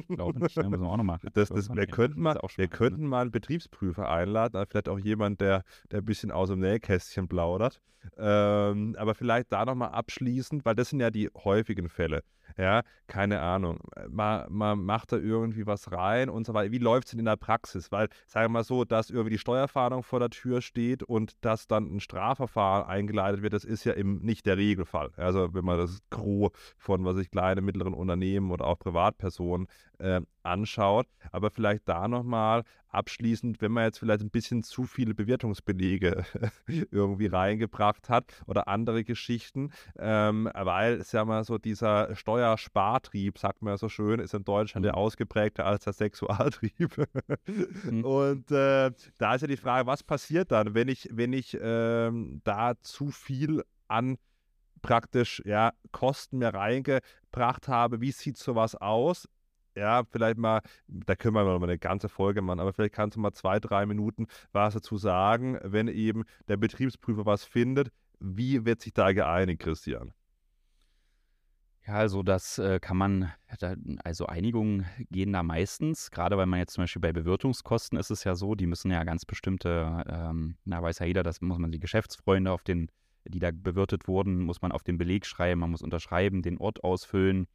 glaube 0.08 0.40
nicht. 0.40 0.56
Ne? 0.56 0.68
Müssen 0.68 0.82
wir 0.82 0.88
auch 0.88 0.96
noch 0.96 1.04
machen. 1.04 1.30
Das, 1.34 1.48
das, 1.48 1.68
wir 1.68 1.86
könnten 1.86 2.20
mal, 2.20 2.38
auch 2.38 2.42
wir 2.42 2.66
spannend, 2.66 2.70
ne? 2.70 2.76
könnten 2.76 3.06
mal 3.06 3.22
einen 3.22 3.30
Betriebsprüfer 3.30 4.08
einladen, 4.08 4.56
aber 4.56 4.66
vielleicht 4.66 4.88
auch 4.88 4.98
jemand, 4.98 5.40
der, 5.40 5.64
der 5.90 5.98
ein 6.00 6.04
bisschen 6.04 6.30
aus 6.30 6.48
dem 6.48 6.60
Nähkästchen 6.60 7.28
plaudert. 7.28 7.80
Ähm, 8.16 8.96
aber 8.98 9.14
vielleicht 9.14 9.52
da 9.52 9.64
nochmal 9.64 9.90
abschließend, 9.90 10.64
weil 10.64 10.74
das 10.74 10.90
sind 10.90 11.00
ja 11.00 11.10
die 11.10 11.30
häufigen 11.34 11.83
Fälle. 11.88 12.22
Ja, 12.56 12.82
keine 13.06 13.40
Ahnung. 13.40 13.80
Man, 14.08 14.46
man 14.50 14.84
macht 14.84 15.12
da 15.12 15.16
irgendwie 15.16 15.66
was 15.66 15.92
rein 15.92 16.28
und 16.28 16.46
so 16.46 16.54
weiter. 16.54 16.72
Wie 16.72 16.78
läuft 16.78 17.06
es 17.06 17.10
denn 17.12 17.20
in 17.20 17.26
der 17.26 17.36
Praxis? 17.36 17.90
Weil, 17.90 18.08
sagen 18.26 18.46
wir 18.46 18.58
mal 18.60 18.64
so, 18.64 18.84
dass 18.84 19.10
irgendwie 19.10 19.30
die 19.30 19.38
Steuerfahndung 19.38 20.02
vor 20.02 20.20
der 20.20 20.30
Tür 20.30 20.62
steht 20.62 21.02
und 21.02 21.32
dass 21.44 21.66
dann 21.66 21.96
ein 21.96 22.00
Strafverfahren 22.00 22.86
eingeleitet 22.86 23.42
wird, 23.42 23.52
das 23.52 23.64
ist 23.64 23.84
ja 23.84 23.94
eben 23.94 24.20
nicht 24.22 24.46
der 24.46 24.56
Regelfall. 24.56 25.10
Also, 25.16 25.54
wenn 25.54 25.64
man 25.64 25.78
das 25.78 26.00
Gros 26.10 26.50
von, 26.78 27.04
was 27.04 27.18
ich, 27.18 27.30
kleinen, 27.30 27.64
mittleren 27.64 27.94
Unternehmen 27.94 28.50
oder 28.50 28.66
auch 28.66 28.78
Privatpersonen 28.78 29.66
äh, 29.98 30.20
anschaut. 30.42 31.06
Aber 31.32 31.50
vielleicht 31.50 31.88
da 31.88 32.08
nochmal 32.08 32.64
abschließend, 32.88 33.60
wenn 33.60 33.72
man 33.72 33.84
jetzt 33.84 33.98
vielleicht 33.98 34.20
ein 34.22 34.30
bisschen 34.30 34.62
zu 34.62 34.84
viele 34.84 35.14
Bewertungsbelege 35.14 36.24
irgendwie 36.90 37.26
reingebracht 37.26 38.08
hat 38.08 38.42
oder 38.46 38.68
andere 38.68 39.04
Geschichten, 39.04 39.72
ähm, 39.98 40.48
weil 40.54 40.94
es 40.94 41.12
ja 41.12 41.24
mal 41.24 41.44
so 41.44 41.58
dieser 41.58 42.14
Steuerspartrieb, 42.44 43.38
sagt 43.38 43.62
man 43.62 43.72
ja 43.72 43.78
so 43.78 43.88
schön, 43.88 44.20
ist 44.20 44.34
in 44.34 44.44
Deutschland 44.44 44.84
ja 44.86 44.92
Mhm. 44.92 44.98
ausgeprägter 44.98 45.64
als 45.66 45.84
der 45.84 45.92
Sexualtrieb. 45.92 46.96
Mhm. 47.84 48.04
Und 48.04 48.50
äh, 48.50 48.90
da 49.18 49.34
ist 49.34 49.42
ja 49.42 49.46
die 49.48 49.56
Frage, 49.56 49.86
was 49.86 50.02
passiert 50.02 50.52
dann, 50.52 50.74
wenn 50.74 50.88
ich, 50.88 51.08
wenn 51.12 51.32
ich 51.32 51.56
ähm, 51.60 52.40
da 52.44 52.74
zu 52.80 53.10
viel 53.10 53.62
an 53.88 54.16
praktisch 54.82 55.42
ja, 55.44 55.72
Kosten 55.92 56.38
mir 56.38 56.52
reingebracht 56.54 57.68
habe, 57.68 58.00
wie 58.00 58.12
sieht 58.12 58.36
sowas 58.36 58.74
aus? 58.74 59.28
Ja, 59.76 60.04
vielleicht 60.08 60.38
mal, 60.38 60.60
da 60.86 61.16
können 61.16 61.34
wir 61.34 61.44
mal 61.44 61.60
eine 61.62 61.78
ganze 61.78 62.08
Folge 62.08 62.42
machen, 62.42 62.60
aber 62.60 62.72
vielleicht 62.72 62.94
kannst 62.94 63.16
du 63.16 63.20
mal 63.20 63.32
zwei, 63.32 63.58
drei 63.58 63.86
Minuten 63.86 64.26
was 64.52 64.74
dazu 64.74 64.96
sagen, 64.96 65.58
wenn 65.62 65.88
eben 65.88 66.24
der 66.48 66.56
Betriebsprüfer 66.58 67.26
was 67.26 67.44
findet. 67.44 67.88
Wie 68.20 68.64
wird 68.64 68.80
sich 68.80 68.92
da 68.92 69.12
geeinigt, 69.12 69.62
Christian? 69.62 70.12
Ja, 71.86 71.94
also 71.96 72.22
das 72.22 72.58
äh, 72.58 72.80
kann 72.80 72.96
man, 72.96 73.30
da, 73.58 73.74
also 74.04 74.26
Einigungen 74.26 74.86
gehen 75.10 75.34
da 75.34 75.42
meistens, 75.42 76.10
gerade 76.10 76.38
weil 76.38 76.46
man 76.46 76.58
jetzt 76.58 76.72
zum 76.72 76.84
Beispiel 76.84 77.02
bei 77.02 77.12
Bewirtungskosten 77.12 77.98
ist 77.98 78.10
es 78.10 78.24
ja 78.24 78.34
so, 78.34 78.54
die 78.54 78.66
müssen 78.66 78.90
ja 78.90 79.04
ganz 79.04 79.26
bestimmte, 79.26 80.02
ähm, 80.08 80.56
na 80.64 80.82
weiß 80.82 81.00
ja 81.00 81.06
jeder, 81.06 81.22
das 81.22 81.42
muss 81.42 81.58
man 81.58 81.72
die 81.72 81.80
Geschäftsfreunde 81.80 82.50
auf 82.52 82.62
den, 82.62 82.90
die 83.26 83.38
da 83.38 83.50
bewirtet 83.52 84.08
wurden, 84.08 84.40
muss 84.40 84.62
man 84.62 84.72
auf 84.72 84.82
den 84.82 84.96
Beleg 84.96 85.26
schreiben, 85.26 85.60
man 85.60 85.72
muss 85.72 85.82
unterschreiben, 85.82 86.40
den 86.40 86.56
Ort 86.56 86.82
ausfüllen, 86.82 87.48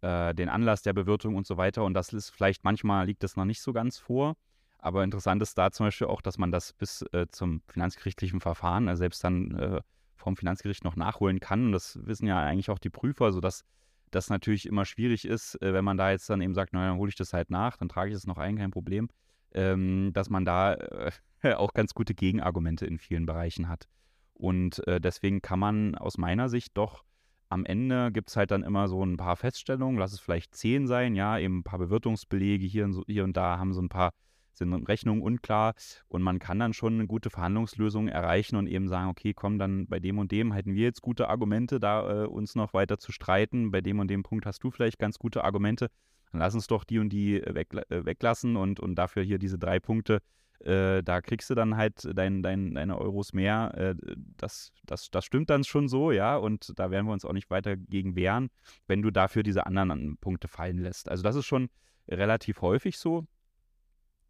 äh, 0.00 0.34
den 0.34 0.48
Anlass 0.48 0.80
der 0.80 0.94
Bewirtung 0.94 1.36
und 1.36 1.46
so 1.46 1.58
weiter. 1.58 1.84
Und 1.84 1.92
das 1.92 2.14
ist 2.14 2.30
vielleicht, 2.30 2.64
manchmal 2.64 3.04
liegt 3.04 3.22
das 3.24 3.36
noch 3.36 3.44
nicht 3.44 3.60
so 3.60 3.74
ganz 3.74 3.98
vor, 3.98 4.36
aber 4.78 5.04
interessant 5.04 5.42
ist 5.42 5.58
da 5.58 5.70
zum 5.70 5.86
Beispiel 5.86 6.06
auch, 6.06 6.22
dass 6.22 6.38
man 6.38 6.50
das 6.50 6.72
bis 6.72 7.02
äh, 7.12 7.26
zum 7.30 7.60
finanzgerichtlichen 7.68 8.40
Verfahren, 8.40 8.88
also 8.88 9.00
selbst 9.00 9.22
dann 9.22 9.54
äh, 9.54 9.80
vom 10.26 10.36
Finanzgericht 10.36 10.82
noch 10.82 10.96
nachholen 10.96 11.38
kann. 11.38 11.66
Und 11.66 11.72
das 11.72 12.00
wissen 12.04 12.26
ja 12.26 12.40
eigentlich 12.40 12.68
auch 12.68 12.80
die 12.80 12.90
Prüfer, 12.90 13.30
sodass 13.30 13.64
das 14.10 14.28
natürlich 14.28 14.66
immer 14.66 14.84
schwierig 14.84 15.24
ist, 15.24 15.54
äh, 15.62 15.72
wenn 15.72 15.84
man 15.84 15.96
da 15.96 16.10
jetzt 16.10 16.28
dann 16.28 16.40
eben 16.40 16.52
sagt, 16.52 16.72
naja, 16.72 16.88
dann 16.88 16.98
hole 16.98 17.08
ich 17.08 17.14
das 17.14 17.32
halt 17.32 17.48
nach, 17.48 17.76
dann 17.76 17.88
trage 17.88 18.10
ich 18.10 18.16
es 18.16 18.26
noch 18.26 18.36
ein, 18.36 18.56
kein 18.56 18.72
Problem, 18.72 19.08
ähm, 19.54 20.10
dass 20.14 20.28
man 20.28 20.44
da 20.44 20.74
äh, 20.74 21.12
auch 21.54 21.72
ganz 21.74 21.94
gute 21.94 22.12
Gegenargumente 22.12 22.86
in 22.86 22.98
vielen 22.98 23.24
Bereichen 23.24 23.68
hat. 23.68 23.86
Und 24.34 24.84
äh, 24.88 25.00
deswegen 25.00 25.42
kann 25.42 25.60
man 25.60 25.94
aus 25.94 26.18
meiner 26.18 26.48
Sicht 26.48 26.76
doch 26.76 27.04
am 27.48 27.64
Ende 27.64 28.10
gibt 28.10 28.30
es 28.30 28.36
halt 28.36 28.50
dann 28.50 28.64
immer 28.64 28.88
so 28.88 29.04
ein 29.04 29.16
paar 29.16 29.36
Feststellungen, 29.36 29.96
lass 29.96 30.12
es 30.12 30.18
vielleicht 30.18 30.56
zehn 30.56 30.88
sein, 30.88 31.14
ja, 31.14 31.38
eben 31.38 31.58
ein 31.58 31.62
paar 31.62 31.78
Bewirtungsbelege 31.78 32.66
hier 32.66 32.84
und, 32.84 32.92
so, 32.92 33.04
hier 33.06 33.22
und 33.22 33.36
da 33.36 33.58
haben 33.58 33.72
so 33.72 33.80
ein 33.80 33.88
paar 33.88 34.10
sind 34.58 34.72
Rechnungen 34.88 35.22
unklar 35.22 35.74
und 36.08 36.22
man 36.22 36.38
kann 36.38 36.58
dann 36.58 36.72
schon 36.72 36.94
eine 36.94 37.06
gute 37.06 37.30
Verhandlungslösung 37.30 38.08
erreichen 38.08 38.56
und 38.56 38.66
eben 38.66 38.88
sagen, 38.88 39.08
okay, 39.08 39.34
komm, 39.34 39.58
dann 39.58 39.86
bei 39.86 40.00
dem 40.00 40.18
und 40.18 40.32
dem 40.32 40.52
hätten 40.52 40.74
wir 40.74 40.84
jetzt 40.84 41.02
gute 41.02 41.28
Argumente, 41.28 41.80
da 41.80 42.24
äh, 42.24 42.26
uns 42.26 42.54
noch 42.54 42.74
weiter 42.74 42.98
zu 42.98 43.12
streiten. 43.12 43.70
Bei 43.70 43.80
dem 43.80 43.98
und 43.98 44.08
dem 44.08 44.22
Punkt 44.22 44.46
hast 44.46 44.62
du 44.62 44.70
vielleicht 44.70 44.98
ganz 44.98 45.18
gute 45.18 45.44
Argumente. 45.44 45.90
Dann 46.32 46.40
lass 46.40 46.54
uns 46.54 46.66
doch 46.66 46.84
die 46.84 46.98
und 46.98 47.10
die 47.10 47.40
äh, 47.40 47.54
weg, 47.54 47.74
äh, 47.74 48.04
weglassen 48.04 48.56
und, 48.56 48.80
und 48.80 48.94
dafür 48.96 49.22
hier 49.22 49.38
diese 49.38 49.58
drei 49.58 49.80
Punkte. 49.80 50.20
Äh, 50.60 51.02
da 51.02 51.20
kriegst 51.20 51.50
du 51.50 51.54
dann 51.54 51.76
halt 51.76 52.08
dein, 52.14 52.42
dein, 52.42 52.74
deine 52.74 52.98
Euros 52.98 53.32
mehr. 53.32 53.72
Äh, 53.76 53.94
das, 54.36 54.72
das, 54.84 55.10
das 55.10 55.24
stimmt 55.24 55.50
dann 55.50 55.64
schon 55.64 55.88
so, 55.88 56.12
ja. 56.12 56.36
Und 56.36 56.72
da 56.78 56.90
werden 56.90 57.06
wir 57.06 57.12
uns 57.12 57.24
auch 57.24 57.32
nicht 57.32 57.50
weiter 57.50 57.76
gegen 57.76 58.16
wehren, 58.16 58.48
wenn 58.86 59.02
du 59.02 59.10
dafür 59.10 59.42
diese 59.42 59.66
anderen 59.66 60.16
Punkte 60.18 60.48
fallen 60.48 60.78
lässt. 60.78 61.10
Also 61.10 61.22
das 61.22 61.36
ist 61.36 61.46
schon 61.46 61.68
relativ 62.08 62.62
häufig 62.62 62.98
so 62.98 63.26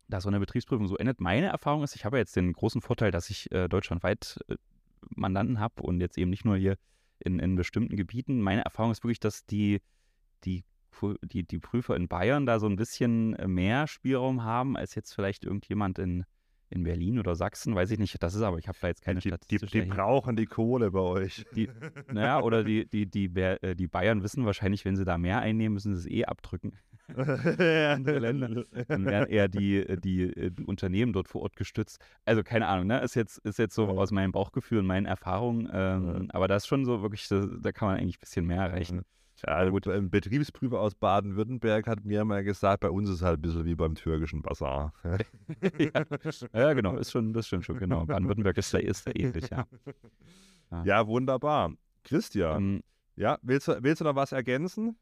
dass 0.08 0.24
so 0.24 0.28
eine 0.28 0.40
Betriebsprüfung 0.40 0.86
so 0.86 0.96
endet. 0.96 1.20
Meine 1.20 1.46
Erfahrung 1.46 1.82
ist, 1.82 1.96
ich 1.96 2.04
habe 2.04 2.18
jetzt 2.18 2.36
den 2.36 2.52
großen 2.52 2.80
Vorteil, 2.80 3.10
dass 3.10 3.30
ich 3.30 3.50
äh, 3.52 3.68
deutschlandweit 3.68 4.38
äh, 4.48 4.56
Mandanten 5.10 5.60
habe 5.60 5.82
und 5.82 6.00
jetzt 6.00 6.18
eben 6.18 6.30
nicht 6.30 6.44
nur 6.44 6.56
hier 6.56 6.76
in, 7.18 7.38
in 7.38 7.56
bestimmten 7.56 7.96
Gebieten. 7.96 8.40
Meine 8.40 8.64
Erfahrung 8.64 8.92
ist 8.92 9.02
wirklich, 9.02 9.20
dass 9.20 9.46
die, 9.46 9.80
die, 10.44 10.64
die, 11.22 11.44
die 11.44 11.58
Prüfer 11.58 11.96
in 11.96 12.08
Bayern 12.08 12.46
da 12.46 12.58
so 12.58 12.66
ein 12.66 12.76
bisschen 12.76 13.32
mehr 13.46 13.86
Spielraum 13.86 14.42
haben, 14.42 14.76
als 14.76 14.94
jetzt 14.94 15.14
vielleicht 15.14 15.44
irgendjemand 15.44 15.98
in, 15.98 16.24
in 16.68 16.82
Berlin 16.82 17.18
oder 17.18 17.34
Sachsen, 17.36 17.74
weiß 17.74 17.90
ich 17.92 17.98
nicht. 17.98 18.20
Das 18.22 18.34
ist 18.34 18.42
aber, 18.42 18.58
ich 18.58 18.68
habe 18.68 18.78
da 18.80 18.88
jetzt 18.88 19.02
keine 19.02 19.20
die, 19.20 19.32
die, 19.50 19.58
die 19.58 19.82
brauchen 19.82 20.36
die 20.36 20.46
Kohle 20.46 20.90
bei 20.90 21.00
euch. 21.00 21.44
Die, 21.54 21.68
naja, 22.12 22.40
oder 22.42 22.64
die, 22.64 22.86
die, 22.86 23.06
die, 23.06 23.26
äh, 23.40 23.74
die 23.74 23.86
Bayern 23.86 24.22
wissen 24.22 24.44
wahrscheinlich, 24.44 24.84
wenn 24.84 24.96
sie 24.96 25.04
da 25.04 25.16
mehr 25.18 25.40
einnehmen, 25.40 25.74
müssen 25.74 25.94
sie 25.94 26.00
es 26.00 26.06
eh 26.20 26.24
abdrücken. 26.24 26.72
andere 27.08 28.18
Länder. 28.18 28.64
Dann 28.88 29.04
werden 29.04 29.28
eher 29.30 29.48
die, 29.48 29.76
äh, 29.76 29.96
die, 29.96 30.22
äh, 30.24 30.50
die 30.50 30.64
Unternehmen 30.64 31.12
dort 31.12 31.28
vor 31.28 31.42
Ort 31.42 31.56
gestützt. 31.56 31.98
Also 32.24 32.42
keine 32.42 32.66
Ahnung, 32.66 32.88
ne? 32.88 33.00
Ist 33.00 33.14
jetzt, 33.14 33.38
ist 33.38 33.58
jetzt 33.58 33.74
so 33.74 33.86
Ja. 33.86 33.92
aus 33.92 34.10
meinem 34.10 34.32
Bauchgefühl 34.32 34.78
und 34.80 34.86
meinen 34.86 35.06
Erfahrungen. 35.06 35.68
Ähm, 35.72 36.28
Aber 36.30 36.48
das 36.48 36.64
ist 36.64 36.66
schon 36.66 36.84
so 36.84 37.02
wirklich, 37.02 37.28
da, 37.28 37.46
da 37.60 37.72
kann 37.72 37.88
man 37.88 37.98
eigentlich 37.98 38.16
ein 38.16 38.20
bisschen 38.20 38.46
mehr 38.46 38.62
erreichen. 38.62 38.96
Ja, 38.98 39.02
gut. 39.70 39.86
Ein 39.86 40.10
Betriebsprüfer 40.10 40.80
aus 40.80 40.94
Baden-Württemberg 40.94 41.86
hat 41.86 42.04
mir 42.04 42.24
mal 42.24 42.42
gesagt, 42.42 42.80
bei 42.80 42.90
uns 42.90 43.08
ist 43.08 43.16
es 43.16 43.22
halt 43.22 43.38
ein 43.38 43.42
bisschen 43.42 43.64
wie 43.64 43.74
beim 43.74 43.94
türkischen 43.94 44.42
Bazar. 44.42 44.92
ja. 45.04 46.04
ja, 46.52 46.72
genau, 46.72 46.96
ist 46.96 47.10
schon, 47.10 47.32
das 47.32 47.46
stimmt 47.46 47.64
schon, 47.64 47.78
genau. 47.78 48.06
Baden-Württemberg 48.06 48.56
ist 48.58 48.72
ist 48.74 49.06
da 49.06 49.10
ähnlich, 49.14 49.50
ja. 49.50 49.66
Ja, 50.84 51.06
wunderbar. 51.06 51.72
Christian, 52.04 52.62
Ähm, 52.76 52.82
ja, 53.16 53.38
willst 53.42 53.68
du, 53.68 53.82
willst 53.82 54.00
du 54.00 54.04
noch 54.04 54.16
was 54.16 54.32
ergänzen? 54.32 54.98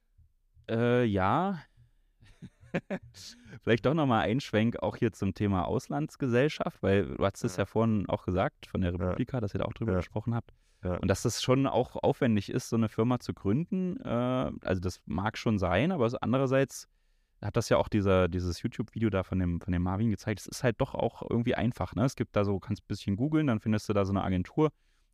Äh, 0.71 1.05
ja. 1.05 1.61
Vielleicht 3.63 3.87
doch 3.87 3.95
nochmal 3.95 4.23
ein 4.29 4.41
Schwenk 4.41 4.83
auch 4.83 4.97
hier 4.97 5.13
zum 5.13 5.35
Thema 5.35 5.67
Auslandsgesellschaft, 5.67 6.83
weil 6.83 7.17
du 7.17 7.25
hast 7.25 7.45
es 7.45 7.57
ja, 7.57 7.67
vorhin 7.67 8.09
auch 8.09 8.25
gesagt 8.25 8.67
von 8.67 8.81
der 8.81 8.93
Republika, 8.93 9.41
dass 9.41 9.55
ihr 9.55 9.59
da 9.59 9.65
auch 9.65 9.73
drüber 9.75 9.93
Ja. 9.93 9.99
gesprochen 9.99 10.35
habt. 10.35 10.53
Ja. 10.85 10.97
Und 10.99 11.09
dass 11.09 11.23
das 11.23 11.43
schon 11.43 11.67
auch 11.67 11.97
aufwendig 11.97 12.51
ist, 12.51 12.69
so 12.69 12.77
eine 12.77 12.89
Firma 12.89 13.19
zu 13.19 13.33
gründen. 13.33 13.99
Äh, 14.01 14.09
also 14.09 14.81
das 14.81 15.01
mag 15.07 15.39
schon 15.39 15.59
sein, 15.59 15.93
aber 15.93 16.11
andererseits 16.21 16.89
hat 17.43 17.57
das 17.57 17.69
ja 17.69 17.77
auch 17.77 17.89
dieser, 17.89 18.29
dieses 18.29 18.63
YouTube-Video 18.63 19.11
da 19.11 19.23
von 19.23 19.39
dem, 19.39 19.61
von 19.61 19.73
dem 19.73 19.83
Marvin 19.83 20.11
gezeigt. 20.11 20.41
Es 20.41 20.47
ist 20.47 20.63
halt 20.63 20.81
doch 20.81 20.95
auch 20.95 21.23
irgendwie 21.29 21.55
einfach. 21.55 21.95
Ne? 21.95 22.05
Es 22.05 22.17
gibt 22.17 22.37
da 22.37 22.45
so, 22.45 22.59
kannst 22.59 22.83
ein 22.83 22.89
bisschen 22.89 23.17
googeln, 23.17 23.47
dann 23.47 23.61
findest 23.61 23.89
du 23.89 23.93
da 23.93 24.05
so 24.05 24.13
eine 24.13 24.23
Agentur 24.23 24.71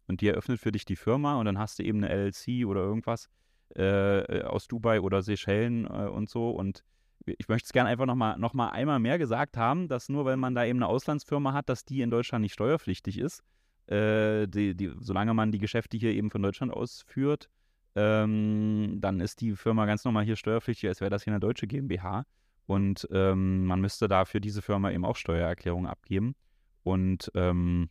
und 0.06 0.20
die 0.20 0.28
eröffnet 0.28 0.60
für 0.60 0.72
dich 0.72 0.84
die 0.84 0.96
Firma 0.96 1.38
und 1.38 1.46
dann 1.46 1.58
hast 1.58 1.78
du 1.78 1.84
eben 1.84 2.02
eine 2.02 2.12
LLC 2.12 2.66
oder 2.66 2.80
irgendwas 2.80 3.28
äh, 3.76 4.42
aus 4.42 4.66
Dubai 4.66 5.00
oder 5.00 5.22
Seychellen 5.22 5.86
äh, 5.86 6.08
und 6.08 6.28
so 6.28 6.50
und 6.50 6.84
ich 7.26 7.48
möchte 7.48 7.66
es 7.66 7.72
gerne 7.72 7.90
einfach 7.90 8.06
nochmal 8.06 8.38
noch 8.38 8.54
mal 8.54 8.70
einmal 8.70 8.98
mehr 8.98 9.18
gesagt 9.18 9.56
haben, 9.56 9.88
dass 9.88 10.08
nur 10.08 10.24
weil 10.24 10.36
man 10.36 10.54
da 10.54 10.64
eben 10.64 10.78
eine 10.78 10.88
Auslandsfirma 10.88 11.52
hat, 11.52 11.68
dass 11.68 11.84
die 11.84 12.00
in 12.00 12.10
Deutschland 12.10 12.42
nicht 12.42 12.54
steuerpflichtig 12.54 13.18
ist, 13.18 13.42
äh, 13.90 14.46
die, 14.46 14.74
die, 14.74 14.92
solange 15.00 15.34
man 15.34 15.52
die 15.52 15.58
Geschäfte 15.58 15.96
hier 15.96 16.12
eben 16.12 16.30
von 16.30 16.42
Deutschland 16.42 16.72
ausführt, 16.72 17.48
ähm, 17.96 18.98
dann 19.00 19.20
ist 19.20 19.40
die 19.40 19.56
Firma 19.56 19.86
ganz 19.86 20.04
normal 20.04 20.24
hier 20.24 20.36
steuerpflichtig, 20.36 20.88
als 20.88 21.00
wäre 21.00 21.10
das 21.10 21.24
hier 21.24 21.32
eine 21.32 21.40
deutsche 21.40 21.66
GmbH. 21.66 22.24
Und 22.66 23.08
ähm, 23.10 23.64
man 23.66 23.80
müsste 23.80 24.06
da 24.06 24.24
für 24.24 24.40
diese 24.40 24.62
Firma 24.62 24.92
eben 24.92 25.04
auch 25.04 25.16
Steuererklärungen 25.16 25.90
abgeben. 25.90 26.36
Und 26.84 27.32
ähm, 27.34 27.90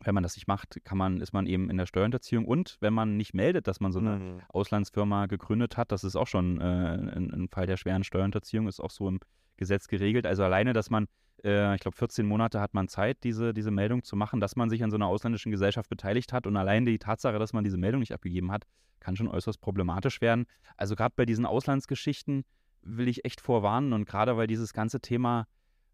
wenn 0.00 0.14
man 0.14 0.22
das 0.22 0.36
nicht 0.36 0.46
macht, 0.46 0.82
kann 0.84 0.96
man, 0.96 1.20
ist 1.20 1.32
man 1.32 1.46
eben 1.46 1.68
in 1.68 1.76
der 1.76 1.86
Steuerhinterziehung. 1.86 2.46
Und 2.46 2.78
wenn 2.80 2.94
man 2.94 3.16
nicht 3.16 3.34
meldet, 3.34 3.66
dass 3.66 3.80
man 3.80 3.92
so 3.92 3.98
eine 3.98 4.18
mhm. 4.18 4.40
Auslandsfirma 4.48 5.26
gegründet 5.26 5.76
hat, 5.76 5.92
das 5.92 6.04
ist 6.04 6.16
auch 6.16 6.26
schon 6.26 6.60
äh, 6.60 6.64
ein, 6.64 7.30
ein, 7.30 7.48
Fall 7.48 7.66
der 7.66 7.76
schweren 7.76 8.04
Steuerhinterziehung, 8.04 8.68
ist 8.68 8.80
auch 8.80 8.90
so 8.90 9.08
im 9.08 9.20
Gesetz 9.56 9.88
geregelt. 9.88 10.26
Also 10.26 10.44
alleine, 10.44 10.72
dass 10.72 10.88
man, 10.88 11.06
äh, 11.44 11.74
ich 11.74 11.80
glaube, 11.80 11.96
14 11.96 12.26
Monate 12.26 12.60
hat 12.60 12.74
man 12.74 12.88
Zeit, 12.88 13.24
diese, 13.24 13.54
diese 13.54 13.70
Meldung 13.70 14.02
zu 14.02 14.16
machen, 14.16 14.40
dass 14.40 14.56
man 14.56 14.70
sich 14.70 14.82
an 14.82 14.90
so 14.90 14.96
einer 14.96 15.06
ausländischen 15.06 15.50
Gesellschaft 15.50 15.88
beteiligt 15.88 16.32
hat. 16.32 16.46
Und 16.46 16.56
allein 16.56 16.84
die 16.84 16.98
Tatsache, 16.98 17.38
dass 17.38 17.52
man 17.52 17.64
diese 17.64 17.76
Meldung 17.76 18.00
nicht 18.00 18.12
abgegeben 18.12 18.50
hat, 18.50 18.64
kann 19.00 19.16
schon 19.16 19.28
äußerst 19.28 19.60
problematisch 19.60 20.20
werden. 20.20 20.46
Also 20.76 20.96
gerade 20.96 21.14
bei 21.16 21.26
diesen 21.26 21.46
Auslandsgeschichten 21.46 22.44
will 22.82 23.08
ich 23.08 23.24
echt 23.24 23.40
vorwarnen. 23.40 23.92
Und 23.92 24.06
gerade 24.06 24.36
weil 24.36 24.46
dieses 24.46 24.72
ganze 24.72 25.00
Thema 25.00 25.46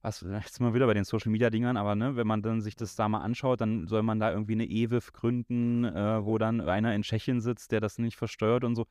was, 0.05 0.21
jetzt 0.45 0.61
mal 0.61 0.75
wieder 0.75 0.87
bei 0.87 0.95
den 0.95 1.05
Social 1.05 1.33
Media 1.33 1.51
Dingern, 1.51 1.77
aber 1.77 1.95
ne, 1.95 2.15
wenn 2.15 2.27
man 2.27 2.43
dann 2.43 2.61
sich 2.61 2.77
das 2.77 2.95
da 2.95 3.09
mal 3.09 3.23
anschaut, 3.23 3.61
dann 3.61 3.87
soll 3.87 4.03
man 4.03 4.21
da 4.21 4.31
irgendwie 4.31 4.53
eine 4.53 4.67
EWIF 4.67 5.13
gründen, 5.13 5.85
äh, 5.85 6.25
wo 6.25 6.39
dann 6.39 6.61
einer 6.61 6.95
in 6.95 7.03
Tschechien 7.03 7.41
sitzt, 7.41 7.73
der 7.73 7.81
das 7.81 7.99
nicht 7.99 8.17
versteuert 8.17 8.65
und 8.65 8.77
so. 8.77 8.87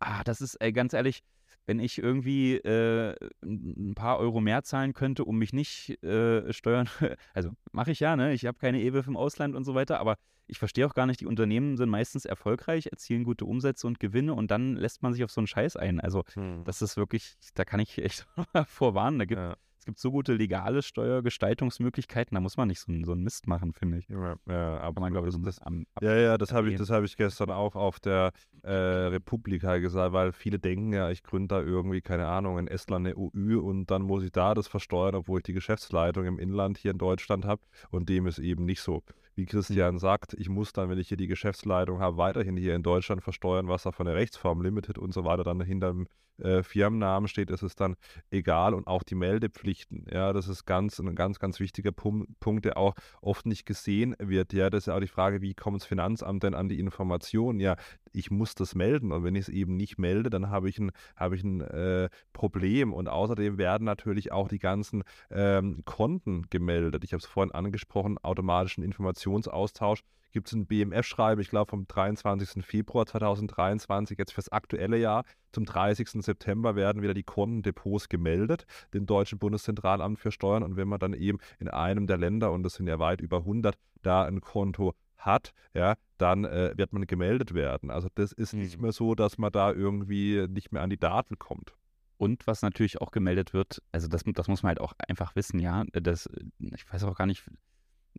Ah, 0.00 0.22
das 0.24 0.40
ist, 0.40 0.56
ey, 0.56 0.72
ganz 0.72 0.92
ehrlich, 0.92 1.22
wenn 1.68 1.80
ich 1.80 1.98
irgendwie 1.98 2.54
äh, 2.56 3.14
ein 3.44 3.92
paar 3.94 4.18
Euro 4.18 4.40
mehr 4.40 4.62
zahlen 4.62 4.94
könnte, 4.94 5.26
um 5.26 5.36
mich 5.36 5.52
nicht 5.52 6.02
äh, 6.02 6.50
steuern, 6.50 6.88
also 7.34 7.50
mache 7.72 7.92
ich 7.92 8.00
ja, 8.00 8.16
ne? 8.16 8.32
Ich 8.32 8.46
habe 8.46 8.58
keine 8.58 8.80
EWIF 8.80 9.06
im 9.06 9.18
Ausland 9.18 9.54
und 9.54 9.64
so 9.64 9.74
weiter, 9.74 10.00
aber 10.00 10.16
ich 10.46 10.58
verstehe 10.58 10.86
auch 10.86 10.94
gar 10.94 11.04
nicht, 11.04 11.20
die 11.20 11.26
Unternehmen 11.26 11.76
sind 11.76 11.90
meistens 11.90 12.24
erfolgreich, 12.24 12.86
erzielen 12.86 13.22
gute 13.22 13.44
Umsätze 13.44 13.86
und 13.86 14.00
Gewinne 14.00 14.32
und 14.32 14.50
dann 14.50 14.76
lässt 14.76 15.02
man 15.02 15.12
sich 15.12 15.22
auf 15.24 15.30
so 15.30 15.42
einen 15.42 15.46
Scheiß 15.46 15.76
ein. 15.76 16.00
Also, 16.00 16.24
hm. 16.32 16.64
das 16.64 16.80
ist 16.80 16.96
wirklich, 16.96 17.34
da 17.54 17.66
kann 17.66 17.80
ich 17.80 17.98
echt 17.98 18.26
vorwarnen. 18.66 19.18
Da 19.18 19.26
gibt 19.26 19.38
ja 19.38 19.56
gibt 19.88 19.98
so 19.98 20.10
gute 20.10 20.34
legale 20.34 20.82
Steuergestaltungsmöglichkeiten, 20.82 22.34
da 22.34 22.42
muss 22.42 22.58
man 22.58 22.68
nicht 22.68 22.80
so, 22.80 22.92
so 23.04 23.12
einen 23.12 23.22
Mist 23.22 23.46
machen, 23.46 23.72
finde 23.72 23.96
ich. 23.96 24.08
Ja, 24.08 24.36
ja, 24.46 24.92
man, 25.00 25.12
glaube 25.12 25.30
ich, 25.30 25.42
das, 25.42 25.60
am, 25.60 25.86
ja, 26.02 26.14
ja, 26.14 26.36
das 26.36 26.52
habe 26.52 26.70
ich, 26.70 26.78
hab 26.78 27.04
ich 27.04 27.16
gestern 27.16 27.50
auch 27.50 27.74
auf 27.74 27.98
der 27.98 28.32
äh, 28.64 28.70
Republika 28.70 29.78
gesagt, 29.78 30.12
weil 30.12 30.32
viele 30.32 30.58
denken 30.58 30.92
ja, 30.92 31.08
ich 31.08 31.22
gründe 31.22 31.48
da 31.48 31.62
irgendwie, 31.62 32.02
keine 32.02 32.26
Ahnung, 32.26 32.58
in 32.58 32.68
Estland 32.68 33.06
eine 33.06 33.16
UÜ 33.16 33.58
und 33.60 33.90
dann 33.90 34.02
muss 34.02 34.22
ich 34.24 34.30
da 34.30 34.52
das 34.52 34.68
versteuern, 34.68 35.14
obwohl 35.14 35.38
ich 35.38 35.44
die 35.44 35.54
Geschäftsleitung 35.54 36.26
im 36.26 36.38
Inland 36.38 36.76
hier 36.76 36.90
in 36.90 36.98
Deutschland 36.98 37.46
habe 37.46 37.62
und 37.90 38.10
dem 38.10 38.26
ist 38.26 38.38
eben 38.38 38.66
nicht 38.66 38.82
so 38.82 39.02
wie 39.36 39.46
Christian 39.46 39.94
mhm. 39.94 39.98
sagt, 39.98 40.34
ich 40.34 40.50
muss 40.50 40.74
dann, 40.74 40.90
wenn 40.90 40.98
ich 40.98 41.08
hier 41.08 41.16
die 41.16 41.28
Geschäftsleitung 41.28 42.00
habe, 42.00 42.18
weiterhin 42.18 42.58
hier 42.58 42.74
in 42.74 42.82
Deutschland 42.82 43.22
versteuern, 43.22 43.68
was 43.68 43.84
da 43.84 43.92
von 43.92 44.04
der 44.04 44.16
Rechtsform 44.16 44.60
Limited 44.60 44.98
und 44.98 45.14
so 45.14 45.24
weiter 45.24 45.44
dann 45.44 45.62
hinter 45.62 45.92
dem 45.92 46.08
äh, 46.38 46.62
Firmennamen 46.62 47.28
steht, 47.28 47.50
ist 47.50 47.62
es 47.62 47.74
dann 47.74 47.96
egal 48.30 48.74
und 48.74 48.86
auch 48.86 49.02
die 49.02 49.14
Meldepflichten. 49.14 50.06
Ja, 50.10 50.32
das 50.32 50.48
ist 50.48 50.64
ganz 50.64 50.98
ein 50.98 51.14
ganz, 51.14 51.38
ganz 51.38 51.60
wichtiger 51.60 51.92
Punkt, 51.92 52.64
der 52.64 52.76
auch 52.76 52.94
oft 53.20 53.46
nicht 53.46 53.66
gesehen 53.66 54.14
wird. 54.18 54.52
Ja, 54.52 54.70
das 54.70 54.84
ist 54.84 54.86
ja 54.86 54.96
auch 54.96 55.00
die 55.00 55.08
Frage, 55.08 55.40
wie 55.40 55.54
kommt 55.54 55.80
das 55.80 55.86
Finanzamt 55.86 56.42
denn 56.42 56.54
an 56.54 56.68
die 56.68 56.78
Information? 56.78 57.60
Ja, 57.60 57.76
ich 58.12 58.30
muss 58.30 58.54
das 58.54 58.74
melden 58.74 59.12
und 59.12 59.24
wenn 59.24 59.34
ich 59.34 59.42
es 59.42 59.48
eben 59.48 59.76
nicht 59.76 59.98
melde, 59.98 60.30
dann 60.30 60.50
habe 60.50 60.68
ich 60.68 60.78
ein, 60.78 60.90
habe 61.16 61.36
ich 61.36 61.44
ein 61.44 61.60
äh, 61.60 62.08
Problem 62.32 62.92
und 62.92 63.08
außerdem 63.08 63.58
werden 63.58 63.84
natürlich 63.84 64.32
auch 64.32 64.48
die 64.48 64.58
ganzen 64.58 65.02
ähm, 65.30 65.82
Konten 65.84 66.46
gemeldet. 66.50 67.04
Ich 67.04 67.12
habe 67.12 67.20
es 67.20 67.26
vorhin 67.26 67.52
angesprochen, 67.52 68.18
automatischen 68.18 68.82
Informationsaustausch 68.82 70.02
gibt 70.32 70.48
es 70.48 70.54
ein 70.54 70.66
BMF-Schreiben, 70.66 71.40
ich 71.40 71.50
glaube 71.50 71.70
vom 71.70 71.86
23. 71.86 72.64
Februar 72.64 73.06
2023, 73.06 74.18
jetzt 74.18 74.32
fürs 74.32 74.50
aktuelle 74.50 74.98
Jahr. 74.98 75.24
Zum 75.52 75.64
30. 75.64 76.22
September 76.22 76.76
werden 76.76 77.02
wieder 77.02 77.14
die 77.14 77.22
Kontendepots 77.22 78.08
gemeldet, 78.08 78.66
dem 78.94 79.06
Deutschen 79.06 79.38
Bundeszentralamt 79.38 80.18
für 80.18 80.30
Steuern. 80.30 80.62
Und 80.62 80.76
wenn 80.76 80.88
man 80.88 81.00
dann 81.00 81.14
eben 81.14 81.38
in 81.58 81.68
einem 81.68 82.06
der 82.06 82.18
Länder, 82.18 82.52
und 82.52 82.62
das 82.62 82.74
sind 82.74 82.86
ja 82.86 82.98
weit 82.98 83.20
über 83.20 83.38
100, 83.38 83.76
da 84.02 84.24
ein 84.24 84.40
Konto 84.40 84.94
hat, 85.16 85.52
ja, 85.74 85.94
dann 86.16 86.44
äh, 86.44 86.72
wird 86.76 86.92
man 86.92 87.06
gemeldet 87.06 87.54
werden. 87.54 87.90
Also 87.90 88.08
das 88.14 88.32
ist 88.32 88.54
mhm. 88.54 88.60
nicht 88.60 88.80
mehr 88.80 88.92
so, 88.92 89.14
dass 89.14 89.38
man 89.38 89.52
da 89.52 89.72
irgendwie 89.72 90.46
nicht 90.48 90.72
mehr 90.72 90.82
an 90.82 90.90
die 90.90 90.98
Daten 90.98 91.38
kommt. 91.38 91.74
Und 92.16 92.46
was 92.46 92.62
natürlich 92.62 93.00
auch 93.00 93.12
gemeldet 93.12 93.54
wird, 93.54 93.80
also 93.92 94.08
das, 94.08 94.24
das 94.24 94.48
muss 94.48 94.62
man 94.62 94.70
halt 94.70 94.80
auch 94.80 94.92
einfach 95.06 95.36
wissen, 95.36 95.60
ja, 95.60 95.84
das, 95.92 96.28
ich 96.58 96.92
weiß 96.92 97.04
auch 97.04 97.16
gar 97.16 97.26
nicht, 97.26 97.48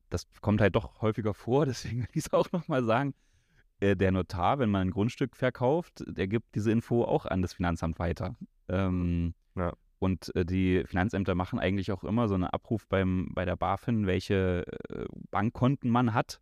das 0.09 0.27
kommt 0.41 0.61
halt 0.61 0.75
doch 0.75 1.01
häufiger 1.01 1.33
vor, 1.33 1.65
deswegen 1.65 2.01
will 2.01 2.09
ich 2.13 2.25
es 2.25 2.33
auch 2.33 2.51
nochmal 2.51 2.83
sagen. 2.83 3.13
Äh, 3.79 3.95
der 3.95 4.11
Notar, 4.11 4.59
wenn 4.59 4.69
man 4.69 4.87
ein 4.87 4.91
Grundstück 4.91 5.35
verkauft, 5.35 6.03
der 6.07 6.27
gibt 6.27 6.55
diese 6.55 6.71
Info 6.71 7.03
auch 7.03 7.25
an 7.25 7.41
das 7.41 7.53
Finanzamt 7.53 7.99
weiter. 7.99 8.35
Ähm, 8.67 9.33
ja. 9.55 9.73
Und 9.99 10.33
äh, 10.35 10.45
die 10.45 10.83
Finanzämter 10.85 11.35
machen 11.35 11.59
eigentlich 11.59 11.91
auch 11.91 12.03
immer 12.03 12.27
so 12.27 12.35
einen 12.35 12.45
Abruf 12.45 12.87
beim, 12.87 13.29
bei 13.33 13.45
der 13.45 13.57
BaFin, 13.57 14.07
welche 14.07 14.65
äh, 14.89 15.05
Bankkonten 15.29 15.89
man 15.89 16.13
hat. 16.13 16.39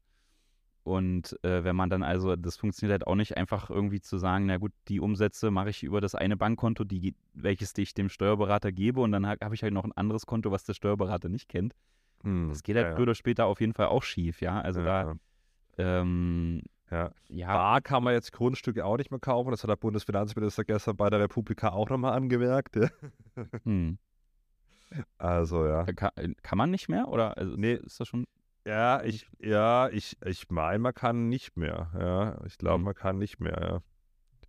Und 0.83 1.37
äh, 1.43 1.65
wenn 1.65 1.75
man 1.75 1.89
dann 1.89 2.01
also, 2.01 2.37
das 2.37 2.55
funktioniert 2.55 3.01
halt 3.01 3.07
auch 3.07 3.15
nicht 3.15 3.35
einfach 3.35 3.69
irgendwie 3.69 3.99
zu 3.99 4.17
sagen, 4.17 4.45
na 4.45 4.57
gut, 4.57 4.71
die 4.87 5.01
Umsätze 5.01 5.51
mache 5.51 5.69
ich 5.69 5.83
über 5.83 5.99
das 5.99 6.15
eine 6.15 6.37
Bankkonto, 6.37 6.85
die, 6.85 7.13
welches 7.33 7.77
ich 7.77 7.93
dem 7.93 8.07
Steuerberater 8.07 8.71
gebe 8.71 9.01
und 9.01 9.11
dann 9.11 9.27
habe 9.27 9.53
ich 9.53 9.63
halt 9.63 9.73
noch 9.73 9.83
ein 9.83 9.91
anderes 9.91 10.25
Konto, 10.25 10.49
was 10.51 10.63
der 10.63 10.75
Steuerberater 10.75 11.27
nicht 11.27 11.49
kennt. 11.49 11.75
Hm, 12.23 12.49
das 12.49 12.63
geht 12.63 12.75
halt 12.75 12.87
ja, 12.87 12.95
früher 12.95 13.03
oder 13.03 13.15
später 13.15 13.45
auf 13.45 13.59
jeden 13.59 13.73
Fall 13.73 13.87
auch 13.87 14.03
schief, 14.03 14.41
ja. 14.41 14.59
Also 14.61 14.83
da, 14.83 15.15
ähm, 15.77 16.61
ja. 16.89 17.11
ja. 17.27 17.47
Bar 17.47 17.81
kann 17.81 18.03
man 18.03 18.13
jetzt 18.13 18.31
Grundstücke 18.31 18.85
auch 18.85 18.97
nicht 18.97 19.11
mehr 19.11 19.19
kaufen. 19.19 19.51
Das 19.51 19.63
hat 19.63 19.69
der 19.69 19.75
Bundesfinanzminister 19.75 20.63
gestern 20.63 20.95
bei 20.95 21.09
der 21.09 21.19
Republika 21.19 21.69
auch 21.69 21.89
nochmal 21.89 22.13
angemerkt. 22.13 22.75
Ja. 22.75 22.89
Hm. 23.63 23.97
Also, 25.17 25.65
ja. 25.65 25.83
Kann, 25.83 26.35
kann, 26.41 26.57
man 26.57 26.71
nicht 26.71 26.87
mehr? 26.87 27.09
Oder 27.09 27.37
also, 27.37 27.55
nee, 27.57 27.73
ist 27.73 27.99
das 27.99 28.07
schon. 28.07 28.25
Ja, 28.65 29.03
ich, 29.03 29.27
ja, 29.39 29.89
ich, 29.89 30.17
ich 30.25 30.49
meine, 30.49 30.79
man 30.79 30.93
kann 30.93 31.29
nicht 31.29 31.57
mehr. 31.57 31.91
Ja, 31.93 32.45
ich 32.45 32.57
glaube, 32.57 32.77
hm. 32.77 32.83
man 32.83 32.95
kann 32.95 33.17
nicht 33.17 33.39
mehr, 33.39 33.59
ja. 33.61 33.79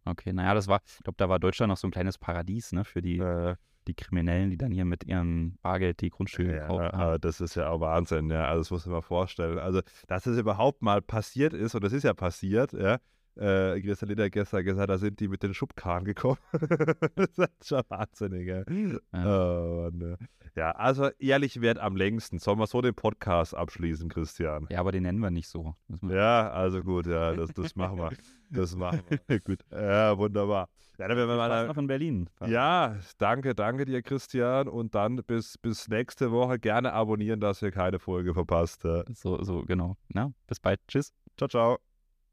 Okay, 0.04 0.32
naja, 0.32 0.54
das 0.54 0.68
war, 0.68 0.80
ich 0.86 1.02
glaube, 1.02 1.16
da 1.18 1.28
war 1.28 1.38
Deutschland 1.38 1.70
noch 1.70 1.76
so 1.76 1.86
ein 1.86 1.90
kleines 1.90 2.18
Paradies, 2.18 2.72
ne, 2.72 2.84
für 2.84 3.02
die, 3.02 3.18
äh, 3.18 3.56
die 3.88 3.94
Kriminellen, 3.94 4.50
die 4.50 4.56
dann 4.58 4.70
hier 4.70 4.84
mit 4.84 5.04
ihrem 5.04 5.56
Bargeld 5.62 6.00
die 6.00 6.10
Grundstücke 6.10 6.54
ja, 6.54 6.60
gekauft 6.62 6.92
haben. 6.92 7.20
Das 7.20 7.40
ist 7.40 7.56
ja 7.56 7.70
auch 7.70 7.80
Wahnsinn, 7.80 8.30
ja. 8.30 8.46
Also 8.46 8.60
das 8.60 8.70
muss 8.70 8.86
man 8.86 8.94
mal 8.96 9.02
vorstellen. 9.02 9.58
Also, 9.58 9.80
dass 10.06 10.26
es 10.26 10.38
überhaupt 10.38 10.82
mal 10.82 11.02
passiert 11.02 11.52
ist, 11.52 11.74
und 11.74 11.82
das 11.82 11.92
ist 11.92 12.04
ja 12.04 12.14
passiert, 12.14 12.72
ja. 12.72 12.98
Äh, 13.38 13.80
Christian 13.80 14.08
Lieder 14.08 14.30
gestern 14.30 14.64
gesagt, 14.64 14.90
da 14.90 14.98
sind 14.98 15.20
die 15.20 15.28
mit 15.28 15.42
den 15.42 15.54
Schubkarren 15.54 16.04
gekommen. 16.04 16.38
das 17.14 17.38
ist 17.38 17.68
schon 17.68 17.82
wahnsinnig, 17.88 18.48
ja. 18.48 18.64
Ja. 19.12 19.86
Oh, 19.86 19.90
ne. 19.92 20.18
ja, 20.56 20.72
also 20.72 21.10
ehrlich 21.18 21.60
wird 21.60 21.78
am 21.78 21.94
längsten. 21.94 22.40
Sollen 22.40 22.58
wir 22.58 22.66
so 22.66 22.80
den 22.80 22.94
Podcast 22.94 23.54
abschließen, 23.54 24.08
Christian? 24.08 24.66
Ja, 24.70 24.80
aber 24.80 24.90
den 24.90 25.04
nennen 25.04 25.20
wir 25.20 25.30
nicht 25.30 25.48
so. 25.48 25.76
Ja, 26.02 26.50
also 26.50 26.82
gut, 26.82 27.06
ja, 27.06 27.34
das, 27.34 27.52
das 27.52 27.76
machen 27.76 27.98
wir. 27.98 28.10
Das 28.50 28.74
machen 28.74 29.02
wir. 29.28 29.40
gut. 29.40 29.60
Ja, 29.70 30.18
wunderbar. 30.18 30.68
Ja, 30.98 31.06
dann 31.06 31.16
werden 31.16 31.28
wir 31.28 31.36
mal 31.36 31.66
noch 31.68 31.76
in 31.76 31.86
Berlin. 31.86 32.28
Ja, 32.44 32.96
danke, 33.18 33.54
danke 33.54 33.84
dir, 33.84 34.02
Christian. 34.02 34.66
Und 34.66 34.96
dann 34.96 35.22
bis, 35.24 35.56
bis 35.58 35.86
nächste 35.86 36.32
Woche 36.32 36.58
gerne 36.58 36.92
abonnieren, 36.92 37.38
dass 37.38 37.62
ihr 37.62 37.70
keine 37.70 38.00
Folge 38.00 38.34
verpasst. 38.34 38.82
So, 38.82 39.42
so, 39.44 39.62
genau. 39.62 39.96
Na, 40.08 40.32
bis 40.48 40.58
bald. 40.58 40.80
Tschüss. 40.88 41.12
Ciao, 41.36 41.48
ciao. 41.48 41.87